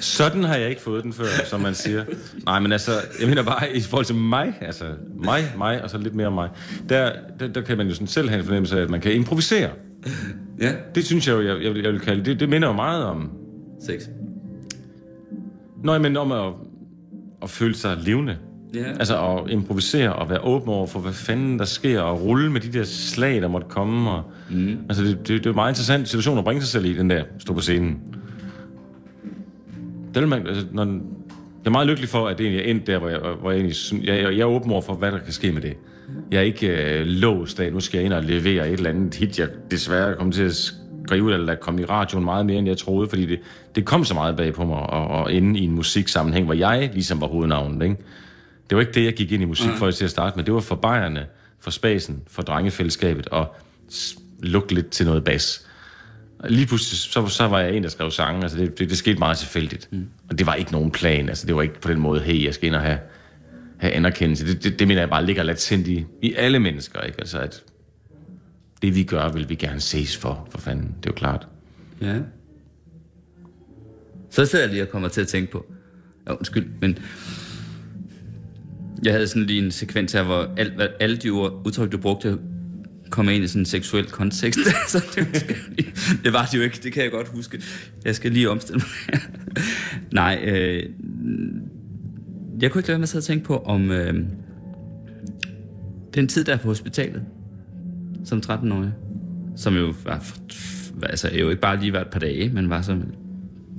Sådan 0.00 0.44
har 0.44 0.56
jeg 0.56 0.68
ikke 0.68 0.82
fået 0.82 1.04
den 1.04 1.12
før, 1.12 1.24
som 1.44 1.60
man 1.60 1.74
siger. 1.74 2.04
Nej, 2.46 2.60
men 2.60 2.72
altså, 2.72 2.92
jeg 3.20 3.28
mener 3.28 3.42
bare, 3.42 3.76
i 3.76 3.80
forhold 3.80 4.06
til 4.06 4.14
mig, 4.14 4.58
altså 4.60 4.84
mig, 5.24 5.52
mig, 5.58 5.82
og 5.82 5.90
så 5.90 5.98
lidt 5.98 6.14
mere 6.14 6.30
mig, 6.30 6.48
der, 6.88 7.12
der, 7.40 7.48
der 7.48 7.60
kan 7.60 7.76
man 7.76 7.88
jo 7.88 7.94
sådan 7.94 8.06
selv 8.06 8.28
have 8.28 8.38
en 8.38 8.44
fornemmelse 8.44 8.78
af, 8.78 8.82
at 8.82 8.90
man 8.90 9.00
kan 9.00 9.12
improvisere. 9.12 9.70
Ja. 10.60 10.72
Det 10.94 11.04
synes 11.04 11.28
jeg 11.28 11.32
jo, 11.32 11.40
jeg, 11.40 11.62
jeg, 11.62 11.84
jeg 11.84 11.92
vil 11.92 12.00
kalde 12.00 12.24
det, 12.24 12.40
det 12.40 12.48
minder 12.48 12.68
jo 12.68 12.74
meget 12.74 13.04
om... 13.04 13.30
Sex. 13.86 14.02
Nå, 15.84 15.98
men 15.98 16.16
om 16.16 16.32
at, 16.32 16.52
at 17.42 17.50
føle 17.50 17.74
sig 17.74 17.96
levende. 17.96 18.36
Ja. 18.74 18.90
Altså 18.92 19.26
at 19.26 19.50
improvisere 19.50 20.12
og 20.12 20.30
være 20.30 20.40
åben 20.40 20.68
over 20.68 20.86
for, 20.86 21.00
hvad 21.00 21.12
fanden 21.12 21.58
der 21.58 21.64
sker, 21.64 22.00
og 22.00 22.22
rulle 22.22 22.52
med 22.52 22.60
de 22.60 22.78
der 22.78 22.84
slag, 22.84 23.42
der 23.42 23.48
måtte 23.48 23.66
komme. 23.70 24.10
Og, 24.10 24.22
mm. 24.50 24.78
Altså 24.88 25.04
det, 25.04 25.18
det, 25.18 25.28
det 25.28 25.46
er 25.46 25.50
en 25.50 25.54
meget 25.54 25.70
interessant 25.70 26.08
situation 26.08 26.38
at 26.38 26.44
bringe 26.44 26.62
sig 26.62 26.68
selv 26.68 26.84
i, 26.84 26.92
den 26.92 27.10
der, 27.10 27.24
stå 27.38 27.54
på 27.54 27.60
scenen. 27.60 27.98
Det 30.14 30.28
man, 30.28 30.46
altså, 30.46 30.66
når, 30.72 30.84
jeg 30.84 31.66
er 31.66 31.70
meget 31.70 31.86
lykkelig 31.86 32.08
for, 32.08 32.28
at 32.28 32.38
det 32.38 32.46
egentlig 32.46 32.66
er 32.66 32.70
endt 32.70 32.86
der, 32.86 32.98
hvor 32.98 33.08
jeg, 33.08 33.18
hvor 33.40 33.50
jeg, 33.50 33.60
egentlig, 33.60 34.06
jeg, 34.06 34.22
jeg, 34.22 34.32
jeg 34.32 34.40
er 34.40 34.44
åben 34.44 34.72
over 34.72 34.82
for, 34.82 34.94
hvad 34.94 35.12
der 35.12 35.18
kan 35.18 35.32
ske 35.32 35.52
med 35.52 35.62
det. 35.62 35.76
Jeg 36.30 36.38
er 36.38 36.42
ikke 36.42 36.98
øh, 36.98 37.06
låst 37.06 37.60
af, 37.60 37.72
nu 37.72 37.80
skal 37.80 37.98
jeg 37.98 38.04
ind 38.04 38.12
og 38.12 38.24
levere 38.24 38.68
et 38.68 38.72
eller 38.72 38.90
andet 38.90 39.14
hit, 39.14 39.38
jeg 39.38 39.48
desværre 39.70 40.14
kommer 40.16 40.32
til 40.32 40.42
at 40.42 40.72
skrive, 41.06 41.34
eller 41.34 41.54
komme 41.54 41.82
i 41.82 41.84
radioen 41.84 42.24
meget 42.24 42.46
mere, 42.46 42.58
end 42.58 42.68
jeg 42.68 42.78
troede, 42.78 43.08
fordi 43.08 43.26
det, 43.26 43.38
det 43.74 43.84
kom 43.84 44.04
så 44.04 44.14
meget 44.14 44.36
bag 44.36 44.54
på 44.54 44.64
mig, 44.64 44.78
og, 44.78 45.06
og 45.06 45.32
inde 45.32 45.60
i 45.60 45.64
en 45.64 45.72
musiksammenhæng, 45.72 46.44
hvor 46.44 46.54
jeg 46.54 46.90
ligesom 46.92 47.20
var 47.20 47.26
hovednavnet, 47.26 47.82
ikke? 47.82 47.96
Det 48.70 48.76
var 48.76 48.80
ikke 48.80 48.92
det, 48.92 49.04
jeg 49.04 49.14
gik 49.14 49.32
ind 49.32 49.42
i 49.42 49.46
musik 49.46 49.70
for 49.78 49.90
til 49.90 50.04
at 50.04 50.10
starte 50.10 50.36
med. 50.36 50.44
Det 50.44 50.54
var 50.54 50.60
for 50.60 50.74
bajerne, 50.74 51.26
for 51.60 51.70
spasen, 51.70 52.22
for 52.26 52.42
drengefællesskabet, 52.42 53.28
og 53.28 53.56
lukke 54.42 54.74
lidt 54.74 54.90
til 54.90 55.06
noget 55.06 55.24
bas. 55.24 55.66
Lige 56.44 56.66
pludselig, 56.66 56.98
så, 56.98 57.26
så 57.26 57.48
var 57.48 57.60
jeg 57.60 57.76
en, 57.76 57.82
der 57.82 57.88
skrev 57.88 58.10
sange. 58.10 58.42
Altså 58.42 58.58
det, 58.58 58.78
det, 58.78 58.90
det 58.90 58.98
skete 58.98 59.18
meget 59.18 59.38
tilfældigt. 59.38 59.88
Mm. 59.92 60.06
Og 60.28 60.38
det 60.38 60.46
var 60.46 60.54
ikke 60.54 60.72
nogen 60.72 60.90
plan. 60.90 61.28
Altså 61.28 61.46
det 61.46 61.56
var 61.56 61.62
ikke 61.62 61.80
på 61.80 61.88
den 61.88 62.00
måde, 62.00 62.20
hey, 62.20 62.44
jeg 62.44 62.54
skal 62.54 62.66
ind 62.66 62.74
og 62.74 62.80
have, 62.82 62.98
have 63.78 63.92
anerkendelse. 63.92 64.46
Det, 64.46 64.64
det, 64.64 64.78
det 64.78 64.88
mener 64.88 65.00
jeg 65.00 65.10
bare 65.10 65.26
ligger 65.26 65.42
latent 65.42 65.86
i, 65.86 66.06
i 66.22 66.34
alle 66.34 66.58
mennesker. 66.58 67.00
Ikke? 67.00 67.20
Altså 67.20 67.38
at 67.38 67.62
det 68.82 68.94
vi 68.94 69.02
gør, 69.02 69.28
vil 69.28 69.48
vi 69.48 69.54
gerne 69.54 69.80
ses 69.80 70.16
for, 70.16 70.48
for 70.50 70.58
fanden. 70.58 70.86
Det 70.86 71.06
er 71.06 71.10
jo 71.10 71.14
klart. 71.14 71.46
Ja. 72.00 72.18
Så 74.30 74.46
sidder 74.46 74.64
jeg 74.64 74.72
lige 74.72 74.82
og 74.82 74.88
kommer 74.88 75.08
til 75.08 75.20
at 75.20 75.28
tænke 75.28 75.52
på, 75.52 75.66
ja, 76.26 76.32
undskyld, 76.32 76.68
men 76.80 76.98
jeg 79.04 79.12
havde 79.12 79.26
sådan 79.26 79.42
lige 79.42 79.64
en 79.64 79.70
sekvens 79.70 80.12
her, 80.12 80.22
hvor 80.22 80.54
alt, 80.56 80.72
alle 81.00 81.16
de 81.16 81.32
udtryk, 81.32 81.92
du 81.92 81.98
brugte, 81.98 82.38
kom 83.10 83.28
ind 83.28 83.44
i 83.44 83.46
sådan 83.46 83.62
en 83.62 83.66
seksuel 83.66 84.06
kontekst. 84.06 84.60
så 84.88 85.04
det, 85.14 85.44
det 86.24 86.32
var 86.32 86.44
det 86.44 86.58
jo 86.58 86.62
ikke, 86.62 86.80
det 86.82 86.92
kan 86.92 87.02
jeg 87.02 87.10
godt 87.10 87.28
huske. 87.28 87.62
Jeg 88.04 88.14
skal 88.14 88.32
lige 88.32 88.50
omstille 88.50 88.82
mig. 88.82 89.20
Nej, 90.12 90.40
øh, 90.44 90.86
jeg 92.60 92.70
kunne 92.70 92.78
ikke 92.78 92.88
lade 92.88 92.88
være 92.88 92.98
med 92.98 93.16
at 93.16 93.24
tænke 93.24 93.44
på, 93.44 93.56
om 93.56 93.90
øh, 93.90 94.14
den 96.14 96.28
tid, 96.28 96.44
der 96.44 96.52
er 96.52 96.56
på 96.56 96.68
hospitalet, 96.68 97.22
som 98.24 98.42
13-årig, 98.46 98.92
som 99.56 99.76
jo 99.76 99.94
var, 100.04 100.24
altså 101.02 101.30
jo 101.34 101.50
ikke 101.50 101.62
bare 101.62 101.80
lige 101.80 101.92
var 101.92 102.00
et 102.00 102.10
par 102.12 102.20
dage, 102.20 102.48
men 102.48 102.70
var 102.70 102.82
som 102.82 103.02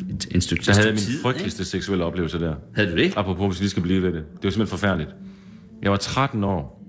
et, 0.10 0.28
en 0.32 0.42
stykke 0.42 0.64
tid. 0.64 0.74
Jeg 0.74 0.84
havde 0.84 0.94
min 0.94 1.22
frygteligste 1.22 1.66
seksuelle 1.66 2.06
oplevelse 2.06 2.40
der. 2.40 2.56
Havde 2.76 2.92
du 2.92 2.98
det? 2.98 3.14
Apropos, 3.18 3.48
hvis 3.48 3.60
vi 3.60 3.64
lige 3.64 3.70
skal 3.70 3.84
blive 3.84 4.02
ved 4.02 4.14
det. 4.14 4.24
Det 4.24 4.44
var 4.44 4.50
simpelthen 4.50 4.68
forfærdeligt. 4.68 5.10
Jeg 5.82 5.92
var 5.92 5.98
13 5.98 6.44
år. 6.44 6.84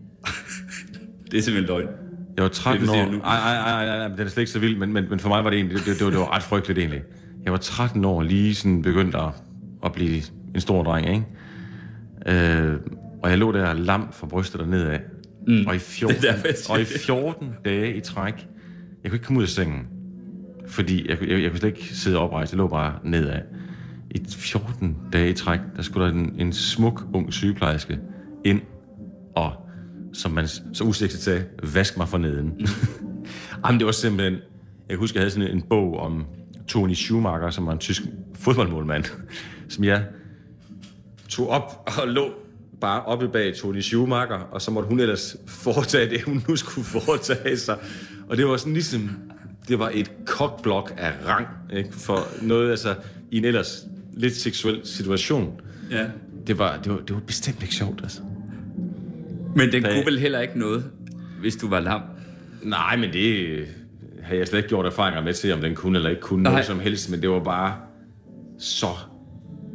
det 1.31 1.39
er 1.39 1.43
simpelthen 1.43 1.77
løgn. 1.77 1.89
Jeg 2.37 2.43
var 2.43 2.49
13 2.49 2.89
år. 2.89 2.95
Nej, 2.95 3.07
nej, 3.11 3.87
nej, 3.87 3.99
nej, 3.99 4.09
den 4.09 4.21
er 4.21 4.29
slet 4.29 4.39
ikke 4.39 4.53
så 4.53 4.59
vild, 4.59 4.77
men, 4.77 4.93
men, 4.93 5.05
men 5.11 5.19
for 5.19 5.29
mig 5.29 5.45
var 5.45 5.51
det 5.51 5.57
egentlig, 5.57 5.79
det, 5.79 5.87
det, 5.87 5.99
det, 5.99 6.05
var, 6.05 6.11
det 6.11 6.19
var 6.21 6.37
ret 6.37 6.43
frygteligt 6.43 6.79
egentlig. 6.79 7.03
Jeg 7.45 7.53
var 7.53 7.59
13 7.59 8.05
år, 8.05 8.23
lige 8.23 8.55
sådan 8.55 8.83
begyndt 8.83 9.15
at, 9.15 9.29
at 9.85 9.93
blive 9.93 10.23
en 10.55 10.61
stor 10.61 10.83
dreng, 10.83 11.09
ikke? 11.09 11.25
Øh, 12.27 12.77
og 13.23 13.31
jeg 13.31 13.39
lå 13.39 13.53
der 13.53 13.73
lam 13.73 14.13
for 14.13 14.27
brystet 14.27 14.61
og 14.61 14.69
nedad. 14.69 14.99
Mm. 15.47 15.67
Og, 15.67 15.75
i 15.75 15.79
14, 15.99 16.17
og 16.71 16.81
i 16.81 16.85
14 16.85 17.49
dage 17.65 17.97
i 17.97 18.01
træk, 18.01 18.35
jeg 19.03 19.11
kunne 19.11 19.17
ikke 19.17 19.27
komme 19.27 19.39
ud 19.39 19.45
af 19.45 19.49
sengen. 19.49 19.87
Fordi 20.69 21.09
jeg, 21.11 21.19
jeg, 21.23 21.43
jeg 21.43 21.51
kunne 21.51 21.59
slet 21.59 21.69
ikke 21.69 21.95
sidde 21.95 22.19
oprejst, 22.19 22.53
jeg 22.53 22.59
lå 22.59 22.69
bare 22.69 22.95
nedad. 23.05 23.41
I 24.11 24.21
14 24.37 24.97
dage 25.13 25.31
i 25.31 25.33
træk, 25.33 25.61
der 25.77 25.83
skulle 25.83 26.07
der 26.07 26.13
en, 26.13 26.35
en 26.39 26.53
smuk 26.53 27.03
ung 27.13 27.33
sygeplejerske 27.33 27.99
ind 28.45 28.61
og, 29.37 29.53
som 30.13 30.33
man 30.33 30.49
så 30.49 30.85
usikset 30.85 31.21
sagde, 31.21 31.45
vask 31.75 31.97
mig 31.97 32.09
for 32.09 32.19
neden. 32.19 32.53
Jamen, 33.67 33.79
det 33.79 33.87
var 33.87 33.93
simpelthen... 33.93 34.39
Jeg 34.89 34.97
husker, 34.97 35.21
jeg 35.21 35.23
havde 35.23 35.31
sådan 35.31 35.57
en 35.57 35.63
bog 35.63 35.99
om 35.99 36.27
Tony 36.69 36.95
Schumacher, 36.95 37.51
som 37.51 37.67
var 37.67 37.73
en 37.73 37.79
tysk 37.79 38.03
fodboldmålmand, 38.35 39.05
som 39.69 39.85
jeg 39.85 40.05
tog 41.29 41.49
op 41.49 41.91
og 42.01 42.09
lå 42.09 42.33
bare 42.81 43.03
oppe 43.03 43.29
bag 43.29 43.55
Tony 43.57 43.81
Schumacher, 43.81 44.37
og 44.37 44.63
så 44.63 44.71
måtte 44.71 44.89
hun 44.89 45.01
ellers 45.01 45.37
foretage 45.47 46.11
det, 46.11 46.23
hun 46.23 46.45
nu 46.49 46.57
skulle 46.57 46.85
foretage 46.85 47.57
sig. 47.57 47.79
Og 48.29 48.37
det 48.37 48.47
var 48.47 48.57
sådan 48.57 48.73
ligesom, 48.73 49.11
det 49.69 49.79
var 49.79 49.91
et 49.95 50.11
kokblok 50.27 50.95
af 50.97 51.13
rang, 51.27 51.47
ikke? 51.73 51.93
for 51.93 52.19
noget, 52.43 52.71
altså, 52.71 52.95
i 53.31 53.39
en 53.39 53.45
ellers 53.45 53.87
lidt 54.13 54.37
seksuel 54.37 54.81
situation. 54.85 55.61
Ja. 55.91 56.07
Det 56.47 56.59
var, 56.59 56.79
det 56.85 56.93
var, 56.93 56.99
det 56.99 57.15
var 57.15 57.21
bestemt 57.21 57.63
ikke 57.63 57.75
sjovt, 57.75 58.01
altså. 58.03 58.21
Men 59.57 59.73
den 59.73 59.83
kunne 59.83 60.05
vel 60.07 60.19
heller 60.19 60.41
ikke 60.41 60.59
noget, 60.59 60.85
hvis 61.41 61.57
du 61.57 61.69
var 61.69 61.81
lam? 61.81 62.01
Nej, 62.63 62.97
men 62.97 63.13
det 63.13 63.59
har 64.23 64.35
jeg 64.35 64.49
slet 64.49 64.59
ikke 64.59 64.69
gjort 64.69 64.87
erfaringer 64.87 65.23
med 65.23 65.35
til, 65.35 65.53
om 65.53 65.61
den 65.61 65.75
kunne 65.75 65.99
eller 65.99 66.11
ikke 66.11 66.23
kunne 66.23 66.43
Nej. 66.43 66.53
noget 66.53 66.67
som 66.67 66.81
helst, 66.81 67.11
men 67.11 67.23
det 67.23 67.31
var 67.31 67.45
bare 67.45 67.75
så 68.59 68.87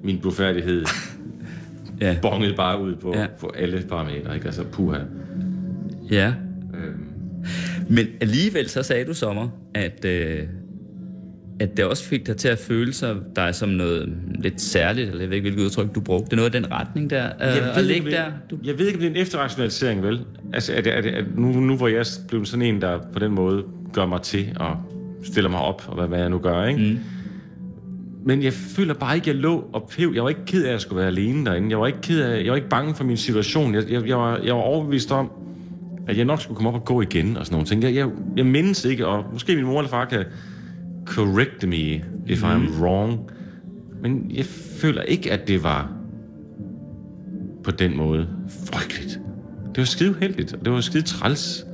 min 0.04 0.20
blodfærdighed 0.20 0.86
ja. 2.02 2.18
bongede 2.22 2.54
bare 2.56 2.82
ud 2.82 2.96
på, 2.96 3.14
ja. 3.16 3.28
på 3.40 3.52
alle 3.56 3.86
parametre, 3.90 4.36
ikke? 4.36 4.46
Altså, 4.46 4.64
puha. 4.64 5.00
Ja. 6.12 6.34
Men 7.90 8.08
alligevel 8.22 8.70
så 8.70 8.84
sagde 8.84 9.06
du, 9.06 9.14
Sommer, 9.14 9.50
at, 9.74 10.06
øh, 10.06 10.40
at 11.60 11.78
det 11.78 11.86
også 11.86 12.04
fik 12.04 12.28
dig 12.28 12.38
til 12.38 12.48
at 12.48 12.58
føle 12.58 12.94
sig 12.94 13.16
dig 13.36 13.56
som 13.56 13.70
noget 13.70 14.14
lidt 14.40 14.62
særligt, 14.62 15.10
eller 15.10 15.22
jeg 15.22 15.30
ved 15.30 15.36
ikke, 15.36 15.50
hvilket 15.50 15.64
udtryk 15.64 15.96
du 15.96 16.02
brugte. 16.02 16.26
Det 16.26 16.32
er 16.32 16.36
noget 16.36 16.56
af 16.56 16.62
den 16.62 16.72
retning 16.72 17.10
der, 17.10 17.26
øh, 17.26 17.32
jeg 17.42 17.74
at 17.76 17.84
ligge 17.84 18.12
der. 18.12 18.26
Du... 18.52 18.58
Jeg 18.64 18.80
ved 18.80 18.86
ikke, 18.86 18.98
om 18.98 19.02
det 19.02 19.08
er 19.08 19.12
en 19.12 19.22
efterrationalisering, 19.22 20.04
vel? 20.04 20.22
Altså, 20.54 20.74
er 20.74 20.82
det, 20.82 20.98
er 20.98 21.02
det, 21.02 21.18
er 21.18 21.24
nu, 21.36 21.48
nu 21.48 21.78
hvor 21.78 21.88
jeg 21.88 21.98
er 21.98 22.10
blevet 22.28 22.48
sådan 22.48 22.66
en, 22.66 22.82
der 22.82 23.00
på 23.14 23.20
den 23.20 23.32
måde 23.32 23.64
gør 23.94 24.06
mig 24.06 24.22
til 24.22 24.58
og 24.60 24.78
stiller 25.24 25.50
mig 25.50 25.60
op, 25.60 25.84
og 25.88 25.96
hvad, 25.96 26.08
hvad 26.08 26.20
jeg 26.20 26.30
nu 26.30 26.38
gør, 26.38 26.66
ikke? 26.66 26.80
Mm. 26.80 27.00
Men 28.26 28.44
jeg 28.44 28.54
føler 28.54 28.94
bare 28.94 29.16
ikke, 29.16 29.30
at 29.30 29.36
jeg 29.36 29.42
lå 29.42 29.70
og 29.74 29.90
pev. 29.98 30.12
Jeg 30.16 30.24
var 30.24 30.30
ikke 30.30 30.46
ked 30.46 30.64
af, 30.64 30.68
at 30.68 30.72
jeg 30.72 30.82
skulle 30.82 31.00
være 31.00 31.08
alene 31.08 31.46
derinde. 31.46 31.70
Jeg 31.70 31.80
var 31.80 31.88
ikke 31.88 32.02
ked 32.02 32.22
af, 32.22 32.44
jeg 32.44 32.50
var 32.50 32.56
ikke 32.56 32.70
bange 32.70 32.96
for 32.96 33.04
min 33.04 33.18
situation. 33.18 33.76
Jeg, 33.76 33.84
jeg, 33.90 34.08
jeg, 34.08 34.18
var, 34.18 34.40
jeg 34.44 34.56
var 34.56 34.62
overbevist 34.62 35.12
om, 35.12 35.32
at 36.08 36.18
jeg 36.18 36.26
nok 36.26 36.42
skulle 36.42 36.56
komme 36.56 36.70
op 36.70 36.76
og 36.76 36.86
gå 36.86 37.02
igen 37.02 37.38
og 37.38 37.46
sådan 37.46 37.56
nogle 37.56 37.68
ting. 37.68 37.84
Jeg, 37.84 37.96
jeg, 37.96 38.10
jeg 38.38 38.46
mindes 38.46 38.86
ikke, 38.86 39.08
og 39.08 39.26
måske 39.34 39.56
min 39.56 39.66
mor 39.66 39.80
eller 39.80 39.90
far 39.90 40.06
kan 40.06 40.26
correct 41.06 41.68
me 41.68 42.04
if 42.28 42.44
mm. 42.44 42.50
I'm 42.50 42.82
wrong. 42.82 43.20
Men 44.02 44.32
jeg 44.34 44.46
føler 44.82 45.02
ikke, 45.02 45.32
at 45.32 45.48
det 45.48 45.64
var 45.64 45.92
på 47.64 47.72
den 47.72 47.98
måde 47.98 48.28
frygteligt. 48.66 49.20
Det 49.70 49.78
var 49.78 49.86
skide 49.86 50.16
heldigt, 50.20 50.54
og 50.54 50.66
det 50.66 50.74
var 50.74 50.82
skide 50.82 51.04
træls 51.04 51.66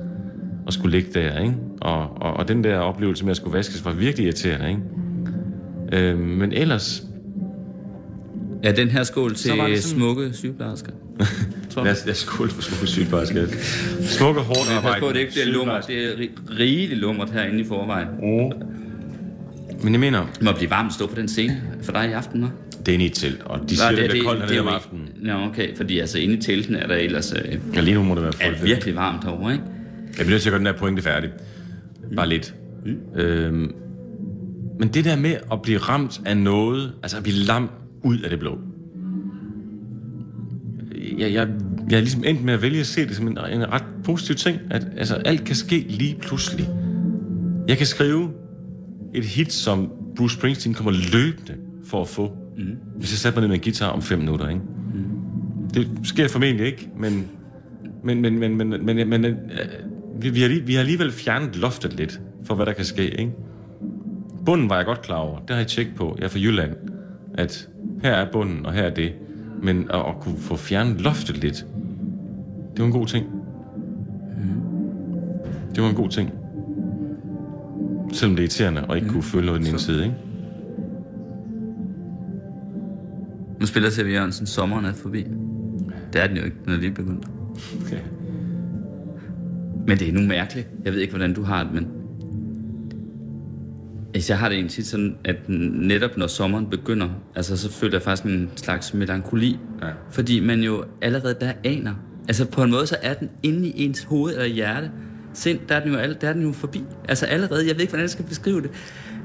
at 0.66 0.74
skulle 0.74 0.98
ligge 0.98 1.20
der, 1.20 1.40
ikke? 1.40 1.54
Og, 1.80 2.22
og, 2.22 2.34
og 2.34 2.48
den 2.48 2.64
der 2.64 2.78
oplevelse 2.78 3.24
med 3.24 3.30
at 3.30 3.36
skulle 3.36 3.56
vaskes 3.56 3.84
var 3.84 3.92
virkelig 3.92 4.24
irriterende, 4.24 4.68
ikke? 4.68 6.08
Øh, 6.10 6.18
men 6.18 6.52
ellers... 6.52 7.02
Ja, 8.64 8.72
den 8.72 8.88
her 8.88 9.02
skål 9.02 9.34
til 9.34 9.50
sådan... 9.50 9.78
smukke 9.78 10.32
sygeplejersker. 10.32 10.92
Lad 11.76 11.92
os, 11.92 12.04
lad 12.04 12.12
os 12.12 12.18
skål 12.18 12.50
for 12.50 12.62
smukke 12.62 12.86
sygeplejersker. 12.86 13.46
Smukke, 14.00 14.40
hårdt 14.40 14.70
arbejde. 14.70 15.00
Pas 15.00 15.00
på, 15.00 15.12
det 15.12 15.20
ikke 15.20 15.32
bliver 15.32 15.46
lummert. 15.46 15.86
Det 15.86 16.04
er 16.04 16.10
rigeligt 16.58 17.00
lummert 17.00 17.30
herinde 17.30 17.60
i 17.60 17.64
forvejen. 17.64 18.08
Mm. 18.08 18.52
Men 19.82 19.92
jeg 19.92 20.00
mener... 20.00 20.26
Det 20.34 20.42
må 20.42 20.52
blive 20.52 20.70
varmt 20.70 20.86
at 20.86 20.92
stå 20.94 21.06
på 21.06 21.14
den 21.14 21.28
scene 21.28 21.62
for 21.82 21.92
dig 21.92 22.08
i 22.08 22.12
aften, 22.12 22.44
hva'? 22.44 22.78
Det 22.78 22.88
er 22.88 22.92
inde 22.92 23.04
i 23.04 23.08
et 23.08 23.14
telt, 23.14 23.42
og 23.44 23.60
de 23.70 23.76
siger, 23.76 23.90
det, 23.90 23.98
det, 23.98 24.10
det 24.10 24.18
er 24.18 24.24
koldt 24.24 24.40
hernede 24.40 24.60
om 24.60 24.68
aftenen. 24.68 25.08
Nå, 25.22 25.32
okay, 25.32 25.76
fordi 25.76 25.98
altså 25.98 26.18
inde 26.18 26.34
i 26.34 26.40
telten 26.40 26.74
er 26.74 26.86
der 26.86 26.94
ellers... 26.94 27.32
Øh, 27.32 27.58
ja, 27.74 27.80
lige 27.80 27.94
nu 27.94 28.02
må 28.02 28.14
det 28.14 28.22
være. 28.22 28.32
Er 28.40 28.64
virkelig 28.64 28.94
varmt 28.94 29.24
herovre, 29.24 29.52
ikke? 29.52 29.64
Jeg 30.06 30.14
bliver 30.14 30.30
nødt 30.30 30.42
til 30.42 30.48
at 30.48 30.52
gøre 30.52 30.58
den 30.58 30.66
her 30.66 30.72
pointe 30.72 31.02
færdig. 31.02 31.30
Bare 32.16 32.28
lidt. 32.28 32.54
Mm. 32.86 33.20
Øhm, 33.20 33.72
men 34.78 34.88
det 34.88 35.04
der 35.04 35.16
med 35.16 35.36
at 35.52 35.62
blive 35.62 35.78
ramt 35.78 36.20
af 36.26 36.36
noget, 36.36 36.92
altså 37.02 37.16
at 37.16 37.22
blive 37.22 37.36
lam 37.36 37.70
ud 38.02 38.18
af 38.18 38.30
det 38.30 38.38
blå. 38.38 38.58
Jeg, 41.18 41.32
jeg, 41.32 41.48
jeg 41.90 41.96
er 41.96 42.00
ligesom 42.00 42.24
endt 42.26 42.44
med 42.44 42.54
at 42.54 42.62
vælge 42.62 42.80
at 42.80 42.86
se 42.86 43.06
det 43.06 43.16
som 43.16 43.26
en, 43.26 43.38
en 43.52 43.72
ret 43.72 43.84
positiv 44.04 44.34
ting, 44.34 44.58
at 44.70 44.86
altså, 44.96 45.14
alt 45.14 45.44
kan 45.44 45.56
ske 45.56 45.86
lige 45.88 46.16
pludselig. 46.22 46.68
Jeg 47.68 47.76
kan 47.76 47.86
skrive 47.86 48.30
et 49.14 49.24
hit, 49.24 49.52
som 49.52 49.92
Bruce 50.16 50.36
Springsteen 50.36 50.74
kommer 50.74 50.92
løbende 51.12 51.54
for 51.86 52.00
at 52.00 52.08
få, 52.08 52.32
mm. 52.56 52.64
hvis 52.96 53.12
jeg 53.12 53.18
satte 53.18 53.36
mig 53.36 53.40
ned 53.40 53.48
med 53.48 53.56
en 53.56 53.62
guitar 53.62 53.88
om 53.88 54.02
fem 54.02 54.18
minutter. 54.18 54.48
Ikke? 54.48 54.60
Mm. 54.94 55.70
Det 55.74 55.88
sker 56.04 56.28
formentlig 56.28 56.66
ikke, 56.66 56.88
men, 56.98 57.26
men, 58.04 58.20
men, 58.20 58.38
men, 58.38 58.56
men, 58.56 58.68
men, 58.68 58.96
men, 58.96 59.08
men 59.08 59.24
øh, 59.24 59.34
vi, 60.20 60.30
vi, 60.30 60.40
har, 60.40 60.60
vi 60.66 60.74
har 60.74 60.80
alligevel 60.80 61.12
fjernet 61.12 61.56
loftet 61.56 61.92
lidt 61.92 62.20
for, 62.44 62.54
hvad 62.54 62.66
der 62.66 62.72
kan 62.72 62.84
ske. 62.84 63.20
Ikke? 63.20 63.32
Bunden 64.46 64.70
var 64.70 64.76
jeg 64.76 64.86
godt 64.86 65.02
klar 65.02 65.16
over. 65.16 65.38
Det 65.38 65.50
har 65.50 65.56
jeg 65.56 65.66
tjekket 65.66 65.94
på. 65.94 66.14
Jeg 66.18 66.24
er 66.24 66.28
fra 66.28 66.38
Jylland. 66.38 66.70
At 67.34 67.68
her 68.02 68.12
er 68.12 68.32
bunden, 68.32 68.66
og 68.66 68.72
her 68.72 68.82
er 68.82 68.94
det. 68.94 69.12
Men 69.64 69.90
at, 69.90 70.00
at 70.00 70.20
kunne 70.20 70.38
få 70.38 70.56
fjernet 70.56 71.00
loftet 71.00 71.36
lidt, 71.36 71.66
det 72.72 72.78
var 72.78 72.84
en 72.84 72.92
god 72.92 73.06
ting. 73.06 73.26
Mm. 73.26 74.62
Det 75.74 75.82
var 75.82 75.88
en 75.88 75.94
god 75.94 76.08
ting. 76.08 76.30
Selvom 78.12 78.36
det 78.36 78.42
er 78.42 78.44
irriterende, 78.44 78.86
og 78.86 78.96
ikke 78.96 79.06
mm. 79.06 79.12
kunne 79.12 79.22
føle 79.22 79.46
noget 79.46 79.60
den 79.60 79.68
ene 79.68 79.78
side, 79.78 80.04
ikke? 80.04 80.16
Nu 83.60 83.66
spiller 83.66 83.90
C.V. 83.90 84.06
Jørgensen 84.12 84.46
Sommeren 84.46 84.84
er 84.84 84.92
forbi. 84.92 85.26
Det 86.12 86.22
er 86.22 86.26
den 86.26 86.36
jo 86.36 86.44
ikke, 86.44 86.56
det 86.66 86.84
er 86.84 86.94
begyndt. 86.94 87.26
Okay. 87.86 88.00
Men 89.86 89.98
det 89.98 90.08
er 90.08 90.12
nu 90.12 90.20
mærkeligt. 90.20 90.68
Jeg 90.84 90.92
ved 90.92 91.00
ikke, 91.00 91.12
hvordan 91.12 91.34
du 91.34 91.42
har 91.42 91.62
det, 91.62 91.72
men... 91.72 91.86
Altså, 94.14 94.32
jeg 94.32 94.38
har 94.38 94.48
det 94.48 94.54
egentlig 94.54 94.72
tit 94.72 94.86
sådan, 94.86 95.16
at 95.24 95.36
netop 95.48 96.16
når 96.16 96.26
sommeren 96.26 96.66
begynder, 96.70 97.08
altså 97.34 97.56
så 97.56 97.72
føler 97.72 97.94
jeg 97.94 98.02
faktisk 98.02 98.24
en 98.24 98.50
slags 98.56 98.94
melankoli. 98.94 99.58
Ja. 99.82 99.88
Fordi 100.10 100.40
man 100.40 100.60
jo 100.60 100.84
allerede 101.02 101.36
der 101.40 101.52
aner. 101.64 101.94
Altså 102.28 102.44
på 102.44 102.62
en 102.62 102.70
måde, 102.70 102.86
så 102.86 102.96
er 103.02 103.14
den 103.14 103.30
inde 103.42 103.68
i 103.68 103.84
ens 103.84 104.02
hoved 104.02 104.32
eller 104.32 104.46
hjerte. 104.46 104.90
Sind, 105.32 105.58
der 105.68 105.74
er 105.74 105.80
den 105.80 105.92
jo, 105.92 105.98
der 106.20 106.28
er 106.28 106.32
den 106.32 106.42
jo 106.42 106.52
forbi. 106.52 106.84
Altså 107.08 107.26
allerede, 107.26 107.66
jeg 107.66 107.74
ved 107.74 107.80
ikke, 107.80 107.90
hvordan 107.90 108.02
jeg 108.02 108.10
skal 108.10 108.24
beskrive 108.24 108.62
det. 108.62 108.70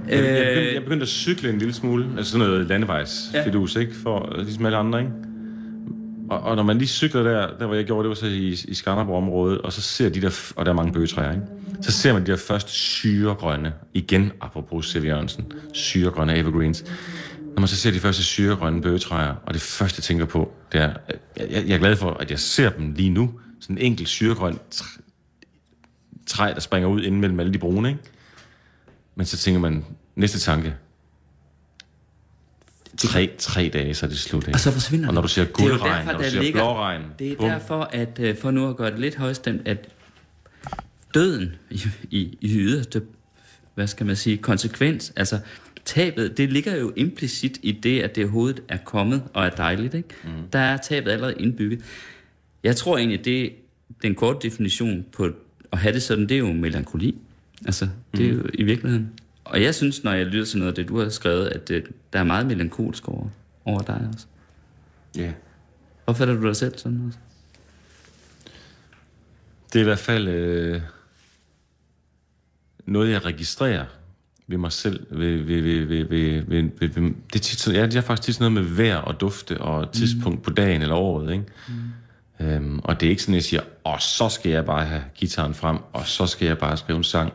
Jeg, 0.08 0.18
jeg, 0.18 0.24
begyndte, 0.24 0.68
øh, 0.68 0.74
jeg 0.74 0.84
begyndte 0.84 1.04
at 1.04 1.10
cykle 1.10 1.50
en 1.50 1.58
lille 1.58 1.74
smule, 1.74 2.06
altså 2.18 2.32
sådan 2.32 2.48
noget 2.48 2.68
landevejsfidus, 2.68 3.76
ja. 3.76 3.80
ikke? 3.80 3.96
For 4.04 4.34
ligesom 4.44 4.66
alle 4.66 4.78
andre, 4.78 5.00
ikke? 5.00 5.12
Og, 6.30 6.40
og 6.40 6.56
når 6.56 6.64
man 6.64 6.78
lige 6.78 6.88
cykler 6.88 7.24
der, 7.24 7.58
der 7.58 7.66
hvor 7.66 7.76
jeg 7.76 7.86
gjorde, 7.86 8.04
det 8.04 8.10
var 8.10 8.16
så 8.16 8.26
i, 8.26 8.58
i 8.68 8.74
Skanderborg-området, 8.74 9.62
og 9.62 9.74
så 9.74 9.82
ser 9.82 10.10
de 10.10 10.22
der, 10.22 10.52
og 10.56 10.66
der 10.66 10.72
er 10.72 10.76
mange 10.76 10.94
bøgetræer, 10.94 11.32
ikke? 11.32 11.44
Så 11.82 11.92
ser 11.92 12.14
man 12.14 12.26
de 12.26 12.32
der 12.32 12.38
første 12.38 12.72
syregrønne, 12.72 13.74
igen 13.94 14.32
apropos 14.42 14.90
Siv 14.92 15.06
Jørgensen, 15.06 15.52
syregrønne 15.74 16.38
evergreens. 16.38 16.86
Når 17.56 17.60
man 17.60 17.68
så 17.68 17.76
ser 17.76 17.92
de 17.92 18.00
første 18.00 18.24
syregrønne 18.24 18.82
bøgetræer, 18.82 19.36
og 19.46 19.54
det 19.54 19.62
første, 19.62 20.00
jeg 20.00 20.04
tænker 20.04 20.26
på, 20.26 20.52
det 20.72 20.82
er, 20.82 20.94
jeg, 21.38 21.64
jeg 21.68 21.76
er 21.76 21.80
glad 21.80 21.96
for, 21.96 22.12
at 22.12 22.32
jeg 22.32 22.40
ser 22.40 22.70
dem 22.70 22.92
lige 22.92 23.10
nu, 23.10 23.40
sådan 23.60 23.78
en 23.78 23.82
enkelt 23.82 24.10
syregrøn 24.10 24.60
træ, 26.28 26.54
der 26.54 26.60
springer 26.60 26.90
ud 26.90 27.04
inden 27.04 27.22
mellem 27.22 27.40
alle 27.40 27.54
de 27.54 27.58
brune, 27.58 27.90
ikke? 27.90 28.02
Men 29.16 29.26
så 29.26 29.38
tænker 29.38 29.60
man, 29.60 29.86
næste 30.16 30.40
tanke, 30.40 30.76
tre, 33.08 33.32
tre 33.38 33.70
dage, 33.74 33.94
så 33.94 34.06
er 34.06 34.10
det 34.10 34.20
slut. 34.20 34.44
Ikke? 34.44 34.56
Og 34.56 34.60
så 34.60 34.72
forsvinder 34.72 35.08
Og 35.08 35.14
når 35.14 35.22
du 35.22 35.28
siger 35.28 35.46
guldregn, 35.46 36.06
når 36.06 36.14
du 36.14 36.24
siger 36.24 36.42
ligger, 36.42 36.60
blåregn. 36.60 37.02
Det 37.20 37.32
er 37.32 37.36
bum. 37.36 37.50
derfor, 37.50 37.90
at 37.92 38.20
øh, 38.20 38.38
for 38.38 38.52
nu 38.52 38.70
at 38.70 38.78
gøre 38.78 38.92
det 38.92 39.00
lidt 39.00 39.16
højstemt, 39.16 39.68
at 39.68 39.88
døden 41.14 41.56
i, 41.70 41.82
i, 42.12 42.38
i 42.42 42.58
yderste, 42.58 43.02
hvad 43.76 43.88
skal 43.88 44.06
man 44.06 44.16
sige, 44.16 44.38
konsekvens, 44.38 45.14
altså 45.16 45.40
tabet, 45.86 46.38
det 46.38 46.54
ligger 46.54 46.76
jo 46.76 46.94
implicit 46.96 47.60
i 47.62 47.72
det, 47.72 48.02
at 48.02 48.16
det 48.16 48.24
overhovedet 48.24 48.64
er 48.68 48.78
kommet 48.78 49.24
og 49.34 49.46
er 49.46 49.50
dejligt. 49.50 49.94
Ikke? 49.94 50.10
Mm. 50.24 50.30
Der 50.54 50.60
er 50.60 50.78
tabet 50.78 51.12
allerede 51.12 51.36
indbygget. 51.40 51.82
Jeg 52.64 52.76
tror 52.76 52.98
egentlig, 52.98 53.26
det 53.26 53.54
den 54.02 54.16
korte 54.16 54.48
definition 54.48 55.06
på 55.12 55.30
at 55.72 55.78
have 55.78 55.94
det 55.94 56.04
sådan, 56.04 56.30
det 56.30 56.36
er 56.36 56.40
jo 56.40 56.54
melankoli. 56.54 57.16
Altså, 57.66 57.88
det 58.18 58.26
er 58.26 58.32
mm. 58.32 58.38
jo 58.38 58.46
i 58.54 58.64
virkeligheden. 58.64 59.10
Og 59.50 59.62
jeg 59.62 59.76
synes, 59.76 60.04
når 60.04 60.14
jeg 60.14 60.26
lytter 60.26 60.46
til 60.46 60.60
noget 60.60 60.72
af 60.72 60.76
det, 60.76 60.90
du 60.90 61.00
har 61.00 61.10
skrevet, 61.10 61.48
at 61.48 61.68
det, 61.68 61.84
der 62.14 62.20
er 62.20 62.24
meget 62.24 62.46
melankolsk 62.46 63.08
over, 63.08 63.28
over 63.66 63.82
dig 63.82 64.10
også. 64.14 64.26
Ja. 65.16 65.22
Yeah. 65.22 65.34
Opfatter 66.08 66.34
du 66.34 66.48
dig 66.48 66.56
selv 66.56 66.78
sådan 66.78 67.04
også? 67.08 67.20
Det 69.74 69.80
er 69.80 69.84
i 69.84 69.86
hvert 69.86 70.00
fald 70.00 70.28
øh, 70.28 70.82
noget, 72.86 73.12
jeg 73.12 73.26
registrerer 73.26 73.86
ved 74.48 74.58
mig 74.58 74.72
selv. 74.72 75.08
Ved, 75.10 75.38
ved, 75.38 75.62
ved, 75.62 75.86
ved, 75.86 76.04
ved, 76.04 76.42
ved, 76.42 76.64
ved, 76.80 76.90
ved, 76.90 77.14
det, 77.34 77.36
er 77.36 77.40
tit, 77.40 77.68
ja, 77.68 77.86
det 77.86 77.96
er 77.96 78.02
faktisk 78.02 78.26
tit 78.26 78.40
noget 78.40 78.54
med 78.54 78.64
vejr 78.64 78.98
og 78.98 79.22
dufte 79.22 79.62
og 79.62 79.92
tidspunkt 79.92 80.40
mm. 80.40 80.44
på 80.44 80.50
dagen 80.50 80.82
eller 80.82 80.96
året. 80.96 81.32
Ikke? 81.32 81.46
Mm. 82.40 82.46
Øhm, 82.46 82.80
og 82.80 83.00
det 83.00 83.06
er 83.06 83.10
ikke 83.10 83.22
sådan, 83.22 83.34
at 83.34 83.38
jeg 83.38 83.44
siger, 83.44 83.62
og 83.84 84.02
så 84.02 84.30
skal 84.30 84.52
jeg 84.52 84.66
bare 84.66 84.86
have 84.86 85.04
gitaren 85.16 85.54
frem, 85.54 85.78
og 85.94 86.08
så 86.08 86.28
skal 86.28 86.46
jeg 86.46 86.58
bare 86.58 86.78
skrive 86.78 86.98
en 86.98 87.04
sang. 87.04 87.34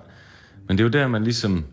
Men 0.69 0.79
det 0.79 0.85
er 0.85 0.85
jo 0.85 0.91
der, 0.91 1.09
man 1.09 1.25
ligesom 1.25 1.65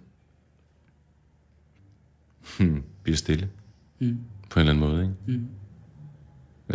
hmm, 2.59 2.83
bliver 3.03 3.17
stille. 3.17 3.49
Mm. 3.99 4.17
På 4.49 4.59
en 4.59 4.67
eller 4.67 4.73
anden 4.73 4.89
måde, 4.89 5.01
ikke? 5.01 5.39
Mm. 5.39 5.47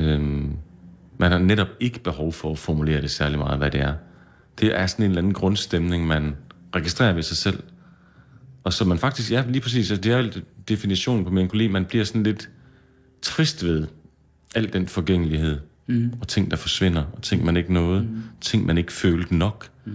Øhm, 0.04 0.56
man 1.18 1.32
har 1.32 1.38
netop 1.38 1.68
ikke 1.80 2.00
behov 2.00 2.32
for 2.32 2.52
at 2.52 2.58
formulere 2.58 3.02
det 3.02 3.10
særlig 3.10 3.38
meget, 3.38 3.58
hvad 3.58 3.70
det 3.70 3.80
er. 3.80 3.94
Det 4.60 4.78
er 4.78 4.86
sådan 4.86 5.04
en 5.04 5.10
eller 5.10 5.22
anden 5.22 5.32
grundstemning, 5.32 6.06
man 6.06 6.36
registrerer 6.76 7.12
ved 7.12 7.22
sig 7.22 7.36
selv. 7.36 7.62
Og 8.64 8.72
så 8.72 8.84
man 8.84 8.98
faktisk, 8.98 9.32
ja, 9.32 9.44
lige 9.48 9.60
præcis, 9.60 9.90
altså 9.90 10.02
det 10.02 10.12
er 10.12 10.18
jo 10.18 10.30
definitionen 10.68 11.24
på 11.24 11.30
melankoli, 11.30 11.66
man 11.66 11.84
bliver 11.84 12.04
sådan 12.04 12.22
lidt 12.22 12.50
trist 13.22 13.64
ved 13.64 13.86
al 14.54 14.72
den 14.72 14.86
forgængelighed, 14.86 15.60
mm. 15.86 16.12
og 16.20 16.28
ting, 16.28 16.50
der 16.50 16.56
forsvinder, 16.56 17.04
og 17.12 17.22
ting, 17.22 17.44
man 17.44 17.56
ikke 17.56 17.72
nåede, 17.72 18.02
mm. 18.02 18.22
ting, 18.40 18.66
man 18.66 18.78
ikke 18.78 18.92
følte 18.92 19.36
nok. 19.36 19.70
Mm 19.84 19.92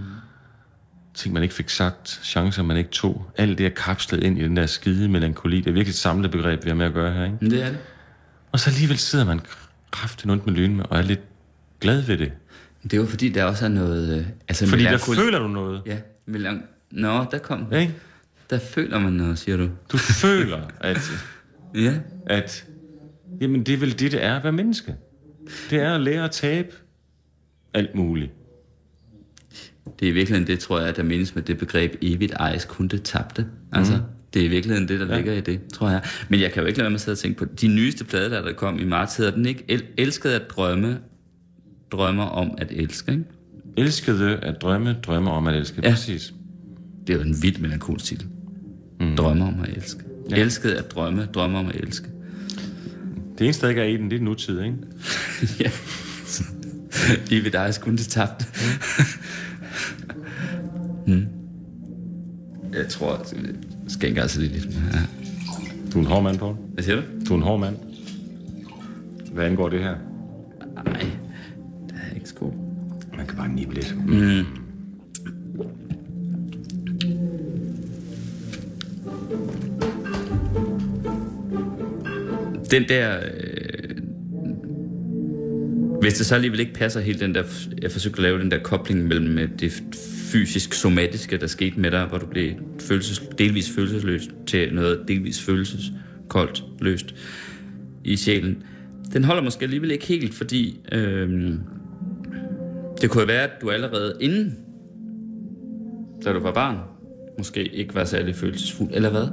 ting, 1.14 1.34
man 1.34 1.44
ikke 1.44 1.56
fik 1.56 1.70
sagt, 1.70 2.20
chancer, 2.24 2.64
man 2.64 2.78
ikke 2.78 2.90
tog. 2.90 3.32
Alt 3.38 3.58
det 3.58 3.66
er 3.66 3.70
kapslet 3.70 4.24
ind 4.24 4.40
i 4.40 4.44
den 4.44 4.58
der 4.58 4.66
skide 4.66 5.10
melankoli. 5.10 5.58
Det 5.58 5.68
er 5.68 5.72
virkelig 5.72 5.92
et 5.92 5.96
samlet 5.96 6.32
begreb, 6.32 6.64
vi 6.64 6.70
har 6.70 6.76
med 6.76 6.86
at 6.86 6.94
gøre 6.94 7.14
her, 7.14 7.26
ikke? 7.26 7.38
Det 7.42 7.64
er 7.64 7.70
det. 7.70 7.78
Og 8.52 8.60
så 8.60 8.70
alligevel 8.70 8.98
sidder 8.98 9.26
man 9.26 9.40
kraftigt 9.92 10.32
rundt 10.32 10.46
med 10.46 10.54
lyn 10.54 10.80
og 10.80 10.98
er 10.98 11.02
lidt 11.02 11.22
glad 11.80 12.02
ved 12.02 12.18
det. 12.18 12.32
Det 12.84 12.94
er 12.94 12.98
jo 12.98 13.06
fordi, 13.06 13.30
der 13.30 13.44
også 13.44 13.66
er 13.66 13.70
noget... 13.70 14.20
Øh, 14.20 14.26
altså 14.48 14.68
fordi 14.68 14.84
melankoli... 14.84 15.18
der 15.18 15.24
føler 15.24 15.40
du 15.40 15.48
noget. 15.48 15.82
Ja, 15.86 15.98
melank... 16.26 16.66
Nå, 16.92 17.26
der 17.32 17.38
kom 17.38 17.68
ja, 17.72 17.78
ikke? 17.78 17.94
Der 18.50 18.60
føler 18.60 19.00
man 19.00 19.14
noget, 19.14 19.40
siger 19.40 19.58
du. 19.58 19.70
Du 19.92 19.98
føler, 19.98 20.62
at... 20.80 21.12
ja. 21.76 21.94
At... 22.26 22.66
Jamen, 23.42 23.64
det 23.64 23.74
er 23.74 23.78
vel 23.78 24.00
det, 24.00 24.12
det 24.12 24.24
er 24.24 24.36
at 24.36 24.44
være 24.44 24.54
menneske. 24.54 24.96
Det 25.70 25.80
er 25.80 25.96
at 25.96 26.02
lære 26.02 26.24
at 26.24 26.32
tabe 26.32 26.76
alt 27.74 27.96
muligt. 27.96 28.32
Det 30.00 30.06
er 30.08 30.12
i 30.12 30.14
virkeligheden 30.14 30.48
det, 30.48 30.60
tror 30.60 30.80
jeg, 30.80 30.96
der 30.96 31.04
menes 31.04 31.36
med 31.36 31.44
det 31.44 31.58
begreb 31.58 31.96
evigt 32.02 32.34
ejes 32.34 32.66
kun 32.66 32.88
det 32.88 33.04
tabte. 33.04 33.46
Altså, 33.72 33.94
mm. 33.94 34.02
det 34.34 34.42
er 34.42 34.46
i 34.46 34.48
virkeligheden 34.48 34.88
det, 34.88 35.00
der 35.00 35.08
ja. 35.08 35.16
ligger 35.16 35.34
i 35.34 35.42
det, 35.42 35.60
tror 35.74 35.90
jeg. 35.90 36.02
Men 36.30 36.40
jeg 36.40 36.52
kan 36.52 36.62
jo 36.62 36.68
ikke 36.68 36.78
lade 36.78 36.84
være 36.84 36.90
med 36.90 36.96
at 36.96 37.02
sidde 37.02 37.16
og 37.16 37.20
tænke 37.20 37.38
på, 37.38 37.46
de 37.62 37.68
nyeste 37.68 38.04
plader, 38.04 38.30
der, 38.30 38.42
der 38.42 38.54
kom 38.54 38.80
i 38.80 38.84
marts, 38.86 39.18
hedder 39.18 39.32
den 39.32 39.46
ikke 39.46 39.64
El- 39.68 39.86
Elskede 39.98 40.36
at 40.36 40.42
drømme, 40.50 40.98
drømmer 41.92 42.24
om 42.24 42.52
at 42.58 42.72
elske, 42.72 43.12
ikke? 43.12 43.24
Elskede 43.78 44.38
at 44.38 44.62
drømme, 44.62 44.96
drømmer 45.04 45.32
om 45.32 45.48
at 45.48 45.56
elske, 45.56 45.82
ja. 45.84 45.90
præcis. 45.90 46.34
Det 47.08 47.14
er 47.14 47.18
jo 47.18 47.26
en 47.26 47.36
vild 47.42 47.58
melankolsk 47.58 48.06
titel. 48.06 48.28
Mm. 49.00 49.16
Drømmer 49.16 49.48
om 49.48 49.62
at 49.62 49.70
elske. 49.78 50.02
Ja. 50.30 50.36
Elskede 50.36 50.78
at 50.78 50.92
drømme, 50.92 51.28
drømmer 51.34 51.60
om 51.60 51.68
at 51.68 51.76
elske. 51.76 52.08
Det 53.38 53.46
eneste, 53.46 53.62
der 53.62 53.70
ikke 53.70 53.82
er 53.82 53.86
i 53.86 53.98
den, 53.98 54.12
det 54.12 54.20
er 54.20 54.24
nutid, 54.24 54.62
ikke? 54.62 54.76
ja. 55.64 55.72
Evigt 57.32 57.56
ejes 57.56 57.78
kun 57.78 57.96
det 57.96 58.08
tabte. 58.08 58.46
Mm. 58.52 59.04
Jeg 62.82 62.90
tror, 62.90 63.26
måske 63.84 64.08
ikke 64.08 64.08
engang 64.08 64.30
så 64.30 64.42
lille. 64.42 64.58
Ja. 64.94 65.00
Du 65.94 65.98
er 65.98 66.02
en 66.02 66.08
hård 66.08 66.24
mand, 66.24 66.38
Paul. 66.38 66.56
Hvad 66.74 66.84
siger 66.84 66.96
du? 66.96 67.02
Du 67.30 67.34
er 67.34 67.38
en 67.38 67.44
hård 67.44 67.60
mand. 67.60 67.76
Hvad 69.32 69.46
angår 69.46 69.70
det 69.70 69.80
her? 69.80 69.96
Nej, 70.86 71.06
det 71.90 71.96
er 72.12 72.16
ikke 72.16 72.30
sko. 72.30 72.54
Man 73.18 73.28
kan 73.28 73.38
bare 73.38 73.50
nippe 73.50 73.74
lidt. 73.74 73.96
Den 82.72 82.90
der... 82.90 83.18
Øh, 83.34 83.98
hvis 86.02 86.14
det 86.14 86.26
så 86.26 86.36
alligevel 86.36 86.60
ikke 86.60 86.74
passer 86.74 87.00
helt 87.00 87.20
den 87.20 87.36
der... 87.36 87.44
Jeg 87.82 87.92
forsøgte 87.92 88.18
at 88.18 88.24
lave 88.24 88.40
den 88.40 88.52
der 88.52 88.60
kobling 88.60 89.08
mellem 89.08 89.38
øh, 89.38 89.50
det 89.60 89.84
fysisk 90.32 90.74
somatiske, 90.74 91.38
der 91.38 91.48
skete 91.48 91.80
med 91.80 91.92
dig, 91.92 92.06
hvor 92.06 92.18
du 92.18 92.26
blev 92.26 92.52
følelses, 92.80 93.20
delvis 93.38 93.72
følelsesløs 93.76 94.30
til 94.48 94.74
noget 94.74 95.04
delvis 95.08 95.42
følelseskoldt 95.42 96.64
løst 96.80 97.16
i 98.04 98.16
sjælen. 98.16 98.64
Den 99.14 99.24
holder 99.24 99.44
måske 99.44 99.64
alligevel 99.64 99.92
ikke 99.92 100.06
helt, 100.06 100.34
fordi 100.34 100.80
øh, 100.92 101.54
det 103.02 103.10
kunne 103.10 103.28
være, 103.28 103.44
at 103.44 103.62
du 103.62 103.70
allerede 103.70 104.18
inden, 104.20 104.58
da 106.26 106.34
du 106.34 106.40
var 106.40 106.54
barn, 106.54 106.78
måske 107.38 107.64
ikke 107.64 107.96
var 107.96 108.04
særlig 108.04 108.36
følelsesfuld, 108.36 108.90
eller 108.94 109.10
hvad? 109.10 109.28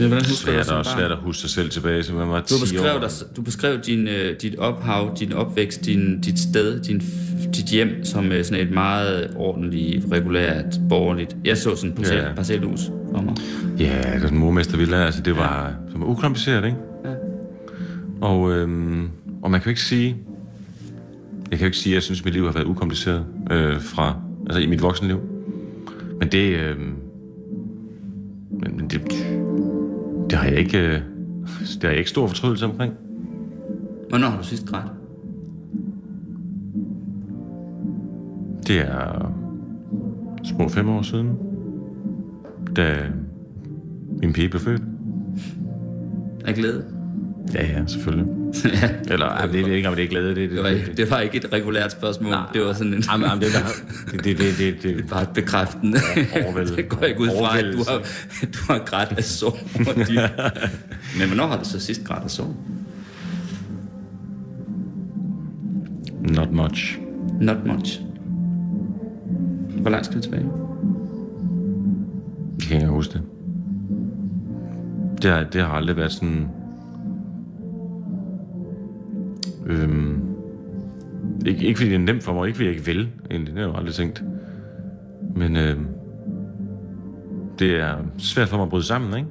Ja, 0.00 0.06
hvordan 0.06 0.24
husker 0.24 0.46
du 0.46 0.52
Svært, 0.52 0.66
som 0.66 0.76
og 0.76 0.84
barn? 0.84 0.98
svært 0.98 1.12
at 1.12 1.18
huske 1.18 1.40
sig 1.40 1.50
selv 1.50 1.70
tilbage, 1.70 2.02
så 2.02 2.14
man 2.14 2.28
var 2.28 2.40
10 2.40 2.54
Du 2.54 2.60
beskrev, 2.60 2.94
år. 2.96 3.00
dig, 3.00 3.10
du 3.36 3.42
beskrev 3.42 3.78
din, 3.80 4.08
øh, 4.08 4.36
dit 4.42 4.56
ophav, 4.56 5.16
din 5.20 5.32
opvækst, 5.32 5.84
din, 5.84 6.20
dit 6.20 6.38
sted, 6.38 6.80
din, 6.80 7.02
dit 7.56 7.64
hjem 7.64 7.88
som 8.04 8.32
øh, 8.32 8.44
sådan 8.44 8.66
et 8.66 8.72
meget 8.74 9.30
ordentligt, 9.36 10.06
regulært, 10.12 10.80
borgerligt. 10.88 11.36
Jeg 11.44 11.56
så 11.56 11.76
sådan 11.76 11.90
en 11.90 11.96
parcel, 11.96 12.16
Ja. 12.16 12.34
parcelhus 12.34 12.80
for 13.14 13.22
mig. 13.22 13.34
Ja, 13.78 14.00
det 14.14 14.22
var 14.22 14.28
den 14.28 14.38
mormester 14.38 14.76
Villa, 14.76 14.96
altså 14.96 15.20
det 15.22 15.36
var, 15.36 15.74
det 15.92 16.00
var 16.00 16.06
ukompliceret, 16.06 16.64
ikke? 16.64 16.76
Ja. 17.04 17.10
Og, 18.20 18.52
øhm, 18.52 19.08
og 19.42 19.50
man 19.50 19.60
kan 19.60 19.64
jo 19.66 19.70
ikke 19.70 19.82
sige, 19.82 20.16
jeg 21.50 21.58
kan 21.58 21.60
jo 21.60 21.66
ikke 21.66 21.78
sige, 21.78 21.92
at 21.92 21.94
jeg 21.94 22.02
synes, 22.02 22.20
at 22.20 22.24
mit 22.24 22.34
liv 22.34 22.44
har 22.44 22.52
været 22.52 22.64
ukompliceret 22.64 23.24
øh, 23.50 23.80
fra, 23.80 24.16
altså 24.46 24.60
i 24.60 24.66
mit 24.66 24.82
voksenliv. 24.82 25.18
Men 26.20 26.28
det, 26.32 26.56
øh, 26.56 26.76
men, 28.50 28.76
men 28.76 28.88
det, 28.90 29.00
det 30.30 30.38
har 30.38 30.48
jeg 30.48 30.58
ikke, 30.58 30.78
øh, 30.78 31.00
det 31.74 31.82
har 31.82 31.88
jeg 31.88 31.98
ikke 31.98 32.10
stor 32.10 32.26
fortrydelse 32.26 32.64
omkring. 32.64 32.94
Hvornår 34.08 34.28
har 34.28 34.38
du 34.38 34.44
sidst 34.44 34.66
grædt? 34.66 34.92
Det 38.66 38.78
er 38.78 39.32
små 40.44 40.68
fem 40.68 40.88
år 40.88 41.02
siden, 41.02 41.38
da 42.76 43.10
min 44.22 44.32
pige 44.32 44.48
blev 44.48 44.60
født. 44.60 44.82
Af 46.44 46.54
glæde? 46.54 46.95
Ja, 47.54 47.66
ja, 47.66 47.86
selvfølgelig. 47.86 48.26
ja, 48.64 48.88
Eller, 49.12 49.26
ej, 49.26 49.46
det 49.46 49.60
er 49.60 49.74
ikke, 49.74 49.88
om 49.88 49.94
det 49.94 50.04
er 50.04 50.08
glæde, 50.08 50.34
det, 50.34 50.50
det 50.50 50.62
var, 50.62 50.68
ikke, 50.68 50.92
det 50.96 51.10
var 51.10 51.20
ikke 51.20 51.36
et 51.36 51.52
regulært 51.52 51.92
spørgsmål. 51.92 52.30
Nej. 52.30 52.46
Det 52.54 52.62
var 52.62 52.72
sådan 52.72 52.94
en... 52.94 53.04
Jamen, 53.12 53.28
jamen, 53.28 53.42
det, 53.44 53.52
der, 53.52 54.12
det, 54.12 54.24
det, 54.24 54.38
det, 54.38 54.58
det, 54.58 54.96
det, 54.96 55.08
Bare 55.10 55.22
et 55.22 55.28
bekræftende. 55.34 55.98
overvældet. 56.44 56.76
det 56.76 56.88
går 56.88 57.06
ikke 57.06 57.20
ud 57.20 57.28
fra, 57.28 57.58
at 57.58 57.64
du 57.64 57.84
har, 57.88 57.98
du 58.42 58.72
har 58.72 58.78
grædt 58.78 59.14
af 59.18 59.24
sorg. 59.24 59.58
Men 61.18 61.26
hvornår 61.28 61.46
har 61.46 61.58
du 61.58 61.64
så 61.64 61.80
sidst 61.80 62.04
grædt 62.04 62.24
af 62.24 62.30
sorg? 62.30 62.54
Not 66.20 66.52
much. 66.52 66.98
Not 67.40 67.66
much. 67.66 68.00
Hvor 69.80 69.90
langt 69.90 70.06
skal 70.06 70.16
vi 70.18 70.22
tilbage? 70.22 70.46
Jeg 72.60 72.68
kan 72.68 72.76
ikke 72.76 72.88
huske 72.88 73.12
det. 73.12 73.22
Det 75.22 75.30
har, 75.30 75.44
det 75.44 75.60
har 75.60 75.68
aldrig 75.68 75.96
været 75.96 76.12
sådan... 76.12 76.46
Øhm, 79.66 80.20
ikke, 81.46 81.66
ikke 81.66 81.78
fordi 81.78 81.90
det 81.90 81.94
er 81.96 82.04
nemt 82.04 82.22
for 82.22 82.32
mig, 82.32 82.46
ikke 82.46 82.56
fordi 82.56 82.66
jeg 82.68 82.74
ikke 82.76 82.86
vil, 82.86 83.08
egentlig. 83.30 83.54
Det 83.54 83.62
har 83.62 83.68
jeg 83.68 83.74
jo 83.74 83.78
aldrig 83.78 83.94
tænkt. 83.94 84.24
Men 85.36 85.56
øhm, 85.56 85.86
det 87.58 87.80
er 87.80 87.96
svært 88.18 88.48
for 88.48 88.56
mig 88.56 88.64
at 88.64 88.70
bryde 88.70 88.82
sammen, 88.82 89.16
ikke? 89.16 89.28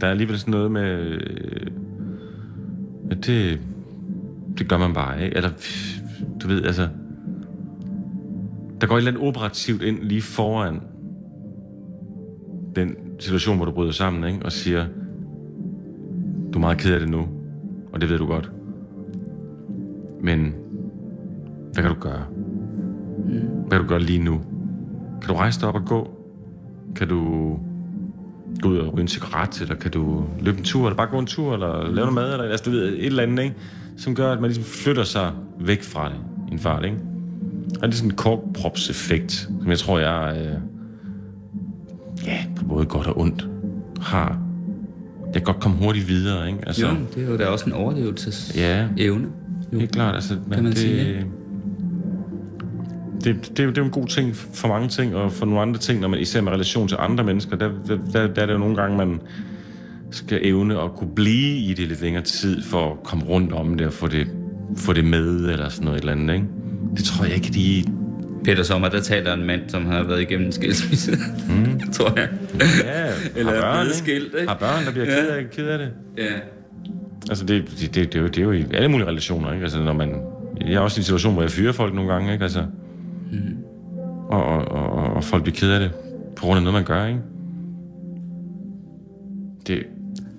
Der 0.00 0.06
er 0.06 0.10
alligevel 0.10 0.38
sådan 0.38 0.52
noget 0.52 0.70
med... 0.70 0.98
Øh, 1.00 1.66
at 3.10 3.26
det, 3.26 3.60
det 4.58 4.68
gør 4.68 4.78
man 4.78 4.94
bare, 4.94 5.24
ikke? 5.24 5.36
Eller, 5.36 5.50
du 6.42 6.48
ved, 6.48 6.64
altså... 6.64 6.88
Der 8.80 8.86
går 8.86 8.94
et 8.94 8.98
eller 8.98 9.10
andet 9.10 9.28
operativt 9.28 9.82
ind 9.82 10.02
lige 10.02 10.22
foran 10.22 10.80
den 12.76 12.96
situation, 13.18 13.56
hvor 13.56 13.64
du 13.64 13.72
bryder 13.72 13.92
sammen, 13.92 14.32
ikke? 14.32 14.44
og 14.44 14.52
siger, 14.52 14.86
du 16.52 16.58
er 16.58 16.60
meget 16.60 16.78
ked 16.78 16.94
af 16.94 17.00
det 17.00 17.08
nu, 17.08 17.28
og 17.92 18.00
det 18.00 18.10
ved 18.10 18.18
du 18.18 18.26
godt. 18.26 18.52
Men 20.22 20.54
hvad 21.72 21.82
kan 21.82 21.94
du 21.94 22.00
gøre? 22.00 22.24
Hvad 23.68 23.70
kan 23.70 23.80
du 23.80 23.88
gøre 23.88 24.00
lige 24.00 24.18
nu? 24.18 24.40
Kan 25.22 25.28
du 25.28 25.34
rejse 25.34 25.60
dig 25.60 25.68
op 25.68 25.74
og 25.74 25.84
gå? 25.84 26.10
Kan 26.96 27.08
du 27.08 27.18
gå 28.62 28.68
ud 28.68 28.78
og 28.78 28.92
ryge 28.92 29.02
en 29.02 29.08
cigaret, 29.08 29.60
eller 29.60 29.74
kan 29.74 29.90
du 29.90 30.24
løbe 30.40 30.58
en 30.58 30.64
tur, 30.64 30.86
eller 30.86 30.96
bare 30.96 31.06
gå 31.06 31.18
en 31.18 31.26
tur, 31.26 31.54
eller 31.54 31.82
lave 31.82 31.94
noget 31.94 32.14
mad, 32.14 32.32
eller 32.32 32.44
altså, 32.44 32.64
du 32.64 32.70
ved, 32.70 32.88
et 32.88 33.06
eller 33.06 33.22
andet, 33.22 33.42
ikke? 33.42 33.56
som 33.96 34.14
gør, 34.14 34.32
at 34.32 34.40
man 34.40 34.50
ligesom 34.50 34.64
flytter 34.64 35.04
sig 35.04 35.32
væk 35.60 35.82
fra 35.82 36.08
det 36.08 36.16
en 36.52 36.58
fart, 36.58 36.84
ikke? 36.84 36.96
Og 37.82 37.88
det 37.88 37.94
er 37.94 37.96
sådan 37.96 38.10
en 38.10 38.16
korkpropseffekt, 38.16 39.32
som 39.32 39.70
jeg 39.70 39.78
tror, 39.78 39.98
jeg 39.98 40.36
øh, 40.40 40.60
ja, 42.26 42.44
på 42.56 42.64
både 42.64 42.86
godt 42.86 43.06
og 43.06 43.20
ondt 43.20 43.48
har. 44.00 44.38
Jeg 45.26 45.34
kan 45.34 45.42
godt 45.42 45.60
komme 45.60 45.76
hurtigt 45.76 46.08
videre, 46.08 46.48
ikke? 46.48 46.58
Altså, 46.66 46.86
Jo, 46.86 46.94
det 47.14 47.24
er 47.24 47.30
jo 47.30 47.36
da 47.36 47.46
også 47.46 47.66
en 47.66 47.72
overlevelsesevne. 47.72 48.94
Ja, 48.96 49.18
Jo. 49.72 49.78
helt 49.78 49.92
klart. 49.92 50.14
Altså, 50.14 50.36
Kan 50.52 50.62
man 50.62 50.72
det, 50.72 50.78
sige, 50.78 50.96
ja. 50.96 51.12
det, 51.12 51.24
det, 53.24 53.56
det, 53.56 53.64
er 53.64 53.66
det 53.66 53.78
er 53.78 53.82
jo 53.82 53.84
en 53.84 53.90
god 53.90 54.06
ting 54.06 54.36
for 54.36 54.68
mange 54.68 54.88
ting, 54.88 55.16
og 55.16 55.32
for 55.32 55.46
nogle 55.46 55.60
andre 55.60 55.80
ting, 55.80 56.00
når 56.00 56.08
man 56.08 56.20
især 56.20 56.40
med 56.40 56.52
relation 56.52 56.88
til 56.88 56.96
andre 57.00 57.24
mennesker, 57.24 57.56
der, 57.56 57.70
der, 57.88 57.98
der, 58.12 58.26
der 58.26 58.42
er 58.42 58.46
det 58.46 58.52
jo 58.52 58.58
nogle 58.58 58.76
gange, 58.76 58.96
man 58.96 59.20
skal 60.10 60.38
evne 60.42 60.82
at 60.82 60.92
kunne 60.96 61.14
blive 61.16 61.56
i 61.56 61.74
det 61.74 61.88
lidt 61.88 62.02
længere 62.02 62.24
tid, 62.24 62.62
for 62.62 62.92
at 62.92 63.02
komme 63.04 63.24
rundt 63.24 63.52
om 63.52 63.76
det 63.76 63.86
og 63.86 63.92
få 63.92 64.08
det, 64.08 64.26
få 64.76 64.92
det 64.92 65.04
med, 65.04 65.50
eller 65.50 65.68
sådan 65.68 65.84
noget 65.84 65.96
et 65.96 66.00
eller 66.00 66.12
andet, 66.12 66.34
ikke? 66.34 66.46
Det 66.96 67.04
tror 67.04 67.24
jeg 67.24 67.34
ikke, 67.34 67.48
de... 67.48 67.84
Peter 68.44 68.62
Sommer, 68.62 68.88
der 68.88 69.00
taler 69.00 69.34
en 69.34 69.44
mand, 69.44 69.60
som 69.68 69.86
har 69.86 70.02
været 70.02 70.20
igennem 70.20 70.46
en 70.46 70.52
skilsmisse, 70.52 71.12
mm. 71.48 71.80
tror 71.92 72.12
jeg. 72.16 72.28
Ja, 72.84 73.06
Eller 73.36 73.52
har 73.52 73.58
er 73.58 73.74
børn, 73.84 73.92
skilt, 73.92 74.34
ikke? 74.34 74.48
Har 74.48 74.56
børn, 74.58 74.84
der 74.84 74.92
bliver 74.92 75.06
ked 75.06 75.28
af, 75.28 75.50
ked 75.50 75.66
af 75.66 75.78
det. 75.78 75.90
Ja. 76.18 76.24
Altså, 77.28 77.44
det, 77.44 77.64
det, 77.80 77.94
det, 77.94 78.12
det, 78.12 78.18
er 78.18 78.22
jo, 78.22 78.26
det 78.26 78.38
er 78.38 78.42
jo 78.42 78.52
i 78.52 78.64
alle 78.74 78.88
mulige 78.88 79.06
relationer, 79.08 79.52
ikke? 79.52 79.62
Altså, 79.62 79.82
når 79.82 79.92
man... 79.92 80.14
Jeg 80.60 80.74
er 80.74 80.78
også 80.80 80.98
i 80.98 81.00
en 81.00 81.04
situation, 81.04 81.32
hvor 81.32 81.42
jeg 81.42 81.50
fyrer 81.50 81.72
folk 81.72 81.94
nogle 81.94 82.12
gange, 82.12 82.32
ikke? 82.32 82.42
Altså, 82.42 82.64
Mm. 83.32 83.38
og, 84.28 84.44
og, 84.44 84.68
og, 84.68 85.12
og 85.12 85.24
folk 85.24 85.42
bliver 85.42 85.56
ked 85.56 85.70
af 85.70 85.80
det, 85.80 85.90
på 86.36 86.42
grund 86.44 86.56
af 86.56 86.62
noget, 86.62 86.74
man 86.74 86.84
gør, 86.84 87.06
ikke? 87.06 87.20
Det, 89.66 89.82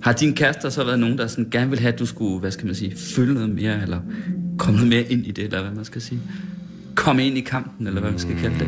Har 0.02 0.14
din 0.14 0.34
kærester 0.34 0.70
så 0.70 0.84
været 0.84 1.00
nogen, 1.00 1.18
der 1.18 1.28
sådan 1.28 1.48
gerne 1.52 1.70
vil 1.70 1.80
have, 1.80 1.94
at 1.94 2.00
du 2.00 2.06
skulle, 2.06 2.40
hvad 2.40 2.52
skal 2.52 2.66
man 2.66 2.76
sige, 2.76 2.94
følge 3.16 3.34
noget 3.34 3.50
mere, 3.50 3.82
eller 3.82 4.00
komme 4.58 4.76
noget 4.78 4.90
mere 4.90 5.02
ind 5.04 5.26
i 5.28 5.32
det, 5.32 5.44
eller 5.44 5.62
hvad 5.62 5.72
man 5.72 5.86
skal 5.86 6.02
sige? 6.02 6.20
Komme 6.96 7.26
ind 7.28 7.38
i 7.38 7.42
kampen, 7.42 7.88
eller 7.88 8.02
hvad 8.02 8.12
man 8.12 8.20
skal 8.20 8.36
kalde 8.36 8.60
det? 8.60 8.68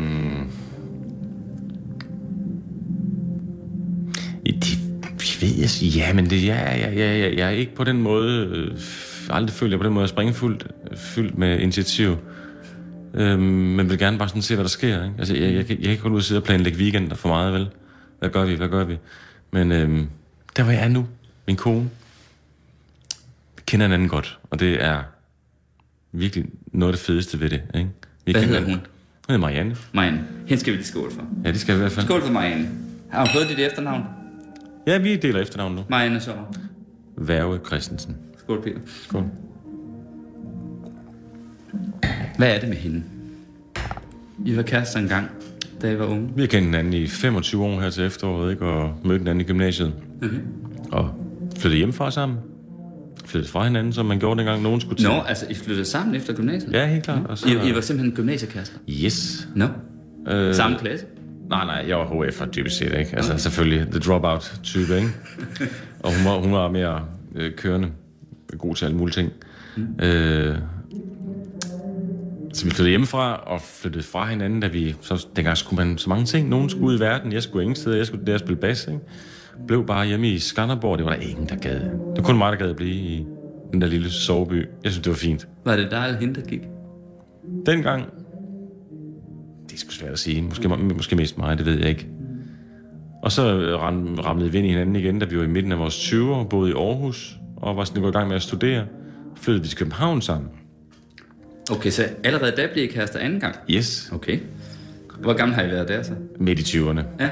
ved 5.44 5.54
jeg 5.82 5.96
ja, 5.96 6.12
men 6.12 6.30
det, 6.30 6.46
ja, 6.46 6.76
ja, 6.76 6.90
ja, 6.90 7.18
ja, 7.18 7.36
jeg 7.36 7.46
er 7.46 7.50
ikke 7.50 7.74
på 7.74 7.84
den 7.84 8.02
måde, 8.02 8.46
øh, 8.46 8.78
aldrig 9.30 9.54
følt 9.54 9.70
jeg 9.70 9.80
på 9.80 9.86
den 9.86 9.92
måde 9.92 10.08
springfuldt 10.08 10.66
fyldt 10.96 11.38
med 11.38 11.58
initiativ. 11.58 12.16
Øhm, 13.14 13.42
men 13.42 13.90
vil 13.90 13.98
gerne 13.98 14.18
bare 14.18 14.28
sådan 14.28 14.42
se, 14.42 14.54
hvad 14.54 14.64
der 14.64 14.68
sker. 14.68 15.04
Ikke? 15.04 15.14
Altså, 15.18 15.34
jeg, 15.34 15.42
jeg, 15.42 15.56
jeg 15.56 15.66
kan 15.66 15.90
ikke 15.90 16.02
gå 16.02 16.08
ud 16.08 16.16
og 16.16 16.22
sidde 16.22 16.38
og 16.38 16.44
planlægge 16.44 16.78
weekender 16.78 17.16
for 17.16 17.28
meget, 17.28 17.52
vel? 17.52 17.68
Hvad 18.18 18.30
gør 18.30 18.44
vi, 18.44 18.54
hvad 18.54 18.68
gør 18.68 18.84
vi? 18.84 18.96
Men 19.50 19.72
øhm, 19.72 20.08
der, 20.56 20.62
hvor 20.62 20.72
jeg 20.72 20.84
er 20.84 20.88
nu, 20.88 21.06
min 21.46 21.56
kone, 21.56 21.90
vi 23.56 23.62
kender 23.66 23.86
hinanden 23.86 24.08
godt, 24.08 24.38
og 24.50 24.60
det 24.60 24.84
er 24.84 25.02
virkelig 26.12 26.44
noget 26.72 26.92
af 26.92 26.98
det 26.98 27.06
fedeste 27.06 27.40
ved 27.40 27.50
det. 27.50 27.62
Ikke? 27.74 27.88
Vi 28.24 28.32
Hvad 28.32 28.42
hedder 28.42 28.60
hun? 28.60 28.70
Hun 28.70 28.80
hedder 29.28 29.40
Marianne. 29.40 29.76
Marianne. 29.92 30.24
Hende 30.46 30.60
skal 30.60 30.72
vi 30.72 30.78
lige 30.78 30.86
skåle 30.86 31.10
for. 31.10 31.24
Ja, 31.44 31.52
det 31.52 31.60
skal 31.60 31.74
vi 31.74 31.78
i 31.78 31.80
hvert 31.80 31.92
fald. 31.92 32.06
Skål 32.06 32.22
for 32.22 32.32
Marianne. 32.32 32.68
Har 33.10 33.20
hun 33.20 33.28
fået 33.34 33.48
dit 33.48 33.66
efternavn? 33.66 34.04
Ja, 34.86 34.98
vi 34.98 35.16
deler 35.16 35.40
efternavn 35.40 35.74
nu. 35.74 35.80
Marianne 35.88 36.20
Sommer. 36.20 36.44
Værge 37.16 37.58
Christensen. 37.66 38.16
Skål, 38.38 38.62
Peter. 38.62 38.78
Skål. 39.02 39.24
Hvad 42.38 42.54
er 42.56 42.60
det 42.60 42.68
med 42.68 42.76
hende? 42.76 43.02
I 44.46 44.56
var 44.56 44.62
kærester 44.62 44.98
engang, 44.98 45.28
da 45.82 45.90
I 45.90 45.98
var 45.98 46.04
unge. 46.04 46.28
Vi 46.36 46.42
har 46.42 46.46
kendt 46.48 46.64
hinanden 46.64 46.92
i 46.92 47.06
25 47.06 47.64
år 47.64 47.80
her 47.80 47.90
til 47.90 48.04
efteråret, 48.04 48.50
ikke? 48.50 48.64
og 48.66 48.94
mødte 49.04 49.18
hinanden 49.18 49.40
i 49.40 49.44
gymnasiet. 49.44 49.92
Okay. 50.22 50.36
Og 50.92 51.10
flyttede 51.56 51.76
hjemmefra 51.76 52.10
sammen. 52.10 52.38
Flyttede 53.24 53.52
fra 53.52 53.64
hinanden, 53.64 53.92
som 53.92 54.06
man 54.06 54.18
gjorde 54.18 54.38
dengang 54.38 54.62
nogen 54.62 54.80
skulle 54.80 54.96
til. 54.96 55.08
Nå, 55.08 55.14
altså 55.28 55.46
I 55.50 55.54
flyttede 55.54 55.84
sammen 55.84 56.14
efter 56.14 56.34
gymnasiet? 56.34 56.72
Ja, 56.72 56.86
helt 56.86 57.04
klart. 57.04 57.26
Og 57.26 57.38
så, 57.38 57.48
I, 57.48 57.70
I 57.70 57.74
var 57.74 57.80
simpelthen 57.80 58.16
gymnasiekærester? 58.16 58.78
Yes. 59.04 59.48
Nå. 59.54 59.66
Øh, 60.28 60.54
Samme 60.54 60.78
klasse? 60.78 61.06
Nej, 61.50 61.64
nej, 61.64 61.84
jeg 61.88 61.96
var 61.98 62.04
HF'er 62.04 62.50
dybest 62.50 62.76
set, 62.76 62.98
ikke? 62.98 63.16
Altså, 63.16 63.38
selvfølgelig, 63.38 63.86
the 63.90 64.00
dropout-type, 64.00 64.96
ikke? 64.96 65.08
Og 66.02 66.10
hun 66.16 66.32
var, 66.32 66.38
hun 66.38 66.52
var 66.52 66.70
mere 66.70 67.04
øh, 67.34 67.52
kørende, 67.52 67.88
god 68.58 68.74
til 68.74 68.84
alle 68.84 68.96
mulige 68.96 69.14
ting. 69.14 69.32
Mm. 69.76 70.04
Øh, 70.04 70.56
så 72.52 72.64
vi 72.64 72.70
flyttede 72.70 72.88
hjemmefra 72.88 73.34
og 73.36 73.60
flyttede 73.60 74.04
fra 74.04 74.26
hinanden, 74.26 74.60
da 74.60 74.66
vi... 74.66 74.96
Så 75.00 75.26
dengang 75.36 75.56
skulle 75.56 75.86
man 75.86 75.98
så 75.98 76.08
mange 76.08 76.24
ting. 76.24 76.48
Nogen 76.48 76.70
skulle 76.70 76.86
ud 76.86 76.96
i 76.96 77.00
verden, 77.00 77.32
jeg 77.32 77.42
skulle 77.42 77.62
ingen 77.62 77.76
steder, 77.76 77.96
jeg 77.96 78.06
skulle 78.06 78.26
der 78.26 78.38
spille 78.38 78.56
bas, 78.56 78.86
ikke? 78.88 79.00
Blev 79.66 79.86
bare 79.86 80.06
hjemme 80.06 80.28
i 80.28 80.38
Skanderborg, 80.38 80.98
det 80.98 81.06
var 81.06 81.12
der 81.12 81.20
ingen, 81.20 81.48
der 81.48 81.56
gad. 81.56 81.80
Det 81.80 82.16
var 82.16 82.22
kun 82.22 82.38
mig, 82.38 82.52
der 82.52 82.58
gad 82.58 82.70
at 82.70 82.76
blive 82.76 82.94
i 82.94 83.26
den 83.72 83.80
der 83.80 83.86
lille 83.86 84.10
soveby. 84.10 84.66
Jeg 84.84 84.92
synes, 84.92 85.04
det 85.04 85.10
var 85.10 85.16
fint. 85.16 85.48
Var 85.64 85.76
det 85.76 85.90
dig 85.90 86.04
eller 86.06 86.20
hende, 86.20 86.40
der 86.40 86.46
gik? 86.46 86.60
Dengang... 87.66 88.04
Det 89.74 89.80
er 89.80 89.86
sgu 89.86 89.90
svært 89.90 90.12
at 90.12 90.18
sige. 90.18 90.42
Måske, 90.42 90.68
måske 90.68 91.16
mest 91.16 91.38
mig, 91.38 91.58
det 91.58 91.66
ved 91.66 91.78
jeg 91.78 91.88
ikke. 91.88 92.06
Og 93.22 93.32
så 93.32 93.42
ram, 93.80 94.14
ramlede 94.14 94.52
vi 94.52 94.58
ind 94.58 94.66
i 94.66 94.70
hinanden 94.70 94.96
igen, 94.96 95.18
da 95.18 95.26
vi 95.26 95.38
var 95.38 95.44
i 95.44 95.46
midten 95.46 95.72
af 95.72 95.78
vores 95.78 96.12
20'er, 96.12 96.48
boede 96.48 96.70
i 96.70 96.74
Aarhus, 96.74 97.36
og 97.56 97.76
var 97.76 97.84
sådan 97.84 98.02
gået 98.02 98.12
i 98.12 98.16
gang 98.16 98.28
med 98.28 98.36
at 98.36 98.42
studere. 98.42 98.86
Flyttede 99.36 99.62
vi 99.62 99.68
til 99.68 99.78
København 99.78 100.22
sammen. 100.22 100.50
Okay, 101.70 101.90
så 101.90 102.02
allerede 102.24 102.56
der 102.56 102.72
blev 102.72 102.84
I 102.84 102.86
kærester 102.86 103.18
anden 103.18 103.40
gang? 103.40 103.56
Yes. 103.70 104.10
Okay. 104.12 104.38
Hvor 105.20 105.32
gammel 105.32 105.54
har 105.54 105.62
I 105.62 105.68
været 105.68 105.88
der 105.88 106.02
så? 106.02 106.12
Midt 106.40 106.74
i 106.74 106.78
20'erne. 106.78 107.02
Ja. 107.20 107.30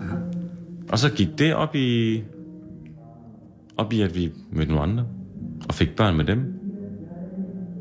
Aha. 0.00 0.16
Og 0.88 0.98
så 0.98 1.10
gik 1.12 1.28
det 1.38 1.54
op 1.54 1.74
i... 1.76 2.22
Op 3.76 3.92
i, 3.92 4.02
at 4.02 4.14
vi 4.14 4.32
mødte 4.52 4.72
nogle 4.72 4.82
andre. 4.82 5.06
Og 5.68 5.74
fik 5.74 5.96
børn 5.96 6.16
med 6.16 6.24
dem. 6.24 6.59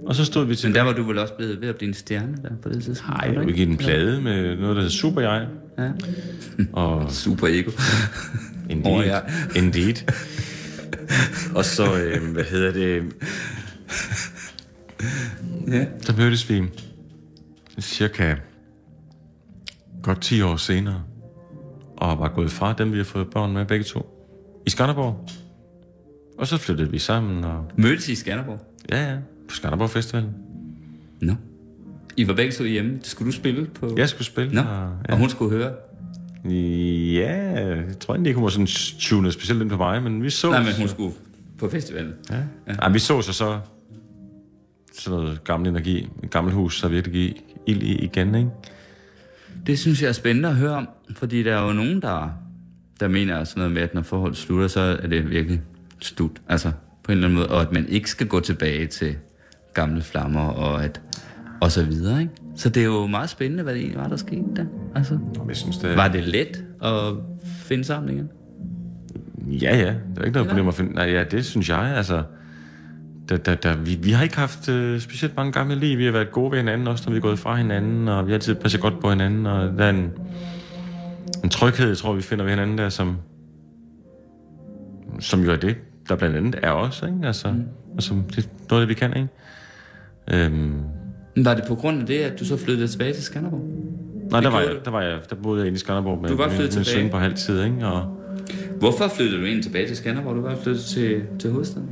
Og 0.10 0.16
så 0.16 0.26
stod 0.26 0.46
vi 0.46 0.56
til... 0.56 0.70
Men 0.70 0.76
der 0.76 0.82
var 0.82 0.94
du 0.94 1.04
vel 1.04 1.18
også 1.18 1.34
blevet 1.34 1.62
ved 1.62 1.70
at 1.70 1.76
blive 1.76 1.88
en 1.88 1.94
stjerne 1.94 2.38
der 2.44 2.50
på 2.62 2.70
det 2.70 2.84
tidspunkt? 2.84 3.18
Nej, 3.18 3.34
jeg 3.34 3.46
gik 3.46 3.70
en 3.70 3.78
plade 3.78 4.22
med 4.22 4.58
noget, 4.58 4.76
der 4.76 4.82
hedder 4.82 4.90
Super 4.90 5.22
Jeg. 5.22 5.48
Ja. 5.78 5.92
og 6.74 7.12
Super 7.24 7.48
Ego. 7.48 7.72
Indeed. 8.70 8.94
Oh, 8.94 9.06
ja. 9.06 9.20
Indeed. 9.56 10.12
og 11.56 11.66
så, 11.66 11.96
øh, 12.02 12.32
hvad 12.32 12.44
hedder 12.44 12.72
det... 12.72 13.14
Ja. 15.68 15.86
Så 16.02 16.14
mødtes 16.18 16.50
vi 16.50 16.64
cirka 17.80 18.36
godt 20.04 20.22
10 20.22 20.42
år 20.42 20.56
senere, 20.56 21.04
og 21.98 22.20
var 22.20 22.30
gået 22.36 22.52
fra 22.52 22.74
dem, 22.74 22.92
vi 22.94 22.98
har 22.98 23.04
fået 23.04 23.28
børn 23.30 23.54
med 23.54 23.66
begge 23.66 23.84
to, 23.84 24.30
i 24.66 24.70
Skanderborg. 24.70 25.30
Og 26.38 26.48
så 26.48 26.58
flyttede 26.58 26.92
vi 26.92 27.00
sammen. 27.00 27.44
Og... 27.44 27.66
Mødtes 27.78 28.10
I 28.10 28.12
i 28.12 28.16
Skanderborg? 28.16 28.60
Ja, 28.92 29.12
ja. 29.12 29.18
På 29.50 29.56
Skanderborg 29.56 29.90
Festivalen. 29.90 30.30
Nå. 31.22 31.34
I 32.18 32.28
var 32.28 32.34
begge 32.34 32.52
to 32.52 32.64
hjemme. 32.64 33.00
Skulle 33.04 33.32
du 33.32 33.36
spille 33.36 33.66
på... 33.66 33.94
Jeg 33.98 34.10
skulle 34.10 34.26
spille. 34.26 34.54
Nå. 34.54 34.62
Og, 34.62 34.92
ja. 35.08 35.14
og 35.14 35.18
hun 35.18 35.30
skulle 35.30 35.58
høre? 35.58 35.74
Ja, 36.46 37.34
jeg 37.76 38.00
tror 38.00 38.16
ikke, 38.16 38.34
hun 38.34 38.44
var 38.44 38.50
sådan 38.50 38.68
tune 39.00 39.32
specielt 39.32 39.62
ind 39.62 39.70
på 39.70 39.78
mig, 39.78 40.04
men 40.04 40.24
vi 40.24 40.30
så... 40.30 40.50
Nej, 40.50 40.64
men 40.64 40.74
hun 40.80 40.88
skulle 40.88 41.14
på 41.58 41.70
festivalen. 41.70 42.14
Ja. 42.30 42.36
ja. 42.68 42.74
Ej, 42.74 42.90
vi 42.90 43.00
så 43.00 43.22
så 43.22 43.34
så 43.34 43.60
sådan 44.94 45.20
noget 45.20 45.44
gammel 45.44 45.70
energi, 45.70 46.10
et 46.24 46.32
gammelt 46.32 46.56
hus, 46.56 46.82
der 46.82 46.88
virkelig 46.88 47.14
giver 47.14 47.34
ild 47.68 47.84
i 47.84 47.96
igen, 47.96 48.36
ikke? 48.36 48.50
Det 49.68 49.80
synes 49.80 50.02
jeg 50.02 50.08
er 50.08 50.14
spændende 50.14 50.50
at 50.50 50.56
høre 50.56 50.72
om, 50.72 50.90
fordi 51.16 51.44
der 51.44 51.56
er 51.56 51.68
jo 51.68 51.74
nogen, 51.74 52.02
der, 52.02 52.30
der 53.00 53.08
mener 53.08 53.44
sådan 53.44 53.62
noget 53.62 53.74
med, 53.74 53.82
at 53.82 53.94
når 53.94 54.02
forhold 54.02 54.36
slutter, 54.36 54.68
så 54.68 54.80
er 54.80 55.08
det 55.08 55.30
virkelig 55.30 55.62
slut. 56.00 56.42
Altså, 56.48 56.72
på 57.04 57.12
en 57.12 57.18
eller 57.18 57.28
anden 57.28 57.40
måde, 57.40 57.50
og 57.50 57.62
at 57.62 57.72
man 57.72 57.88
ikke 57.88 58.10
skal 58.10 58.28
gå 58.28 58.40
tilbage 58.40 58.88
til 58.88 59.16
gamle 59.74 60.02
flammer, 60.02 60.46
og 60.46 60.84
at 60.84 61.02
og 61.62 61.72
så 61.72 61.84
videre, 61.84 62.22
ikke? 62.22 62.34
Så 62.56 62.70
det 62.70 62.82
er 62.82 62.86
jo 62.86 63.08
meget 63.08 63.30
spændende, 63.30 63.64
hvad 63.64 63.74
det 63.74 63.82
egentlig 63.82 64.00
var, 64.00 64.08
der 64.08 64.16
skete 64.16 64.44
der. 64.56 64.66
Altså, 64.96 65.20
jeg 65.48 65.56
synes, 65.56 65.78
det... 65.78 65.98
Var 65.98 66.08
det 66.08 66.24
let 66.24 66.64
at 66.84 67.14
finde 67.46 67.84
sammen 67.84 68.14
igen? 68.14 68.30
Ja, 69.62 69.78
ja. 69.78 69.86
Der 69.86 70.22
er 70.22 70.26
ikke 70.26 70.34
noget 70.34 70.48
problem 70.48 70.68
at 70.68 70.74
finde... 70.74 70.94
Nej, 70.94 71.06
ja, 71.06 71.24
det 71.24 71.46
synes 71.46 71.70
jeg, 71.70 71.80
altså 71.80 72.24
da, 73.30 73.38
da, 73.38 73.56
da, 73.56 73.74
vi, 73.74 74.00
vi 74.04 74.12
har 74.12 74.24
ikke 74.24 74.38
haft 74.38 74.70
øh, 74.70 75.00
specielt 75.00 75.36
mange 75.36 75.52
gamle 75.52 75.76
liv. 75.76 75.98
Vi 75.98 76.06
har 76.06 76.12
været 76.12 76.32
gode 76.32 76.52
ved 76.52 76.58
hinanden, 76.58 76.88
også 76.88 77.04
når 77.06 77.12
vi 77.12 77.18
er 77.18 77.22
gået 77.22 77.40
fra 77.40 77.56
hinanden, 77.56 78.08
og 78.08 78.26
vi 78.26 78.32
har 78.32 78.36
altid 78.36 78.56
passet 78.56 78.82
godt 78.82 79.00
på 79.02 79.10
hinanden, 79.10 79.46
og 79.46 79.78
der 79.78 79.86
er 79.86 79.90
en, 79.90 80.12
en 81.44 81.50
tryghed, 81.50 81.88
jeg 81.88 81.98
tror, 81.98 82.14
vi 82.14 82.22
finder 82.22 82.44
ved 82.44 82.52
hinanden 82.52 82.78
der, 82.78 82.90
som, 82.90 83.18
som 85.20 85.44
jo 85.44 85.52
er 85.52 85.56
det, 85.56 85.76
der 86.10 86.16
blandt 86.16 86.38
andet 86.38 86.60
er 86.64 86.72
os, 86.72 87.04
ikke? 87.08 87.28
Altså, 87.28 87.52
mm. 87.52 88.00
som 88.00 88.24
det 88.36 88.38
er 88.38 88.50
noget, 88.70 88.82
det 88.82 88.90
vi 88.90 88.94
kan, 88.94 89.14
ikke? 89.16 89.28
Øhm. 90.46 90.82
Var 91.38 91.54
det 91.54 91.64
på 91.68 91.76
grund 91.76 92.02
af 92.02 92.08
det, 92.08 92.18
at 92.18 92.40
du 92.40 92.46
så 92.46 92.58
flyttede 92.58 92.88
tilbage 92.88 93.14
til 93.14 93.24
Skanderborg? 93.24 93.66
Nej, 94.32 94.42
der 94.42 94.50
var, 94.50 94.60
jeg, 94.60 94.70
der 94.86 94.92
var 94.92 95.02
jeg, 95.02 95.20
der 95.30 95.36
boede 95.36 95.60
jeg 95.60 95.68
inde 95.68 95.76
i 95.76 95.80
Skanderborg 95.80 96.22
med, 96.22 96.30
du 96.30 96.36
var 96.36 96.50
flyttet 96.50 96.60
med, 96.60 96.80
med 96.80 96.86
tilbage. 96.86 97.04
søn 97.04 97.12
på 97.12 97.18
halv 97.18 97.34
tid, 97.34 97.64
ikke? 97.64 97.88
Og... 97.88 98.18
Hvorfor 98.80 99.08
flyttede 99.08 99.42
du 99.42 99.46
ind 99.46 99.64
tilbage 99.64 99.88
til 99.88 99.98
Skanderborg? 99.98 100.36
Du 100.36 100.42
var 100.42 100.56
flyttet 100.56 100.84
til, 100.84 101.22
til 101.40 101.52
hovedstaden. 101.52 101.90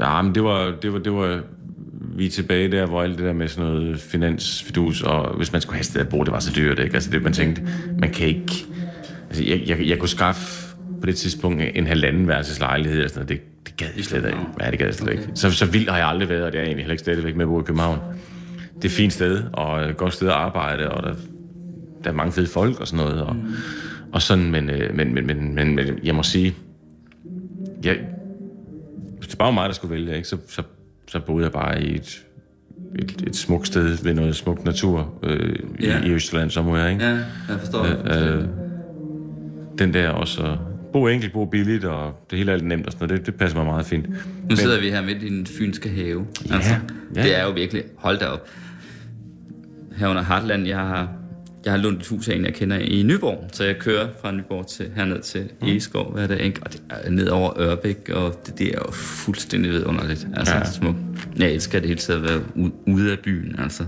Ja, 0.00 0.22
men 0.22 0.34
det 0.34 0.44
var, 0.44 0.74
det 0.82 0.92
var, 0.92 0.98
det 0.98 1.12
var, 1.12 1.40
vi 2.16 2.26
er 2.26 2.30
tilbage 2.30 2.70
der, 2.70 2.86
hvor 2.86 3.02
alt 3.02 3.18
det 3.18 3.26
der 3.26 3.32
med 3.32 3.48
sådan 3.48 3.72
noget 3.72 4.00
finansfidus, 4.00 5.02
og 5.02 5.36
hvis 5.36 5.52
man 5.52 5.60
skulle 5.60 5.76
have 5.76 5.84
sted 5.84 6.00
at 6.00 6.08
bo, 6.08 6.24
det 6.24 6.32
var 6.32 6.40
så 6.40 6.52
dyrt, 6.56 6.78
ikke? 6.78 6.94
Altså 6.94 7.10
det, 7.10 7.22
man 7.22 7.32
tænkte, 7.32 7.62
man 7.98 8.10
kan 8.10 8.26
ikke... 8.26 8.66
Altså, 9.28 9.44
jeg, 9.44 9.62
jeg, 9.66 9.88
jeg 9.88 9.98
kunne 9.98 10.08
skaffe 10.08 10.65
på 11.00 11.06
det 11.06 11.16
tidspunkt 11.16 11.62
en 11.74 11.86
halvanden 11.86 12.28
værelses 12.28 12.60
lejlighed, 12.60 13.04
og 13.04 13.10
sådan 13.10 13.26
noget. 13.26 13.28
Det, 13.28 13.66
det 13.66 13.76
gad 13.76 13.88
jeg 13.96 14.04
slet 14.04 14.24
ikke. 14.24 14.38
Ja, 14.60 14.70
det 14.70 14.78
gad 14.78 14.86
jeg 14.86 14.94
slet 14.94 15.08
okay. 15.08 15.20
ikke. 15.20 15.30
Så, 15.34 15.50
så 15.50 15.66
vildt 15.66 15.90
har 15.90 15.98
jeg 15.98 16.08
aldrig 16.08 16.28
været, 16.28 16.42
og 16.42 16.52
det 16.52 16.58
er 16.58 16.64
egentlig 16.64 16.84
heller 16.84 16.92
ikke 16.92 17.02
stadigvæk 17.02 17.36
med 17.36 17.44
at 17.44 17.48
bo 17.48 17.60
i 17.60 17.64
København. 17.64 17.98
Det 18.76 18.84
er 18.84 18.88
et 18.88 18.92
fint 18.92 19.12
sted, 19.12 19.42
og 19.52 19.82
et 19.82 19.96
godt 19.96 20.12
sted 20.12 20.28
at 20.28 20.34
arbejde, 20.34 20.88
og 20.90 21.02
der, 21.02 21.14
der 22.04 22.10
er 22.10 22.14
mange 22.14 22.32
fede 22.32 22.46
folk 22.46 22.80
og 22.80 22.86
sådan 22.86 23.04
noget, 23.04 23.22
og, 23.22 23.36
mm. 23.36 23.54
og 24.12 24.22
sådan, 24.22 24.50
men, 24.50 24.70
men, 24.94 25.14
men, 25.14 25.26
men, 25.26 25.54
men, 25.54 25.74
men 25.74 25.98
jeg 26.04 26.14
må 26.14 26.22
sige, 26.22 26.54
jeg, 27.84 27.98
hvis 29.18 29.28
det 29.28 29.38
bare 29.38 29.46
var 29.46 29.54
mig, 29.54 29.68
der 29.68 29.74
skulle 29.74 29.94
vælge, 29.94 30.16
ikke, 30.16 30.28
så, 30.28 30.36
så, 30.48 30.62
så 31.08 31.20
boede 31.20 31.44
jeg 31.44 31.52
bare 31.52 31.82
i 31.82 31.94
et, 31.94 32.24
et, 32.98 33.24
et 33.26 33.36
smukt 33.36 33.66
sted 33.66 34.04
ved 34.04 34.14
noget 34.14 34.36
smukt 34.36 34.64
natur 34.64 35.14
øh, 35.22 35.56
ja. 35.82 36.02
i, 36.02 36.06
i 36.06 36.10
Østland 36.10 36.50
somewhere, 36.50 36.92
ikke? 36.92 37.04
Ja, 37.04 37.10
jeg 37.48 37.58
forstår. 37.58 37.84
Øh, 37.84 38.38
øh, 38.38 38.44
den 39.78 39.94
der 39.94 40.08
også, 40.08 40.56
bo 40.96 41.06
enkelt, 41.06 41.32
bo 41.32 41.44
billigt, 41.44 41.84
og 41.84 42.26
det 42.30 42.38
hele 42.38 42.52
er 42.52 42.56
nemt 42.56 42.86
og 42.86 42.92
sådan 42.92 43.08
noget, 43.08 43.20
det, 43.20 43.26
det 43.26 43.34
passer 43.34 43.58
mig 43.58 43.66
meget 43.66 43.86
fint. 43.86 44.08
Nu 44.08 44.16
Men, 44.48 44.56
sidder 44.56 44.80
vi 44.80 44.90
her 44.90 45.02
midt 45.02 45.22
i 45.22 45.28
den 45.28 45.46
fynske 45.46 45.88
have. 45.88 46.26
Ja, 46.48 46.54
altså, 46.54 46.74
ja. 47.14 47.22
Det 47.22 47.38
er 47.38 47.44
jo 47.44 47.50
virkelig, 47.50 47.82
hold 47.96 48.18
da 48.18 48.26
op. 48.26 48.48
Her 49.96 50.08
under 50.08 50.22
Hartland, 50.22 50.66
jeg 50.66 50.78
har 50.78 51.08
jeg 51.64 51.74
har 51.74 51.78
lånt 51.78 52.00
et 52.00 52.06
hus 52.06 52.28
af 52.28 52.34
en, 52.34 52.44
jeg 52.44 52.54
kender 52.54 52.78
i 52.78 53.02
Nyborg, 53.02 53.48
så 53.52 53.64
jeg 53.64 53.78
kører 53.78 54.08
fra 54.20 54.32
Nyborg 54.32 54.66
til, 54.66 54.90
herned 54.96 55.20
til 55.20 55.48
mm. 55.60 55.68
Egeskov 55.68 56.12
hver 56.12 56.26
dag, 56.26 56.54
og 56.62 56.72
det 56.72 56.82
er 56.90 57.10
ned 57.10 57.28
over 57.28 57.60
Ørbæk, 57.60 58.10
og 58.12 58.42
det, 58.46 58.58
det 58.58 58.66
er 58.66 58.78
jo 58.86 58.92
fuldstændig 58.92 59.70
vidunderligt. 59.70 60.28
Altså, 60.36 60.54
ja. 60.54 60.64
smukt. 60.64 60.98
Jeg 61.36 61.50
elsker 61.50 61.78
det 61.80 61.88
hele 61.88 62.00
tiden 62.00 62.24
at 62.24 62.30
være 62.30 62.70
ude 62.86 63.12
af 63.12 63.18
byen, 63.18 63.54
altså. 63.58 63.84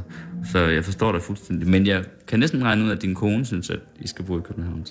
Så 0.53 0.59
jeg 0.59 0.85
forstår 0.85 1.13
det 1.13 1.23
fuldstændig. 1.23 1.69
Men 1.69 1.87
jeg 1.87 2.05
kan 2.27 2.39
næsten 2.39 2.65
regne 2.65 2.85
ud, 2.85 2.91
at 2.91 3.03
din 3.03 3.15
kone 3.15 3.47
synes, 3.47 3.71
at 3.71 3.79
I 4.01 4.07
skal 4.07 4.25
bo 4.25 4.39
i 4.39 4.43
København. 4.45 4.87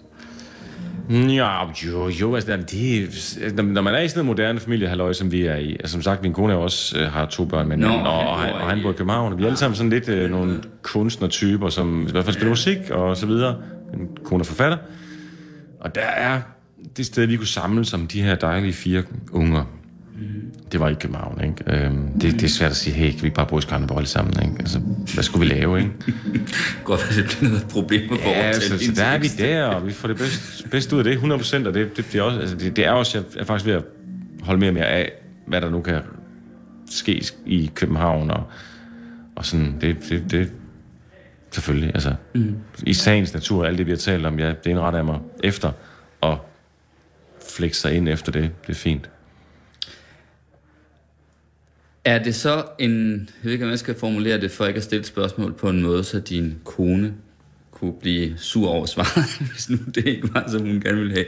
Ja, 1.09 1.65
jo, 1.85 2.09
jo, 2.09 2.35
altså, 2.35 2.57
det, 2.71 3.65
når 3.65 3.81
man 3.81 3.95
er 3.95 3.99
i 3.99 4.07
sådan 4.07 4.21
en 4.21 4.27
moderne 4.27 4.59
familie, 4.59 4.87
halløj, 4.87 5.13
som 5.13 5.31
vi 5.31 5.45
er 5.45 5.55
i, 5.55 5.71
altså, 5.71 5.91
som 5.91 6.01
sagt, 6.01 6.21
min 6.21 6.33
kone 6.33 6.53
er 6.53 6.57
også 6.57 6.99
øh, 6.99 7.11
har 7.11 7.25
to 7.25 7.45
børn 7.45 7.67
med 7.67 7.77
Nå, 7.77 7.87
og, 7.87 8.01
og, 8.01 8.27
og, 8.27 8.39
han, 8.39 8.53
og 8.53 8.69
han 8.69 8.81
bor 8.81 8.89
i 8.89 8.93
København, 8.93 9.31
og 9.31 9.37
vi 9.37 9.43
er 9.43 9.47
alle 9.47 9.57
sammen 9.57 9.75
sådan 9.75 9.89
lidt 9.89 10.09
øh, 10.09 10.31
nogle 10.31 10.63
kunstnertyper, 10.81 11.69
som 11.69 12.07
i 12.07 12.11
hvert 12.11 12.23
fald 12.23 12.33
spiller 12.33 12.49
musik 12.49 12.77
og 12.89 13.17
så 13.17 13.25
videre. 13.25 13.55
Min 13.93 14.07
kone 14.23 14.41
er 14.41 14.45
forfatter. 14.45 14.77
Og 15.79 15.95
der 15.95 16.01
er 16.01 16.41
det 16.97 17.05
sted, 17.05 17.25
vi 17.25 17.37
kunne 17.37 17.47
samle 17.47 17.85
som 17.85 18.07
de 18.07 18.21
her 18.21 18.35
dejlige 18.35 18.73
fire 18.73 19.03
unger. 19.31 19.63
Det 20.71 20.79
var 20.79 20.89
i 20.89 20.93
København, 20.93 21.41
ikke? 21.43 21.85
Øhm, 21.85 22.19
det, 22.19 22.33
det 22.33 22.43
er 22.43 22.47
svært 22.47 22.71
at 22.71 22.77
sige, 22.77 22.93
hey, 22.93 23.11
kan 23.11 23.23
vi 23.23 23.29
bare 23.29 23.45
bruge 23.45 23.61
Skanderborg 23.61 23.97
alle 23.97 24.07
sammen, 24.07 24.43
ikke? 24.43 24.55
Altså, 24.59 24.79
hvad 25.13 25.23
skulle 25.23 25.49
vi 25.49 25.55
lave, 25.55 25.77
ikke? 25.77 25.91
Godt, 26.83 27.07
at 27.09 27.15
det 27.15 27.25
bliver 27.25 27.51
noget 27.51 27.67
problem 27.67 28.09
for 28.09 28.15
ja, 28.15 28.33
altså, 28.33 28.77
så 28.85 28.91
der 28.95 29.03
er 29.03 29.17
vi 29.17 29.27
der, 29.27 29.65
og 29.65 29.87
vi 29.87 29.91
får 29.91 30.07
det 30.07 30.17
bedste 30.17 30.69
bedst 30.69 30.93
ud 30.93 30.97
af 30.97 31.03
det, 31.03 31.13
100 31.13 31.39
procent, 31.39 31.67
og 31.67 31.73
det, 31.73 31.97
det, 31.97 32.05
det, 32.11 32.19
er 32.19 32.21
også, 32.21 32.39
altså, 32.39 32.55
det, 32.55 32.75
det 32.75 32.85
er 32.85 32.91
også, 32.91 33.17
jeg 33.17 33.41
er 33.41 33.45
faktisk 33.45 33.65
ved 33.65 33.73
at 33.73 33.83
holde 34.41 34.59
mere 34.59 34.69
og 34.69 34.73
mere 34.73 34.87
af, 34.87 35.11
hvad 35.47 35.61
der 35.61 35.69
nu 35.69 35.81
kan 35.81 36.01
ske 36.89 37.23
i 37.45 37.71
København, 37.75 38.31
og, 38.31 38.43
og 39.35 39.45
sådan, 39.45 39.77
det, 39.81 39.97
det, 40.09 40.31
det 40.31 40.51
selvfølgelig, 41.51 41.91
altså, 41.93 42.15
mm. 42.35 42.55
i 42.83 42.93
sagens 42.93 43.33
natur, 43.33 43.65
alt 43.65 43.77
det, 43.77 43.85
vi 43.85 43.91
har 43.91 43.97
talt 43.97 44.25
om, 44.25 44.39
ja, 44.39 44.47
det 44.47 44.65
indretter 44.65 44.99
jeg 44.99 45.05
mig 45.05 45.19
efter, 45.43 45.71
og 46.21 46.37
flexe 47.49 47.81
sig 47.81 47.93
ind 47.93 48.09
efter 48.09 48.31
det, 48.31 48.51
det 48.67 48.69
er 48.69 48.77
fint. 48.77 49.09
Er 52.07 52.23
det 52.23 52.35
så 52.35 52.65
en, 52.79 53.11
jeg 53.11 53.27
ved 53.43 53.51
ikke, 53.51 53.65
om 53.65 53.71
jeg 53.71 53.79
skal 53.79 53.95
formulere 53.95 54.41
det, 54.41 54.51
for 54.51 54.65
ikke 54.65 54.77
at 54.77 54.83
stille 54.83 55.05
spørgsmål 55.05 55.53
på 55.53 55.69
en 55.69 55.81
måde, 55.81 56.03
så 56.03 56.19
din 56.19 56.55
kone 56.63 57.13
kunne 57.71 57.93
blive 58.01 58.37
sur 58.37 58.69
over 58.69 58.85
svaret, 58.85 59.25
hvis 59.51 59.69
nu 59.69 59.77
det 59.95 60.05
ikke 60.05 60.33
var, 60.33 60.49
som 60.49 60.61
hun 60.61 60.81
gerne 60.81 60.97
ville 60.97 61.13
have. 61.13 61.25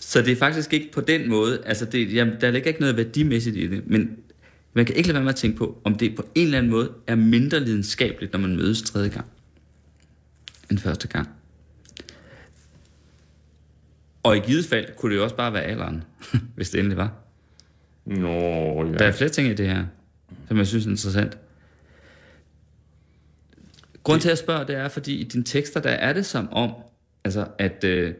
Så 0.00 0.22
det 0.22 0.32
er 0.32 0.36
faktisk 0.36 0.72
ikke 0.72 0.92
på 0.92 1.00
den 1.00 1.28
måde, 1.28 1.62
altså 1.66 1.84
det, 1.84 2.14
jamen, 2.14 2.34
der 2.40 2.50
ligger 2.50 2.68
ikke 2.68 2.80
noget 2.80 2.96
værdimæssigt 2.96 3.56
i 3.56 3.66
det, 3.66 3.82
men 3.86 4.16
man 4.72 4.84
kan 4.84 4.96
ikke 4.96 5.08
lade 5.08 5.14
være 5.14 5.24
med 5.24 5.32
at 5.32 5.36
tænke 5.36 5.58
på, 5.58 5.80
om 5.84 5.94
det 5.94 6.16
på 6.16 6.22
en 6.34 6.44
eller 6.44 6.58
anden 6.58 6.70
måde 6.70 6.90
er 7.06 7.14
mindre 7.14 7.60
lidenskabeligt, 7.60 8.32
når 8.32 8.40
man 8.40 8.56
mødes 8.56 8.82
tredje 8.82 9.08
gang. 9.08 9.26
end 10.70 10.78
første 10.78 11.08
gang. 11.08 11.28
Og 14.22 14.36
i 14.36 14.40
givet 14.40 14.64
fald 14.64 14.86
kunne 14.96 15.12
det 15.12 15.18
jo 15.18 15.24
også 15.24 15.36
bare 15.36 15.52
være 15.52 15.62
alderen, 15.62 16.04
hvis 16.56 16.70
det 16.70 16.78
endelig 16.78 16.96
var. 16.96 17.21
Nå, 18.04 18.84
ja. 18.86 18.92
Der 18.98 19.06
er 19.06 19.12
flere 19.12 19.30
ting 19.30 19.48
i 19.48 19.54
det 19.54 19.66
her, 19.66 19.84
som 20.48 20.56
jeg 20.56 20.66
synes 20.66 20.86
er 20.86 20.90
interessant. 20.90 21.38
Grunden 24.02 24.20
til 24.20 24.28
at 24.28 24.30
jeg 24.30 24.38
spørger, 24.38 24.64
det 24.64 24.76
er, 24.76 24.88
fordi 24.88 25.14
i 25.14 25.24
dine 25.24 25.44
tekster, 25.44 25.80
der 25.80 25.90
er 25.90 26.12
det 26.12 26.26
som 26.26 26.52
om, 26.52 26.74
altså, 27.24 27.46
at 27.58 27.84
øh, 27.84 28.14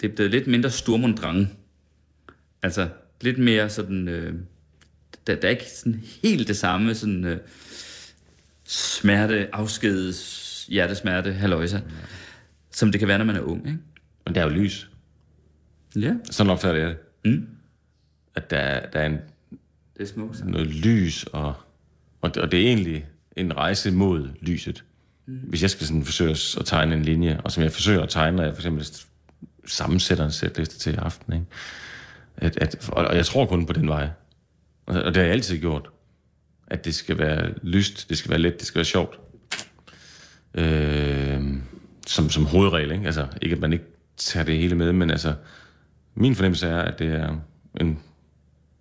det 0.00 0.10
er 0.10 0.14
blevet 0.14 0.30
lidt 0.30 0.46
mindre 0.46 0.70
sturmundrang. 0.70 1.58
Altså, 2.62 2.88
lidt 3.20 3.38
mere 3.38 3.70
sådan... 3.70 4.08
Øh, 4.08 4.34
der, 5.26 5.34
der 5.34 5.48
er 5.48 5.52
ikke 5.52 5.70
sådan 5.70 6.02
helt 6.22 6.48
det 6.48 6.56
samme 6.56 6.94
sådan 6.94 7.24
øh, 7.24 7.38
smerte, 8.64 9.54
afskedes, 9.54 10.66
hjertesmerte, 10.68 11.32
haløjser, 11.32 11.80
som 12.70 12.92
det 12.92 12.98
kan 12.98 13.08
være, 13.08 13.18
når 13.18 13.24
man 13.24 13.36
er 13.36 13.40
ung, 13.40 13.66
ikke? 13.66 13.78
Men 14.26 14.34
der 14.34 14.40
er 14.40 14.44
jo 14.44 14.50
lys. 14.50 14.90
Ja, 15.96 16.14
Sådan 16.30 16.50
opfatter 16.50 16.80
jeg 16.80 16.88
det. 16.88 16.98
Mm. 17.32 17.48
At 18.36 18.50
der, 18.50 18.56
er- 18.56 18.90
der 18.90 19.00
er 19.00 19.06
en, 19.06 19.18
det 19.96 20.02
er 20.02 20.06
smukt. 20.06 20.46
noget 20.46 20.66
lys, 20.66 21.24
og, 21.32 21.54
og, 22.20 22.34
det, 22.34 22.42
og 22.42 22.52
det 22.52 22.60
er 22.62 22.66
egentlig 22.68 23.06
en 23.36 23.56
rejse 23.56 23.90
mod 23.90 24.28
lyset. 24.40 24.84
Mm. 25.26 25.34
Hvis 25.36 25.62
jeg 25.62 25.70
skal 25.70 25.86
sådan 25.86 26.04
forsøge 26.04 26.30
at 26.30 26.66
tegne 26.66 26.94
en 26.94 27.02
linje, 27.02 27.40
og 27.44 27.52
som 27.52 27.62
jeg 27.62 27.72
forsøger 27.72 28.02
at 28.02 28.08
tegne, 28.08 28.36
når 28.36 28.44
jeg 28.44 28.54
for 28.54 28.60
eksempel 28.60 28.86
sammensætter 29.66 30.24
en 30.24 30.30
sætliste 30.32 30.78
til 30.78 30.92
i 30.94 30.96
aften, 30.96 31.32
ikke? 31.32 31.46
At, 32.36 32.56
at, 32.58 32.88
og, 32.88 33.04
og 33.04 33.16
jeg 33.16 33.26
tror 33.26 33.46
kun 33.46 33.66
på 33.66 33.72
den 33.72 33.88
vej. 33.88 34.08
Og, 34.86 34.94
og 35.02 35.06
det 35.06 35.16
har 35.16 35.22
jeg 35.22 35.32
altid 35.32 35.58
gjort. 35.58 35.88
At 36.66 36.84
det 36.84 36.94
skal 36.94 37.18
være 37.18 37.54
lyst, 37.62 38.08
det 38.08 38.18
skal 38.18 38.30
være 38.30 38.38
let, 38.40 38.58
det 38.58 38.66
skal 38.66 38.78
være 38.78 38.84
sjovt. 38.84 39.18
Øh, 40.54 41.42
som, 42.06 42.30
som 42.30 42.46
hovedregel, 42.46 42.92
ikke? 42.92 43.06
Altså, 43.06 43.26
ikke 43.42 43.54
at 43.54 43.60
man 43.60 43.72
ikke 43.72 43.84
tager 44.16 44.44
det 44.44 44.58
hele 44.58 44.74
med, 44.74 44.92
men 44.92 45.10
altså, 45.10 45.34
min 46.14 46.34
fornemmelse 46.34 46.66
er, 46.68 46.78
at 46.78 46.98
det 46.98 47.06
er 47.12 47.36
en, 47.80 47.98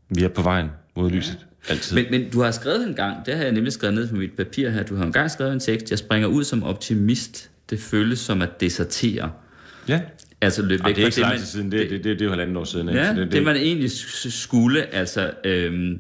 vi 0.10 0.24
er 0.24 0.28
på 0.28 0.42
vejen 0.42 0.68
mod 0.96 1.10
lyset. 1.12 1.38
Altid. 1.70 1.96
Men, 1.96 2.06
men 2.12 2.30
du 2.30 2.42
har 2.42 2.52
skrevet 2.52 2.88
en 2.88 2.94
gang, 2.94 3.26
det 3.26 3.36
har 3.36 3.44
jeg 3.44 3.52
nemlig 3.52 3.74
skrevet 3.74 3.96
ned 3.96 4.08
på 4.08 4.16
mit 4.16 4.32
papir 4.38 4.70
her, 4.70 4.84
du 4.84 4.96
har 4.96 5.06
en 5.06 5.12
gang 5.12 5.32
skrevet 5.32 5.54
en 5.54 5.60
tekst, 5.60 5.92
jeg 5.92 6.00
springer 6.00 6.28
ud 6.28 6.44
som 6.44 6.64
optimist, 6.64 7.50
det 7.70 7.80
føles 7.80 8.20
som 8.20 8.42
at 8.42 8.62
desertere. 8.62 9.32
ja. 9.88 10.02
Altså 10.42 10.62
løbe 10.62 10.84
Ej, 10.84 10.90
væk 10.90 10.96
det 10.96 11.02
er 11.02 11.06
ikke 11.06 11.16
så 11.16 11.22
lang 11.22 11.38
tid 11.38 11.46
siden, 11.46 11.72
det, 11.72 11.80
det, 11.80 11.90
det, 11.90 12.04
det, 12.04 12.04
det 12.04 12.22
er 12.22 12.26
jo 12.26 12.30
halvanden 12.32 12.58
år 12.58 12.64
siden. 12.64 12.90
ikke? 12.90 13.02
Ja, 13.02 13.08
Så 13.08 13.14
det, 13.14 13.24
det, 13.24 13.32
det, 13.32 13.44
man 13.44 13.56
egentlig 13.56 13.92
skulle, 14.32 14.94
altså, 14.96 15.32
øhm, 15.44 16.00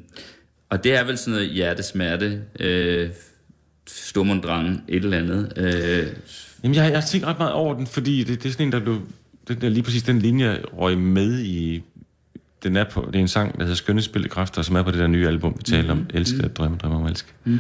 og 0.69 0.83
det 0.83 0.95
er 0.95 1.03
vel 1.03 1.17
sådan 1.17 1.31
noget 1.31 1.49
hjertesmerte, 1.49 2.41
øh, 2.59 3.09
stummundrang, 3.87 4.83
et 4.87 5.03
eller 5.03 5.17
andet. 5.17 5.53
Øh, 5.57 6.07
Jamen, 6.63 6.75
jeg, 6.75 6.91
jeg 6.91 6.99
har 6.99 7.07
tænkt 7.07 7.27
ret 7.27 7.37
meget 7.37 7.53
over 7.53 7.73
den, 7.73 7.87
fordi 7.87 8.23
det, 8.23 8.43
det 8.43 8.49
er 8.49 8.53
sådan 8.53 8.65
en, 8.65 8.71
der 8.71 8.79
blev... 8.79 9.01
Det 9.47 9.61
der, 9.61 9.69
lige 9.69 9.83
præcis 9.83 10.03
den 10.03 10.19
linje 10.19 10.61
røg 10.73 10.97
med 10.97 11.39
i... 11.39 11.83
Den 12.65 12.75
er 12.75 12.83
på, 12.83 13.05
det 13.07 13.15
er 13.15 13.19
en 13.19 13.27
sang, 13.27 13.57
der 13.57 13.63
hedder 13.63 13.75
Skønhedsspil 13.75 14.29
kræfter, 14.29 14.61
som 14.61 14.75
er 14.75 14.83
på 14.83 14.91
det 14.91 14.99
der 14.99 15.07
nye 15.07 15.27
album, 15.27 15.53
vi 15.57 15.63
taler 15.63 15.91
om. 15.91 16.05
Elske 16.13 16.43
at 16.43 16.57
drømme, 16.57 16.77
drømme 16.77 16.97
om 16.97 17.03
at 17.05 17.11
elske. 17.11 17.33
Mm. 17.43 17.59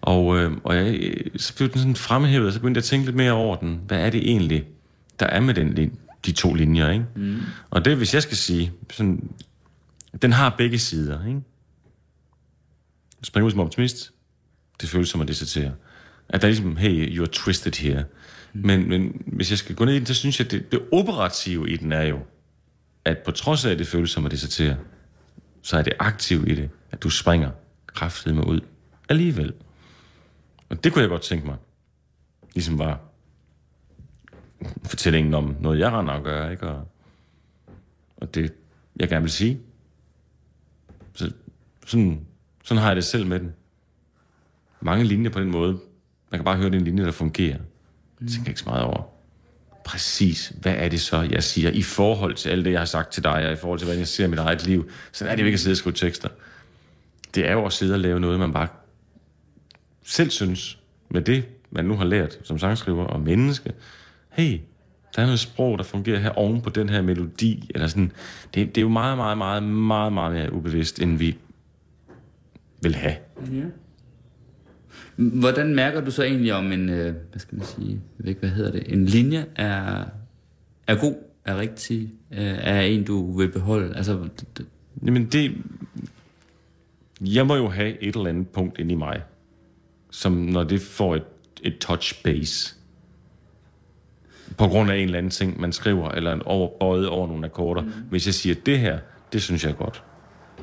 Og, 0.00 0.36
øh, 0.36 0.52
og 0.64 0.76
jeg, 0.76 1.14
så 1.36 1.56
blev 1.56 1.68
den 1.68 1.78
sådan 1.78 1.96
fremhævet, 1.96 2.46
og 2.46 2.52
så 2.52 2.58
begyndte 2.58 2.78
jeg 2.78 2.82
at 2.82 2.84
tænke 2.84 3.06
lidt 3.06 3.16
mere 3.16 3.32
over 3.32 3.56
den. 3.56 3.80
Hvad 3.86 3.98
er 3.98 4.10
det 4.10 4.30
egentlig, 4.30 4.64
der 5.20 5.26
er 5.26 5.40
med 5.40 5.54
den, 5.54 5.92
de 6.26 6.32
to 6.32 6.54
linjer, 6.54 6.90
ikke? 6.90 7.04
Mm. 7.16 7.40
Og 7.70 7.84
det, 7.84 7.96
hvis 7.96 8.14
jeg 8.14 8.22
skal 8.22 8.36
sige, 8.36 8.72
sådan, 8.92 9.30
den 10.22 10.32
har 10.32 10.54
begge 10.58 10.78
sider, 10.78 11.26
ikke? 11.26 11.40
Spring 13.22 13.46
ud 13.46 13.50
som 13.50 13.60
optimist, 13.60 14.12
det 14.80 14.88
føles 14.88 15.08
som 15.08 15.20
at 15.20 15.28
desertere. 15.28 15.72
At 16.28 16.42
der 16.42 16.48
er 16.48 16.52
ligesom, 16.52 16.76
hey, 16.76 17.20
you're 17.20 17.30
twisted 17.32 17.72
here. 17.72 18.04
Men, 18.52 18.88
men 18.88 19.22
hvis 19.26 19.50
jeg 19.50 19.58
skal 19.58 19.74
gå 19.74 19.84
ned 19.84 19.94
i 19.94 19.98
den, 19.98 20.06
så 20.06 20.14
synes 20.14 20.38
jeg, 20.38 20.46
at 20.46 20.50
det, 20.50 20.72
det 20.72 20.80
operative 20.92 21.70
i 21.70 21.76
den 21.76 21.92
er 21.92 22.02
jo, 22.02 22.18
at 23.06 23.18
på 23.18 23.30
trods 23.30 23.64
af, 23.64 23.70
at 23.70 23.78
det 23.78 23.86
føles 23.86 24.10
som 24.10 24.26
at 24.26 24.30
desertere, 24.30 24.76
så 25.62 25.78
er 25.78 25.82
det 25.82 25.92
aktivt 25.98 26.48
i 26.48 26.54
det, 26.54 26.70
at 26.90 27.02
du 27.02 27.10
springer 27.10 27.50
kraftigt 27.86 28.36
med 28.36 28.44
ud 28.44 28.60
alligevel. 29.08 29.54
Og 30.68 30.84
det 30.84 30.92
kunne 30.92 31.02
jeg 31.02 31.08
godt 31.08 31.22
tænke 31.22 31.46
mig. 31.46 31.56
Ligesom 32.54 32.78
var 32.78 33.00
fortællingen 34.84 35.34
om 35.34 35.56
noget, 35.60 35.78
jeg 35.78 35.92
render 35.92 36.12
og 36.12 36.24
gør, 36.24 36.50
ikke? 36.50 36.66
Og, 36.66 36.88
og 38.16 38.34
det, 38.34 38.54
jeg 38.96 39.08
gerne 39.08 39.22
vil 39.22 39.32
sige. 39.32 39.60
Så, 41.14 41.32
sådan, 41.86 42.26
sådan 42.64 42.80
har 42.82 42.88
jeg 42.88 42.96
det 42.96 43.04
selv 43.04 43.26
med 43.26 43.40
den. 43.40 43.52
Mange 44.80 45.04
linjer 45.04 45.30
på 45.30 45.40
den 45.40 45.50
måde. 45.50 45.72
Man 46.30 46.38
kan 46.38 46.44
bare 46.44 46.56
høre, 46.56 46.66
den 46.70 46.74
en 46.74 46.84
linje, 46.84 47.04
der 47.04 47.12
fungerer. 47.12 47.58
Det 48.20 48.32
tænker 48.32 48.48
ikke 48.48 48.60
så 48.60 48.68
meget 48.68 48.84
over. 48.84 49.15
Præcis, 49.86 50.52
hvad 50.60 50.74
er 50.76 50.88
det 50.88 51.00
så, 51.00 51.20
jeg 51.30 51.42
siger 51.42 51.70
i 51.70 51.82
forhold 51.82 52.34
til 52.34 52.48
alt 52.48 52.64
det, 52.64 52.72
jeg 52.72 52.80
har 52.80 52.86
sagt 52.86 53.12
til 53.12 53.24
dig, 53.24 53.46
og 53.46 53.52
i 53.52 53.56
forhold 53.56 53.78
til, 53.78 53.86
hvordan 53.86 53.98
jeg 53.98 54.08
ser 54.08 54.28
mit 54.28 54.38
eget 54.38 54.66
liv. 54.66 54.90
Så 55.12 55.26
er 55.26 55.30
det 55.34 55.42
jo 55.42 55.46
ikke 55.46 55.56
at 55.56 55.60
sidde 55.60 55.72
og 55.72 55.76
skrive 55.76 55.94
tekster. 55.94 56.28
Det 57.34 57.48
er 57.48 57.52
jo 57.52 57.66
at 57.66 57.72
sidde 57.72 57.94
og 57.94 58.00
lave 58.00 58.20
noget, 58.20 58.38
man 58.38 58.52
bare 58.52 58.68
selv 60.04 60.30
synes, 60.30 60.78
med 61.08 61.22
det, 61.22 61.44
man 61.70 61.84
nu 61.84 61.96
har 61.96 62.04
lært 62.04 62.38
som 62.44 62.58
sangskriver 62.58 63.04
og 63.04 63.20
menneske. 63.20 63.72
Hey, 64.30 64.60
der 65.16 65.22
er 65.22 65.26
noget 65.26 65.40
sprog, 65.40 65.78
der 65.78 65.84
fungerer 65.84 66.18
her 66.18 66.30
oven 66.30 66.60
på 66.60 66.70
den 66.70 66.88
her 66.88 67.02
melodi. 67.02 67.70
Eller 67.74 67.86
sådan. 67.86 68.12
Det, 68.54 68.68
det 68.68 68.78
er 68.78 68.82
jo 68.82 68.88
meget, 68.88 69.16
meget, 69.16 69.38
meget, 69.38 69.62
meget, 69.62 70.12
meget 70.12 70.32
mere 70.32 70.52
ubevidst, 70.52 71.00
end 71.02 71.18
vi 71.18 71.36
vil 72.82 72.94
have 72.94 73.14
hvordan 75.16 75.74
mærker 75.74 76.00
du 76.00 76.10
så 76.10 76.22
egentlig 76.22 76.54
om 76.54 76.72
en, 76.72 76.88
øh, 76.88 77.14
hvad 77.30 77.40
skal 77.40 77.56
man 77.56 77.66
sige, 77.66 77.90
jeg 77.90 77.98
ved 78.18 78.28
ikke, 78.28 78.40
hvad 78.40 78.50
hedder 78.50 78.72
det, 78.72 78.92
en 78.92 79.06
linje 79.06 79.46
er, 79.56 80.04
er 80.86 81.00
god, 81.00 81.14
er 81.44 81.56
rigtig, 81.56 82.12
øh, 82.32 82.38
er 82.38 82.80
en, 82.80 83.04
du 83.04 83.38
vil 83.38 83.52
beholde? 83.52 83.96
Altså, 83.96 84.12
det, 84.12 84.58
det, 84.58 84.66
Jamen 85.06 85.26
det... 85.26 85.56
Jeg 87.20 87.46
må 87.46 87.56
jo 87.56 87.68
have 87.68 88.02
et 88.02 88.16
eller 88.16 88.28
andet 88.28 88.48
punkt 88.48 88.78
inde 88.78 88.92
i 88.92 88.96
mig, 88.96 89.22
som 90.10 90.32
når 90.32 90.64
det 90.64 90.80
får 90.80 91.16
et, 91.16 91.24
et 91.62 91.78
touch 91.78 92.22
base, 92.22 92.74
på 94.58 94.66
grund 94.66 94.90
af 94.90 94.96
en 94.96 95.04
eller 95.04 95.18
anden 95.18 95.30
ting, 95.30 95.60
man 95.60 95.72
skriver, 95.72 96.10
eller 96.10 96.32
en 96.32 96.42
over, 96.42 96.70
bøjet 96.80 97.08
over 97.08 97.28
nogle 97.28 97.44
akkorder. 97.44 97.82
Mm. 97.82 97.90
Hvis 98.10 98.26
jeg 98.26 98.34
siger, 98.34 98.54
det 98.66 98.78
her, 98.78 98.98
det 99.32 99.42
synes 99.42 99.64
jeg 99.64 99.70
er 99.70 99.76
godt. 99.76 100.02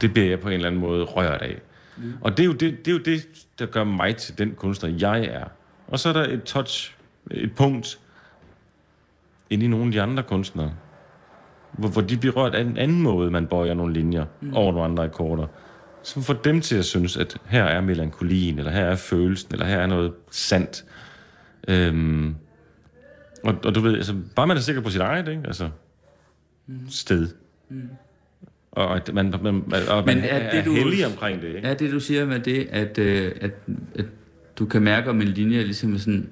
Det 0.01 0.13
bliver 0.13 0.29
jeg 0.29 0.39
på 0.39 0.47
en 0.47 0.53
eller 0.53 0.67
anden 0.67 0.81
måde 0.81 1.03
rørt 1.03 1.41
af. 1.41 1.61
Mm. 1.97 2.13
Og 2.21 2.37
det 2.37 2.43
er, 2.43 2.47
jo 2.47 2.53
det, 2.53 2.85
det 2.85 2.87
er 2.87 2.91
jo 2.91 3.03
det, 3.03 3.27
der 3.59 3.65
gør 3.65 3.83
mig 3.83 4.15
til 4.15 4.37
den 4.37 4.55
kunstner, 4.55 4.89
jeg 4.99 5.25
er. 5.25 5.45
Og 5.87 5.99
så 5.99 6.09
er 6.09 6.13
der 6.13 6.23
et 6.23 6.43
touch, 6.43 6.95
et 7.31 7.55
punkt, 7.55 7.99
inde 9.49 9.65
i 9.65 9.67
nogle 9.67 9.85
af 9.85 9.91
de 9.91 10.01
andre 10.01 10.23
kunstnere, 10.23 10.73
hvor, 11.71 11.89
hvor 11.89 12.01
de 12.01 12.17
bliver 12.17 12.35
rørt 12.35 12.55
af 12.55 12.61
en 12.61 12.77
anden 12.77 13.01
måde, 13.01 13.31
man 13.31 13.47
bøjer 13.47 13.73
nogle 13.73 13.93
linjer 13.93 14.25
mm. 14.41 14.53
over 14.53 14.71
nogle 14.71 14.85
andre 14.85 15.03
akkorder, 15.03 15.47
som 16.03 16.23
får 16.23 16.33
dem 16.33 16.61
til 16.61 16.75
at 16.75 16.85
synes, 16.85 17.17
at 17.17 17.37
her 17.45 17.63
er 17.63 17.81
melankolien, 17.81 18.59
eller 18.59 18.71
her 18.71 18.85
er 18.85 18.95
følelsen, 18.95 19.53
eller 19.53 19.65
her 19.65 19.77
er 19.77 19.87
noget 19.87 20.13
sandt. 20.31 20.85
Øhm, 21.67 22.35
og, 23.43 23.55
og 23.65 23.75
du 23.75 23.79
ved, 23.79 23.95
altså, 23.95 24.15
bare 24.35 24.47
man 24.47 24.57
er 24.57 24.61
sikker 24.61 24.81
på 24.81 24.89
sit 24.89 25.01
eget, 25.01 25.27
ikke? 25.27 25.41
Altså, 25.45 25.69
mm. 26.67 26.89
sted. 26.89 27.27
Mm. 27.69 27.89
Og 28.75 28.95
at 28.95 29.13
man, 29.13 29.33
man, 29.43 29.63
man, 29.67 29.87
og 29.89 30.05
man 30.05 30.15
Men 30.15 30.23
er 30.23 30.27
er, 30.27 30.51
det, 30.51 30.59
er 30.59 30.63
du- 30.63 30.73
heldig 30.73 31.05
omkring 31.05 31.41
det, 31.41 31.47
ikke? 31.47 31.59
er 31.67 31.73
det, 31.73 31.91
du 31.91 31.99
siger 31.99 32.25
med 32.25 32.39
det, 32.39 32.67
at, 32.71 32.97
øh, 32.97 33.31
at, 33.41 33.51
at 33.95 34.05
du 34.59 34.65
kan 34.65 34.81
mærke, 34.81 35.09
om 35.09 35.21
en 35.21 35.27
linje 35.27 35.63
ligesom 35.63 35.97
sådan, 35.97 36.29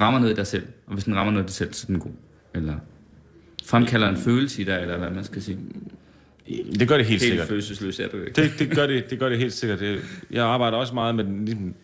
rammer 0.00 0.20
noget 0.20 0.32
i 0.32 0.36
dig 0.36 0.46
selv, 0.46 0.62
og 0.86 0.92
hvis 0.94 1.04
den 1.04 1.14
rammer 1.16 1.32
noget 1.32 1.44
i 1.44 1.46
dig 1.46 1.54
selv, 1.54 1.72
så 1.72 1.84
er 1.84 1.92
den 1.92 2.00
god? 2.00 2.10
Eller 2.54 2.74
fremkalder 3.64 4.08
en 4.08 4.16
følelse 4.16 4.62
i 4.62 4.64
dig, 4.64 4.78
eller 4.82 4.98
hvad 4.98 5.10
man 5.10 5.24
skal 5.24 5.42
sige? 5.42 5.58
Det 6.78 6.88
gør 6.88 6.96
det 6.96 7.06
helt 7.06 7.08
Helt 7.08 7.22
sikkert. 7.22 7.48
følelsesløs 7.48 8.00
er 8.00 8.08
du 8.08 8.16
ikke. 8.16 8.32
Det, 8.42 8.50
det, 8.58 8.70
gør 8.76 8.86
det, 8.86 9.10
det 9.10 9.18
gør 9.18 9.28
det 9.28 9.38
helt 9.38 9.52
sikkert. 9.52 9.80
Det, 9.80 10.00
jeg 10.30 10.44
arbejder 10.44 10.76
også 10.78 10.94
meget 10.94 11.14
med 11.14 11.24
den, 11.24 11.44
ligesom 11.44 11.74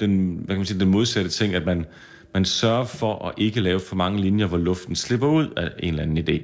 den, 0.00 0.34
hvad 0.36 0.46
kan 0.46 0.56
man 0.56 0.66
sige, 0.66 0.80
den 0.80 0.88
modsatte 0.88 1.30
ting, 1.30 1.54
at 1.54 1.66
man, 1.66 1.84
man 2.34 2.44
sørger 2.44 2.84
for 2.84 3.28
at 3.28 3.34
ikke 3.36 3.60
lave 3.60 3.80
for 3.80 3.96
mange 3.96 4.20
linjer, 4.20 4.46
hvor 4.46 4.58
luften 4.58 4.96
slipper 4.96 5.26
ud 5.26 5.48
af 5.56 5.70
en 5.78 5.88
eller 5.88 6.02
anden 6.02 6.18
idé. 6.18 6.42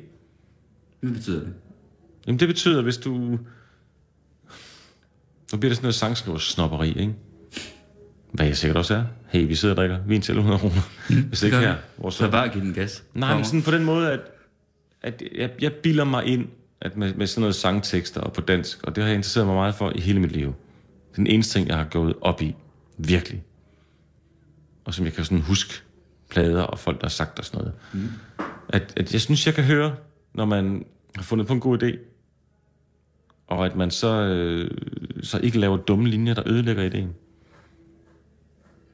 Hvad 1.01 1.13
betyder 1.13 1.41
det? 1.41 1.49
Jamen 2.29 2.41
det 2.41 2.49
betyder, 2.49 2.83
hvis 2.83 2.97
du... 2.97 3.11
Nu 5.53 5.59
bliver 5.59 5.71
det 5.71 5.77
sådan 5.77 5.85
noget 5.85 5.95
sangskriver 5.95 6.39
snopperi, 6.39 6.89
ikke? 6.89 7.15
Hvad 8.33 8.47
jeg 8.47 8.57
sikkert 8.57 8.77
også 8.77 8.95
er. 8.95 9.05
Hey, 9.29 9.47
vi 9.47 9.55
sidder 9.55 9.75
og 9.75 9.77
drikker 9.77 9.99
vin 10.07 10.23
til 10.23 10.37
100 10.37 10.61
kroner. 10.61 10.81
Hvis 11.29 11.43
ikke 11.43 11.57
Gør 11.57 11.61
her. 11.61 11.71
det. 11.71 11.79
Hvor 11.97 12.11
Så 12.11 12.31
bare 12.31 12.49
giv 12.49 12.61
den 12.63 12.75
gas. 12.75 13.05
Nej, 13.15 13.35
men 13.35 13.45
sådan 13.45 13.63
på 13.63 13.71
den 13.71 13.85
måde, 13.85 14.13
at, 14.13 14.21
at 15.03 15.23
jeg, 15.35 15.51
jeg 15.61 15.73
bilder 15.73 16.05
mig 16.05 16.25
ind 16.25 16.49
at 16.81 16.97
med, 16.97 17.15
med 17.15 17.27
sådan 17.27 17.41
noget 17.41 17.55
sangtekster 17.55 18.21
og 18.21 18.33
på 18.33 18.41
dansk, 18.41 18.83
og 18.83 18.97
det 18.97 19.05
har 19.05 19.09
jeg 19.09 19.17
interesseret 19.17 19.47
mig 19.47 19.57
meget 19.57 19.75
for 19.75 19.93
i 19.95 20.01
hele 20.01 20.21
mit 20.21 20.33
liv. 20.33 20.55
Den 21.17 21.27
eneste 21.27 21.59
ting, 21.59 21.69
jeg 21.69 21.77
har 21.77 21.85
gået 21.85 22.15
op 22.21 22.43
i, 22.43 22.57
virkelig. 22.99 23.43
Og 24.85 24.95
som 24.95 25.05
jeg 25.05 25.13
kan 25.13 25.25
sådan 25.25 25.41
huske 25.41 25.83
plader 26.31 26.63
og 26.63 26.79
folk, 26.79 27.01
der 27.01 27.07
har 27.07 27.11
sagt 27.11 27.39
og 27.39 27.45
sådan 27.45 27.59
noget. 27.59 27.75
Mm. 27.93 28.09
At, 28.69 28.93
at 28.97 29.13
jeg 29.13 29.21
synes, 29.21 29.47
jeg 29.47 29.55
kan 29.55 29.65
høre, 29.65 29.97
når 30.35 30.45
man 30.45 30.85
har 31.17 31.23
fundet 31.23 31.47
på 31.47 31.53
en 31.53 31.61
god 31.61 31.83
idé, 31.83 31.99
og 33.49 33.67
at 33.67 33.77
man 33.77 33.91
så, 33.91 34.23
øh, 34.23 34.71
så 35.23 35.41
ikke 35.43 35.59
laver 35.59 35.77
dumme 35.77 36.09
linjer, 36.09 36.35
der 36.35 36.43
ødelægger 36.47 36.83
ideen. 36.83 37.09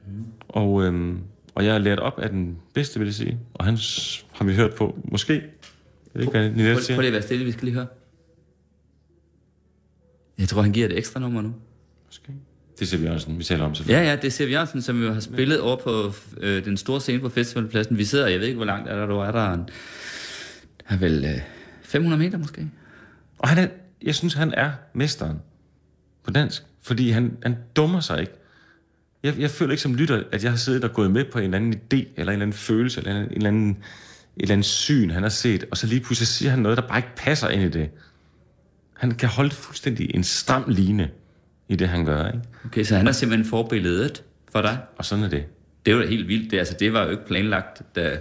Mm. 0.07 0.25
Og, 0.47 0.83
øhm, 0.83 1.19
Og 1.55 1.65
jeg 1.65 1.75
er 1.75 1.79
lært 1.79 1.99
op 1.99 2.19
af 2.19 2.29
den 2.29 2.57
bedste, 2.73 2.99
vil 2.99 3.05
jeg 3.05 3.15
sige. 3.15 3.39
Og 3.53 3.65
han 3.65 3.77
har 4.31 4.45
vi 4.45 4.55
hørt 4.55 4.75
på, 4.75 4.99
måske. 5.11 5.33
Jeg 5.33 5.41
ved 6.13 6.21
ikke, 6.21 6.31
hvad 6.31 6.49
Ninette 6.49 6.83
siger. 6.83 6.97
prøv 6.97 7.01
lige 7.01 7.07
at 7.07 7.13
være 7.13 7.21
stille, 7.21 7.45
vi 7.45 7.51
skal 7.51 7.65
lige 7.65 7.75
høre. 7.75 7.87
Jeg 10.37 10.47
tror, 10.47 10.61
han 10.61 10.71
giver 10.71 10.85
et 10.85 10.97
ekstra 10.97 11.19
nummer 11.19 11.41
nu. 11.41 11.53
Måske. 12.05 12.31
Det 12.75 12.81
er 12.81 12.85
Sev 12.85 13.01
Jørgensen, 13.03 13.39
vi 13.39 13.43
taler 13.43 13.65
om 13.65 13.75
selvfølgelig. 13.75 14.03
Ja, 14.03 14.09
ja, 14.09 14.15
det 14.15 14.25
er 14.25 14.31
Sev 14.31 14.49
Jørgensen, 14.49 14.81
som 14.81 15.03
jo 15.03 15.13
har 15.13 15.19
spillet 15.19 15.61
over 15.61 15.75
på 15.75 16.13
øh, 16.37 16.65
den 16.65 16.77
store 16.77 17.01
scene 17.01 17.19
på 17.19 17.29
festivalpladsen. 17.29 17.97
Vi 17.97 18.03
sidder, 18.03 18.27
jeg 18.27 18.39
ved 18.39 18.47
ikke, 18.47 18.57
hvor 18.57 18.65
langt 18.65 18.89
er 18.89 18.95
der, 18.95 19.05
du 19.05 19.15
er 19.15 19.31
der. 19.31 19.53
En, 19.53 19.69
er 20.89 20.97
vel 20.97 21.25
øh, 21.25 21.41
500 21.81 22.23
meter 22.23 22.37
måske? 22.37 22.67
Og 23.37 23.49
han 23.49 23.57
er, 23.63 23.67
jeg 24.05 24.15
synes, 24.15 24.33
han 24.33 24.53
er 24.53 24.71
mesteren 24.93 25.39
på 26.23 26.31
dansk. 26.31 26.63
Fordi 26.81 27.09
han, 27.09 27.37
han 27.43 27.55
dummer 27.75 27.99
sig 27.99 28.19
ikke. 28.19 28.33
Jeg, 29.23 29.39
jeg 29.39 29.49
føler 29.49 29.71
ikke 29.71 29.81
som 29.81 29.95
lytter, 29.95 30.23
at 30.31 30.43
jeg 30.43 30.51
har 30.51 30.57
siddet 30.57 30.83
og 30.83 30.93
gået 30.93 31.11
med 31.11 31.25
på 31.31 31.39
en 31.39 31.43
eller 31.43 31.57
anden 31.57 31.73
idé, 31.73 31.95
eller 31.95 32.07
en 32.15 32.19
eller 32.19 32.31
anden 32.31 32.53
følelse, 32.53 32.99
eller 32.99 33.21
en 33.21 33.31
eller 33.31 33.47
anden, 33.47 33.69
et 33.69 33.77
eller 34.37 34.53
andet 34.53 34.65
syn, 34.65 35.09
han 35.09 35.23
har 35.23 35.29
set, 35.29 35.65
og 35.71 35.77
så 35.77 35.87
lige 35.87 36.01
pludselig 36.01 36.27
siger 36.27 36.49
han 36.49 36.59
noget, 36.59 36.77
der 36.77 36.87
bare 36.87 36.97
ikke 36.97 37.15
passer 37.15 37.49
ind 37.49 37.63
i 37.63 37.69
det. 37.69 37.89
Han 38.93 39.11
kan 39.11 39.29
holde 39.29 39.51
fuldstændig 39.51 40.15
en 40.15 40.23
stram 40.23 40.63
line 40.67 41.09
i 41.67 41.75
det, 41.75 41.89
han 41.89 42.05
gør, 42.05 42.27
ikke? 42.27 42.41
Okay, 42.65 42.83
så 42.83 42.95
han 42.97 43.07
er 43.07 43.11
simpelthen 43.11 43.49
forbilledet 43.49 44.23
for 44.51 44.61
dig. 44.61 44.77
Og 44.97 45.05
sådan 45.05 45.23
er 45.23 45.29
det. 45.29 45.45
Det 45.85 45.91
er 45.91 45.95
jo 45.95 46.01
da 46.01 46.07
helt 46.07 46.27
vildt. 46.27 46.51
Det, 46.51 46.57
altså, 46.57 46.75
det 46.79 46.93
var 46.93 47.03
jo 47.03 47.09
ikke 47.09 47.25
planlagt, 47.25 47.81
da, 47.95 48.19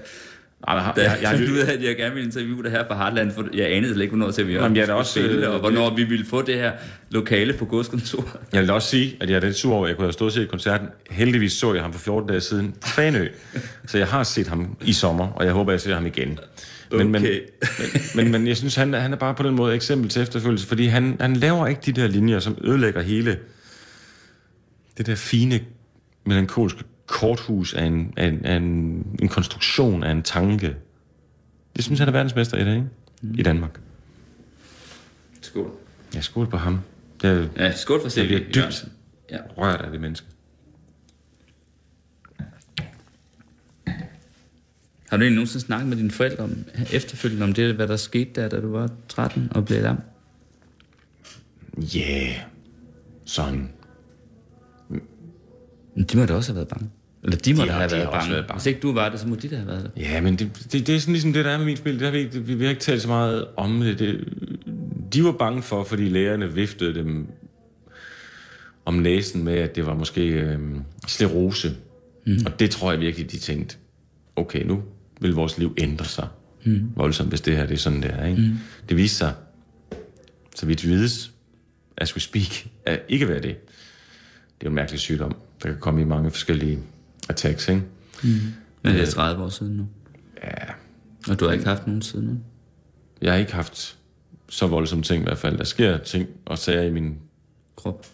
Ej, 0.68 0.74
jeg, 0.74 0.92
jeg, 0.96 1.04
jeg, 1.04 1.18
jeg, 1.22 1.30
fandt 1.30 1.50
ud 1.50 1.58
af, 1.58 1.72
at 1.72 1.82
jeg 1.82 1.96
gerne 1.96 2.14
ville 2.14 2.26
interviewe 2.26 2.62
det 2.62 2.70
her 2.70 2.84
på 2.84 2.94
Heartland, 2.94 3.30
for 3.32 3.46
jeg 3.54 3.72
anede 3.72 3.92
slet 3.92 4.02
ikke, 4.02 4.16
hvornår 4.16 4.30
til 4.30 4.48
vi 4.48 4.52
Jamen, 4.52 4.76
jeg 4.76 4.88
er 4.88 4.92
også, 4.92 5.10
spille, 5.20 5.46
øh, 5.46 5.54
og 5.54 5.60
hvornår 5.60 5.94
vi 5.94 6.04
ville 6.04 6.26
få 6.26 6.42
det 6.42 6.54
her 6.54 6.72
lokale 7.10 7.52
på 7.52 7.64
godskontoret. 7.64 8.32
jeg 8.52 8.62
vil 8.62 8.70
også 8.70 8.88
sige, 8.88 9.16
at 9.20 9.30
jeg 9.30 9.36
er 9.36 9.40
lidt 9.40 9.56
sur 9.56 9.74
over, 9.74 9.84
at 9.84 9.88
jeg 9.88 9.96
kunne 9.96 10.06
have 10.06 10.12
stået 10.12 10.28
og 10.28 10.32
set 10.32 10.48
koncerten. 10.48 10.88
Heldigvis 11.10 11.52
så 11.52 11.74
jeg 11.74 11.82
ham 11.82 11.92
for 11.92 12.00
14 12.00 12.28
dage 12.28 12.40
siden 12.40 12.74
på 12.80 12.88
Fanø. 12.88 13.28
så 13.86 13.98
jeg 13.98 14.06
har 14.06 14.22
set 14.22 14.46
ham 14.48 14.76
i 14.84 14.92
sommer, 14.92 15.26
og 15.26 15.44
jeg 15.44 15.52
håber, 15.52 15.72
jeg 15.72 15.80
ser 15.80 15.94
ham 15.94 16.06
igen. 16.06 16.38
Men, 16.90 17.08
men, 17.12 17.22
Okay. 17.22 17.40
men, 18.14 18.24
men, 18.24 18.32
men 18.32 18.46
jeg 18.46 18.56
synes, 18.56 18.74
han, 18.74 18.92
han 18.92 19.12
er 19.12 19.16
bare 19.16 19.34
på 19.34 19.42
den 19.42 19.54
måde 19.54 19.74
eksempel 19.74 20.10
til 20.10 20.22
efterfølgelse, 20.22 20.66
fordi 20.66 20.86
han, 20.86 21.16
han 21.20 21.36
laver 21.36 21.66
ikke 21.66 21.80
de 21.86 21.92
der 21.92 22.06
linjer, 22.08 22.38
som 22.38 22.58
ødelægger 22.64 23.02
hele 23.02 23.38
det 24.98 25.06
der 25.06 25.14
fine, 25.14 25.60
melankolske 26.26 26.84
korthus 27.06 27.74
af 27.74 27.84
en, 27.84 28.14
af 28.16 28.26
en, 28.26 28.44
af 28.44 28.56
en, 28.56 29.06
en 29.22 29.28
konstruktion 29.28 30.02
af 30.02 30.10
en 30.10 30.22
tanke. 30.22 30.76
Det 31.76 31.84
synes 31.84 31.98
han 31.98 32.08
er 32.08 32.12
verdensmester 32.12 32.56
i 32.56 32.64
det, 32.64 32.74
ikke? 32.74 32.88
I 33.40 33.42
Danmark. 33.42 33.80
Skål. 35.40 35.70
Jeg 36.14 36.24
skål 36.24 36.46
på 36.46 36.56
ham. 36.56 36.80
Det 37.22 37.30
er, 37.30 37.64
Ja, 37.64 37.72
skål 37.76 38.00
for 38.00 38.06
jeg 38.06 38.12
Sev 38.12 38.26
bliver 38.26 38.40
dybt. 38.40 38.88
Ja. 39.30 39.38
rørt 39.56 39.80
af 39.80 39.90
det 39.90 40.00
menneske. 40.00 40.26
Har 45.08 45.16
du 45.18 45.22
egentlig 45.22 45.36
nogensinde 45.36 45.64
snakket 45.66 45.88
med 45.88 45.96
dine 45.96 46.10
forældre 46.10 46.44
om, 46.44 46.64
efterfølgende 46.92 47.44
om 47.44 47.52
det, 47.52 47.74
hvad 47.74 47.88
der 47.88 47.96
skete 47.96 48.30
der, 48.40 48.48
da 48.48 48.60
du 48.60 48.72
var 48.72 48.90
13 49.08 49.48
og 49.54 49.64
blev 49.64 49.82
lam? 49.82 50.00
Ja, 51.76 51.98
yeah. 52.00 52.36
sådan. 53.24 53.72
Men 55.94 56.04
de 56.04 56.16
må 56.16 56.26
da 56.26 56.34
også 56.34 56.52
have 56.52 56.56
været 56.56 56.68
bange. 56.68 56.90
Eller 57.24 57.36
de 57.36 57.54
må 57.54 57.62
De 57.62 57.66
da 57.66 57.72
have 57.72 57.88
de 57.88 57.94
været 57.94 58.10
bange. 58.10 58.30
været 58.32 58.46
bange. 58.46 58.58
Hvis 58.58 58.66
ikke 58.66 58.80
du 58.80 58.92
var 58.92 59.08
det, 59.08 59.20
så 59.20 59.28
må 59.28 59.34
de 59.34 59.48
da 59.48 59.56
have 59.56 59.66
været 59.66 59.90
det. 59.96 60.02
Ja, 60.02 60.20
men 60.20 60.36
det, 60.36 60.50
det, 60.72 60.86
det 60.86 60.96
er 60.96 61.00
sådan 61.00 61.12
ligesom 61.12 61.32
det, 61.32 61.44
der 61.44 61.50
er 61.50 61.58
med 61.58 61.66
min 61.66 61.76
spil. 61.76 61.94
Det 61.94 62.02
har 62.02 62.10
vi, 62.10 62.18
ikke, 62.18 62.40
vi, 62.40 62.54
vi 62.54 62.64
har 62.64 62.70
ikke 62.70 62.82
talt 62.82 63.02
så 63.02 63.08
meget 63.08 63.46
om 63.56 63.80
det. 63.80 63.98
det. 63.98 64.24
De 65.12 65.24
var 65.24 65.32
bange 65.32 65.62
for, 65.62 65.84
fordi 65.84 66.08
lærerne 66.08 66.54
viftede 66.54 66.94
dem 66.94 67.26
om 68.84 68.94
næsen 68.94 69.44
med, 69.44 69.54
at 69.54 69.76
det 69.76 69.86
var 69.86 69.94
måske 69.94 70.28
øh, 70.28 70.58
sklerose. 71.06 71.76
Mm. 72.26 72.38
Og 72.46 72.60
det 72.60 72.70
tror 72.70 72.92
jeg 72.92 73.00
virkelig, 73.00 73.30
de 73.32 73.38
tænkte, 73.38 73.76
okay, 74.36 74.66
nu 74.66 74.82
vil 75.20 75.34
vores 75.34 75.58
liv 75.58 75.74
ændre 75.78 76.04
sig 76.04 76.28
mm. 76.64 76.90
voldsomt, 76.96 77.28
hvis 77.28 77.40
det 77.40 77.56
her 77.56 77.66
det 77.66 77.74
er 77.74 77.78
sådan, 77.78 78.02
det 78.02 78.10
er. 78.14 78.26
Ikke? 78.26 78.42
Mm. 78.42 78.58
Det 78.88 78.96
viste 78.96 79.16
sig, 79.18 79.32
så 80.56 80.66
vidt 80.66 80.84
vides, 80.84 81.30
as 81.96 82.16
we 82.16 82.20
speak, 82.20 82.66
at 82.86 83.00
ikke 83.08 83.28
være 83.28 83.40
det. 83.40 83.44
Det 83.44 83.50
er 84.60 84.64
jo 84.64 84.68
en 84.68 84.74
mærkelig 84.74 85.00
sygdom, 85.00 85.36
der 85.62 85.68
kan 85.68 85.78
komme 85.80 86.00
i 86.00 86.04
mange 86.04 86.30
forskellige 86.30 86.78
attacks, 87.28 87.68
ikke? 87.68 87.82
Men 88.82 88.94
det 88.94 89.02
er 89.02 89.06
30 89.10 89.44
år 89.44 89.48
siden 89.48 89.76
nu. 89.76 89.86
Ja, 90.44 90.72
Og 91.30 91.40
du 91.40 91.44
har 91.44 91.52
ikke 91.52 91.64
haft 91.64 91.86
nogen 91.86 92.02
siden 92.02 92.26
nu. 92.26 92.38
Jeg 93.22 93.32
har 93.32 93.38
ikke 93.38 93.54
haft 93.54 93.96
så 94.48 94.66
voldsomme 94.66 95.02
ting 95.02 95.22
i 95.22 95.24
hvert 95.24 95.38
fald. 95.38 95.58
Der 95.58 95.64
sker 95.64 95.98
ting 95.98 96.28
og 96.44 96.58
sager 96.58 96.82
i 96.82 96.90
min... 96.90 97.18
Krop. 97.76 98.06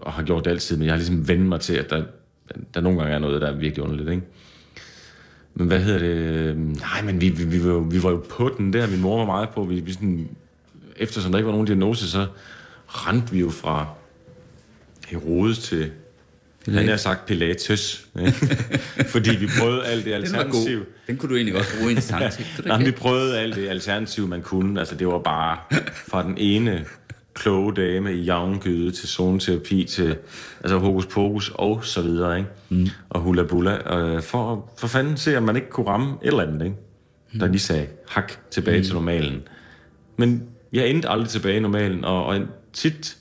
Og 0.00 0.12
har 0.12 0.22
gjort 0.22 0.44
det 0.44 0.50
altid, 0.50 0.76
men 0.76 0.86
jeg 0.86 0.92
har 0.92 0.96
ligesom 0.96 1.28
vendt 1.28 1.46
mig 1.46 1.60
til, 1.60 1.74
at 1.74 1.90
der, 1.90 2.04
der 2.74 2.80
nogle 2.80 2.98
gange 2.98 3.14
er 3.14 3.18
noget, 3.18 3.40
der 3.40 3.48
er 3.48 3.56
virkelig 3.56 3.84
underligt, 3.84 4.08
ikke? 4.08 4.22
Men 5.54 5.66
hvad 5.66 5.80
hedder 5.80 5.98
det? 5.98 6.56
Nej, 6.58 7.02
men 7.04 7.20
vi, 7.20 7.28
vi, 7.28 7.44
vi, 7.44 7.64
var, 7.64 7.70
jo, 7.70 7.78
vi 7.78 8.02
var 8.02 8.10
jo 8.10 8.24
på 8.30 8.54
den 8.58 8.72
der. 8.72 8.90
Min 8.90 9.00
mor 9.00 9.18
var 9.18 9.26
meget 9.26 9.48
på. 9.48 9.64
Vi, 9.64 9.80
vi 9.80 9.92
sådan, 9.92 10.28
eftersom 10.96 11.32
der 11.32 11.38
ikke 11.38 11.46
var 11.46 11.52
nogen 11.52 11.66
diagnose, 11.66 12.10
så 12.10 12.26
rendte 12.86 13.32
vi 13.32 13.40
jo 13.40 13.50
fra 13.50 13.86
Herodes 15.08 15.58
til... 15.58 15.90
Han 16.74 16.88
har 16.88 16.96
sagt 16.96 17.26
Pilatus. 17.26 18.06
ikke? 18.20 18.32
Fordi 19.12 19.36
vi 19.36 19.46
prøvede 19.60 19.86
alt 19.86 20.04
det 20.04 20.12
Den 20.14 20.22
alternativ. 20.22 20.78
god. 20.78 20.86
Den 21.06 21.16
kunne 21.16 21.30
du 21.30 21.34
egentlig 21.34 21.54
godt 21.54 21.76
bruge 21.78 21.92
i 21.92 21.94
en 21.94 22.02
du 22.58 22.68
Nej, 22.68 22.84
vi 22.84 22.90
prøvede 22.90 23.38
alt 23.38 23.56
det 23.56 23.68
alternativ, 23.68 24.28
man 24.28 24.42
kunne. 24.42 24.80
Altså, 24.80 24.94
det 24.94 25.06
var 25.06 25.18
bare 25.18 25.58
fra 26.08 26.22
den 26.22 26.38
ene 26.38 26.84
kloge 27.34 27.74
dame 27.74 28.14
i 28.14 28.22
javngyde 28.22 28.90
til 28.90 29.08
zoneterapi 29.08 29.84
til 29.84 30.16
altså 30.60 30.78
hokus 30.78 31.06
pokus 31.06 31.52
og 31.54 31.84
så 31.84 32.02
videre, 32.02 32.38
ikke? 32.38 32.50
Mm. 32.68 32.88
Og 33.08 33.20
hula 33.20 33.42
bulla. 33.42 33.98
Øh, 33.98 34.22
for, 34.22 34.70
for 34.78 34.86
fanden 34.86 35.16
se, 35.16 35.36
om 35.36 35.42
man 35.42 35.56
ikke 35.56 35.70
kunne 35.70 35.86
ramme 35.86 36.14
et 36.22 36.28
eller 36.28 36.42
andet, 36.42 36.64
ikke? 36.64 36.76
Der 37.40 37.46
lige 37.46 37.58
sagde 37.58 37.86
hak 38.08 38.32
tilbage 38.50 38.78
mm. 38.78 38.84
til 38.84 38.94
normalen. 38.94 39.42
Men 40.16 40.42
jeg 40.72 40.88
endte 40.88 41.08
aldrig 41.08 41.28
tilbage 41.28 41.56
i 41.56 41.60
normalen, 41.60 42.04
og, 42.04 42.26
og 42.26 42.40
tit 42.72 43.16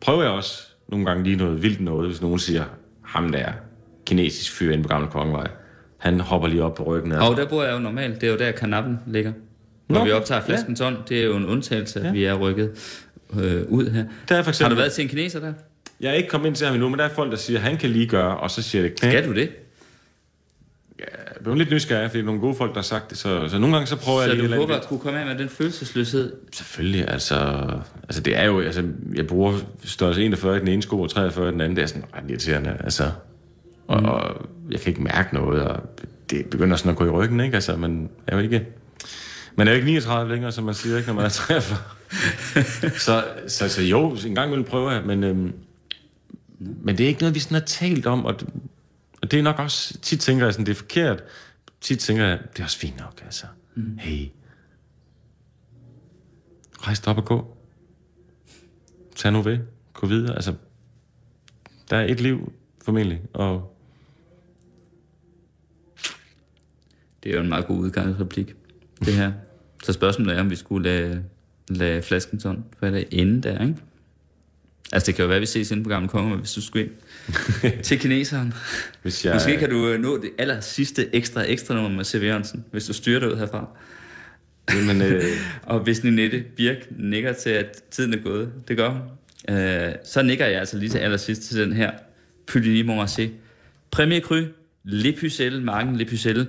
prøver 0.00 0.22
jeg 0.22 0.30
også 0.30 0.68
nogle 0.88 1.06
gange 1.06 1.24
lige 1.24 1.36
noget 1.36 1.62
vildt 1.62 1.80
noget, 1.80 2.08
hvis 2.08 2.22
nogen 2.22 2.38
siger, 2.38 2.64
ham 3.02 3.32
der 3.32 3.48
kinesisk 4.06 4.52
fyr 4.52 4.72
inde 4.72 4.82
på 4.82 4.88
Gamle 4.88 5.08
Kongevej, 5.08 5.46
han 5.98 6.20
hopper 6.20 6.48
lige 6.48 6.62
op 6.64 6.74
på 6.74 6.82
ryggen 6.82 7.12
af 7.12 7.30
Og 7.30 7.36
der 7.36 7.46
bor 7.48 7.62
jeg 7.64 7.72
jo 7.74 7.78
normalt. 7.78 8.20
Det 8.20 8.26
er 8.26 8.32
jo 8.32 8.38
der, 8.38 8.52
kanappen 8.52 8.98
ligger. 9.06 9.32
Når 9.88 9.98
Nå, 9.98 10.04
vi 10.04 10.10
optager 10.10 10.40
flasken 10.40 10.76
ton, 10.76 10.96
det 11.08 11.20
er 11.20 11.24
jo 11.24 11.36
en 11.36 11.46
undtagelse, 11.46 12.00
at 12.00 12.06
Ja. 12.06 12.12
vi 12.12 12.24
er 12.24 12.34
rykket 12.34 12.70
øh, 13.40 13.62
ud 13.68 13.90
her. 13.90 14.04
Der 14.28 14.36
er 14.36 14.42
for 14.42 14.50
eksempel, 14.50 14.64
Har 14.64 14.68
du 14.68 14.80
været 14.80 14.92
til 14.92 15.02
en 15.02 15.08
kineser 15.08 15.40
der? 15.40 15.52
Jeg 16.00 16.08
er 16.10 16.14
ikke 16.14 16.28
kommet 16.28 16.46
ind 16.48 16.56
til 16.56 16.66
ham 16.66 16.74
endnu, 16.74 16.88
men 16.88 16.98
der 16.98 17.04
er 17.04 17.08
folk, 17.08 17.30
der 17.30 17.36
siger, 17.36 17.58
at 17.58 17.64
han 17.64 17.76
kan 17.76 17.90
lige 17.90 18.06
gøre, 18.06 18.36
og 18.36 18.50
så 18.50 18.62
siger 18.62 18.82
det 18.82 19.00
knæk. 19.00 19.12
Skal 19.12 19.28
du 19.28 19.34
det? 19.34 19.50
Jeg 21.36 21.44
blev 21.44 21.54
lidt 21.54 21.70
nysgerrig, 21.70 22.10
fordi 22.10 22.22
nogle 22.22 22.40
gode 22.40 22.54
folk, 22.54 22.70
der 22.70 22.76
har 22.76 22.82
sagt 22.82 23.10
det, 23.10 23.18
så, 23.18 23.48
så 23.48 23.58
nogle 23.58 23.76
gange 23.76 23.86
så 23.86 23.96
prøver 23.96 24.20
jeg 24.20 24.30
Så 24.30 24.34
lige 24.34 24.42
du 24.42 24.46
et 24.46 24.52
eller 24.52 24.66
håber 24.66 24.74
at 24.74 24.86
kunne 24.88 24.98
komme 24.98 25.20
af 25.20 25.26
med 25.26 25.38
den 25.38 25.48
følelsesløshed? 25.48 26.32
Selvfølgelig, 26.52 27.08
altså, 27.08 27.66
altså 28.02 28.20
det 28.20 28.36
er 28.36 28.44
jo, 28.44 28.60
altså, 28.60 28.84
jeg 29.14 29.26
bruger 29.26 29.58
størrelse 29.84 30.24
41 30.24 30.56
i 30.56 30.60
den 30.60 30.68
ene 30.68 30.82
sko 30.82 31.00
og 31.00 31.10
43 31.10 31.48
i 31.48 31.52
den 31.52 31.60
anden, 31.60 31.76
det 31.76 31.82
er 31.82 31.86
sådan 31.86 32.04
ret 32.16 32.30
irriterende, 32.30 32.76
altså. 32.84 33.10
Og, 33.86 34.00
mm. 34.00 34.08
og 34.08 34.46
jeg 34.70 34.80
kan 34.80 34.88
ikke 34.90 35.02
mærke 35.02 35.34
noget, 35.34 35.62
og 35.62 35.82
det 36.30 36.46
begynder 36.46 36.76
sådan 36.76 36.90
at 36.90 36.96
gå 36.96 37.06
i 37.06 37.10
ryggen, 37.10 37.40
ikke? 37.40 37.54
Altså, 37.54 37.76
man 37.76 38.10
er 38.26 38.36
jo 38.36 38.42
ikke, 38.42 38.66
man 39.56 39.68
er 39.68 39.72
jo 39.72 39.76
ikke 39.76 39.86
39 39.86 40.32
længere, 40.32 40.52
som 40.52 40.64
man 40.64 40.74
siger, 40.74 40.96
ikke, 40.96 41.08
når 41.08 41.14
man 41.14 41.24
er 41.24 41.28
43. 41.28 41.78
så, 43.06 43.24
så, 43.48 43.68
så 43.68 43.82
jo, 43.82 44.16
en 44.26 44.34
gang 44.34 44.52
vil 44.52 44.64
prøve 44.64 44.90
jeg, 44.90 45.02
men, 45.06 45.24
øhm, 45.24 45.52
men 46.58 46.98
det 46.98 47.04
er 47.04 47.08
ikke 47.08 47.20
noget, 47.20 47.34
vi 47.34 47.40
sådan 47.40 47.54
har 47.54 47.66
talt 47.66 48.06
om, 48.06 48.24
og, 48.24 48.34
og 49.26 49.30
det 49.30 49.38
er 49.38 49.42
nok 49.42 49.58
også, 49.58 49.98
tit 49.98 50.20
tænker 50.20 50.44
jeg 50.44 50.54
sådan, 50.54 50.66
det 50.66 50.72
er 50.72 50.76
forkert. 50.76 51.22
Tit 51.80 51.98
tænker 51.98 52.24
jeg, 52.24 52.38
det 52.52 52.60
er 52.60 52.64
også 52.64 52.78
fint 52.78 52.98
nok, 52.98 53.20
altså. 53.24 53.46
Mm. 53.74 53.98
Hey, 53.98 54.28
rejs 56.78 57.00
dig 57.00 57.10
op 57.10 57.18
og 57.18 57.24
gå. 57.24 57.56
Tag 59.16 59.32
nu 59.32 59.42
ved. 59.42 59.58
Gå 59.92 60.06
videre. 60.06 60.34
Altså, 60.34 60.54
der 61.90 61.96
er 61.96 62.04
et 62.04 62.20
liv, 62.20 62.52
formentlig, 62.84 63.22
og 63.32 63.76
Det 67.22 67.30
er 67.30 67.36
jo 67.36 67.42
en 67.42 67.48
meget 67.48 67.66
god 67.66 67.78
udgangsreplik, 67.78 68.54
det 69.04 69.14
her. 69.14 69.32
Så 69.84 69.92
spørgsmålet 69.92 70.36
er, 70.36 70.40
om 70.40 70.50
vi 70.50 70.56
skulle 70.56 70.90
lade, 70.90 71.24
lade 71.68 72.02
flasken 72.02 72.40
sådan, 72.40 72.64
er 72.82 72.90
det 72.90 73.08
ende 73.10 73.42
der, 73.42 73.62
ikke? 73.62 73.76
Altså, 74.92 75.06
det 75.06 75.14
kan 75.14 75.22
jo 75.22 75.26
være, 75.26 75.36
at 75.36 75.40
vi 75.40 75.46
ses 75.46 75.70
inde 75.70 75.82
på 75.82 75.88
Gamle 75.88 76.08
Konge, 76.08 76.36
hvis 76.36 76.52
du 76.52 76.62
skulle 76.62 76.84
ind 76.84 76.92
til 77.82 77.98
kineseren. 77.98 78.54
hvis 79.02 79.24
jeg... 79.24 79.34
Måske 79.34 79.56
kan 79.56 79.70
du 79.70 79.88
øh, 79.88 80.00
nå 80.00 80.16
det 80.16 80.30
aller 80.38 80.60
sidste 80.60 81.14
ekstra 81.14 81.44
ekstra 81.48 81.74
nummer 81.74 81.90
med 81.90 82.04
C.V. 82.04 82.22
Jørgensen, 82.22 82.64
hvis 82.70 82.84
du 82.84 82.92
styrer 82.92 83.20
dig 83.20 83.32
ud 83.32 83.36
herfra. 83.36 83.68
Men, 84.86 85.02
øh, 85.02 85.24
Og 85.62 85.80
hvis 85.80 86.04
Ninette 86.04 86.44
Birk 86.56 86.76
nikker 86.98 87.32
til, 87.32 87.50
at 87.50 87.82
tiden 87.90 88.14
er 88.14 88.18
gået, 88.18 88.52
det 88.68 88.76
gør 88.76 88.88
hun, 88.88 89.02
øh, 89.56 89.92
så 90.04 90.22
nikker 90.22 90.46
jeg 90.46 90.60
altså 90.60 90.78
lige 90.78 90.90
til 90.90 90.98
allersidst 90.98 91.42
til 91.42 91.56
den 91.58 91.72
her 91.72 91.90
Puligny 92.46 92.82
Montrachet. 92.82 93.30
Premier 93.90 94.20
Cru, 94.20 94.40
Le 94.84 95.12
Pucelle, 95.20 95.62
marken 95.62 95.96
Le 95.96 96.04
Pucelle. 96.04 96.46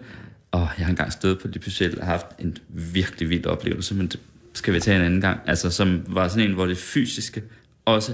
Og 0.52 0.70
jeg 0.78 0.86
har 0.86 0.90
engang 0.90 1.12
stået 1.12 1.40
på 1.40 1.48
Le 1.48 1.60
Pucelle 1.60 1.98
og 2.02 2.06
haft 2.06 2.26
en 2.40 2.58
virkelig 2.70 3.30
vild 3.30 3.46
oplevelse, 3.46 3.96
men 3.96 4.08
det 4.08 4.20
skal 4.54 4.74
vi 4.74 4.80
tage 4.80 4.98
en 4.98 5.06
anden 5.06 5.22
gang. 5.22 5.40
Altså, 5.46 5.70
som 5.70 6.04
var 6.08 6.28
sådan 6.28 6.50
en, 6.50 6.54
hvor 6.54 6.66
det 6.66 6.78
fysiske 6.78 7.44
også 7.88 8.14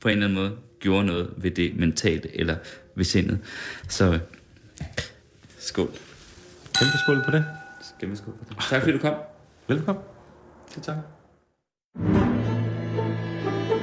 på 0.00 0.08
en 0.08 0.12
eller 0.12 0.26
anden 0.26 0.38
måde 0.38 0.56
gjorde 0.80 1.06
noget 1.06 1.34
ved 1.36 1.50
det 1.50 1.76
mentale 1.76 2.36
eller 2.40 2.56
ved 2.94 3.04
sindet. 3.04 3.38
Så 3.88 4.18
Skål. 5.58 5.90
Kæmpe 6.74 6.98
skål 7.04 7.22
på 7.24 7.30
det. 7.30 7.44
Kæmpe 8.00 8.16
skål 8.16 8.34
på 8.34 8.44
det. 8.48 8.56
Tak 8.70 8.82
fordi 8.82 8.92
du 8.92 8.98
kom. 8.98 9.14
Velkommen. 9.68 10.04
Det 10.74 10.82
tak. 10.82 10.96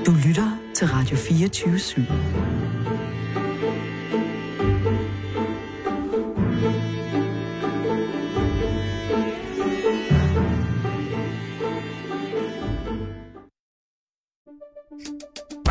Du 0.05 0.11
lytter 0.27 0.57
til 0.75 0.87
Radio 0.87 1.17
24 1.17 1.75
/7. 1.75 2.64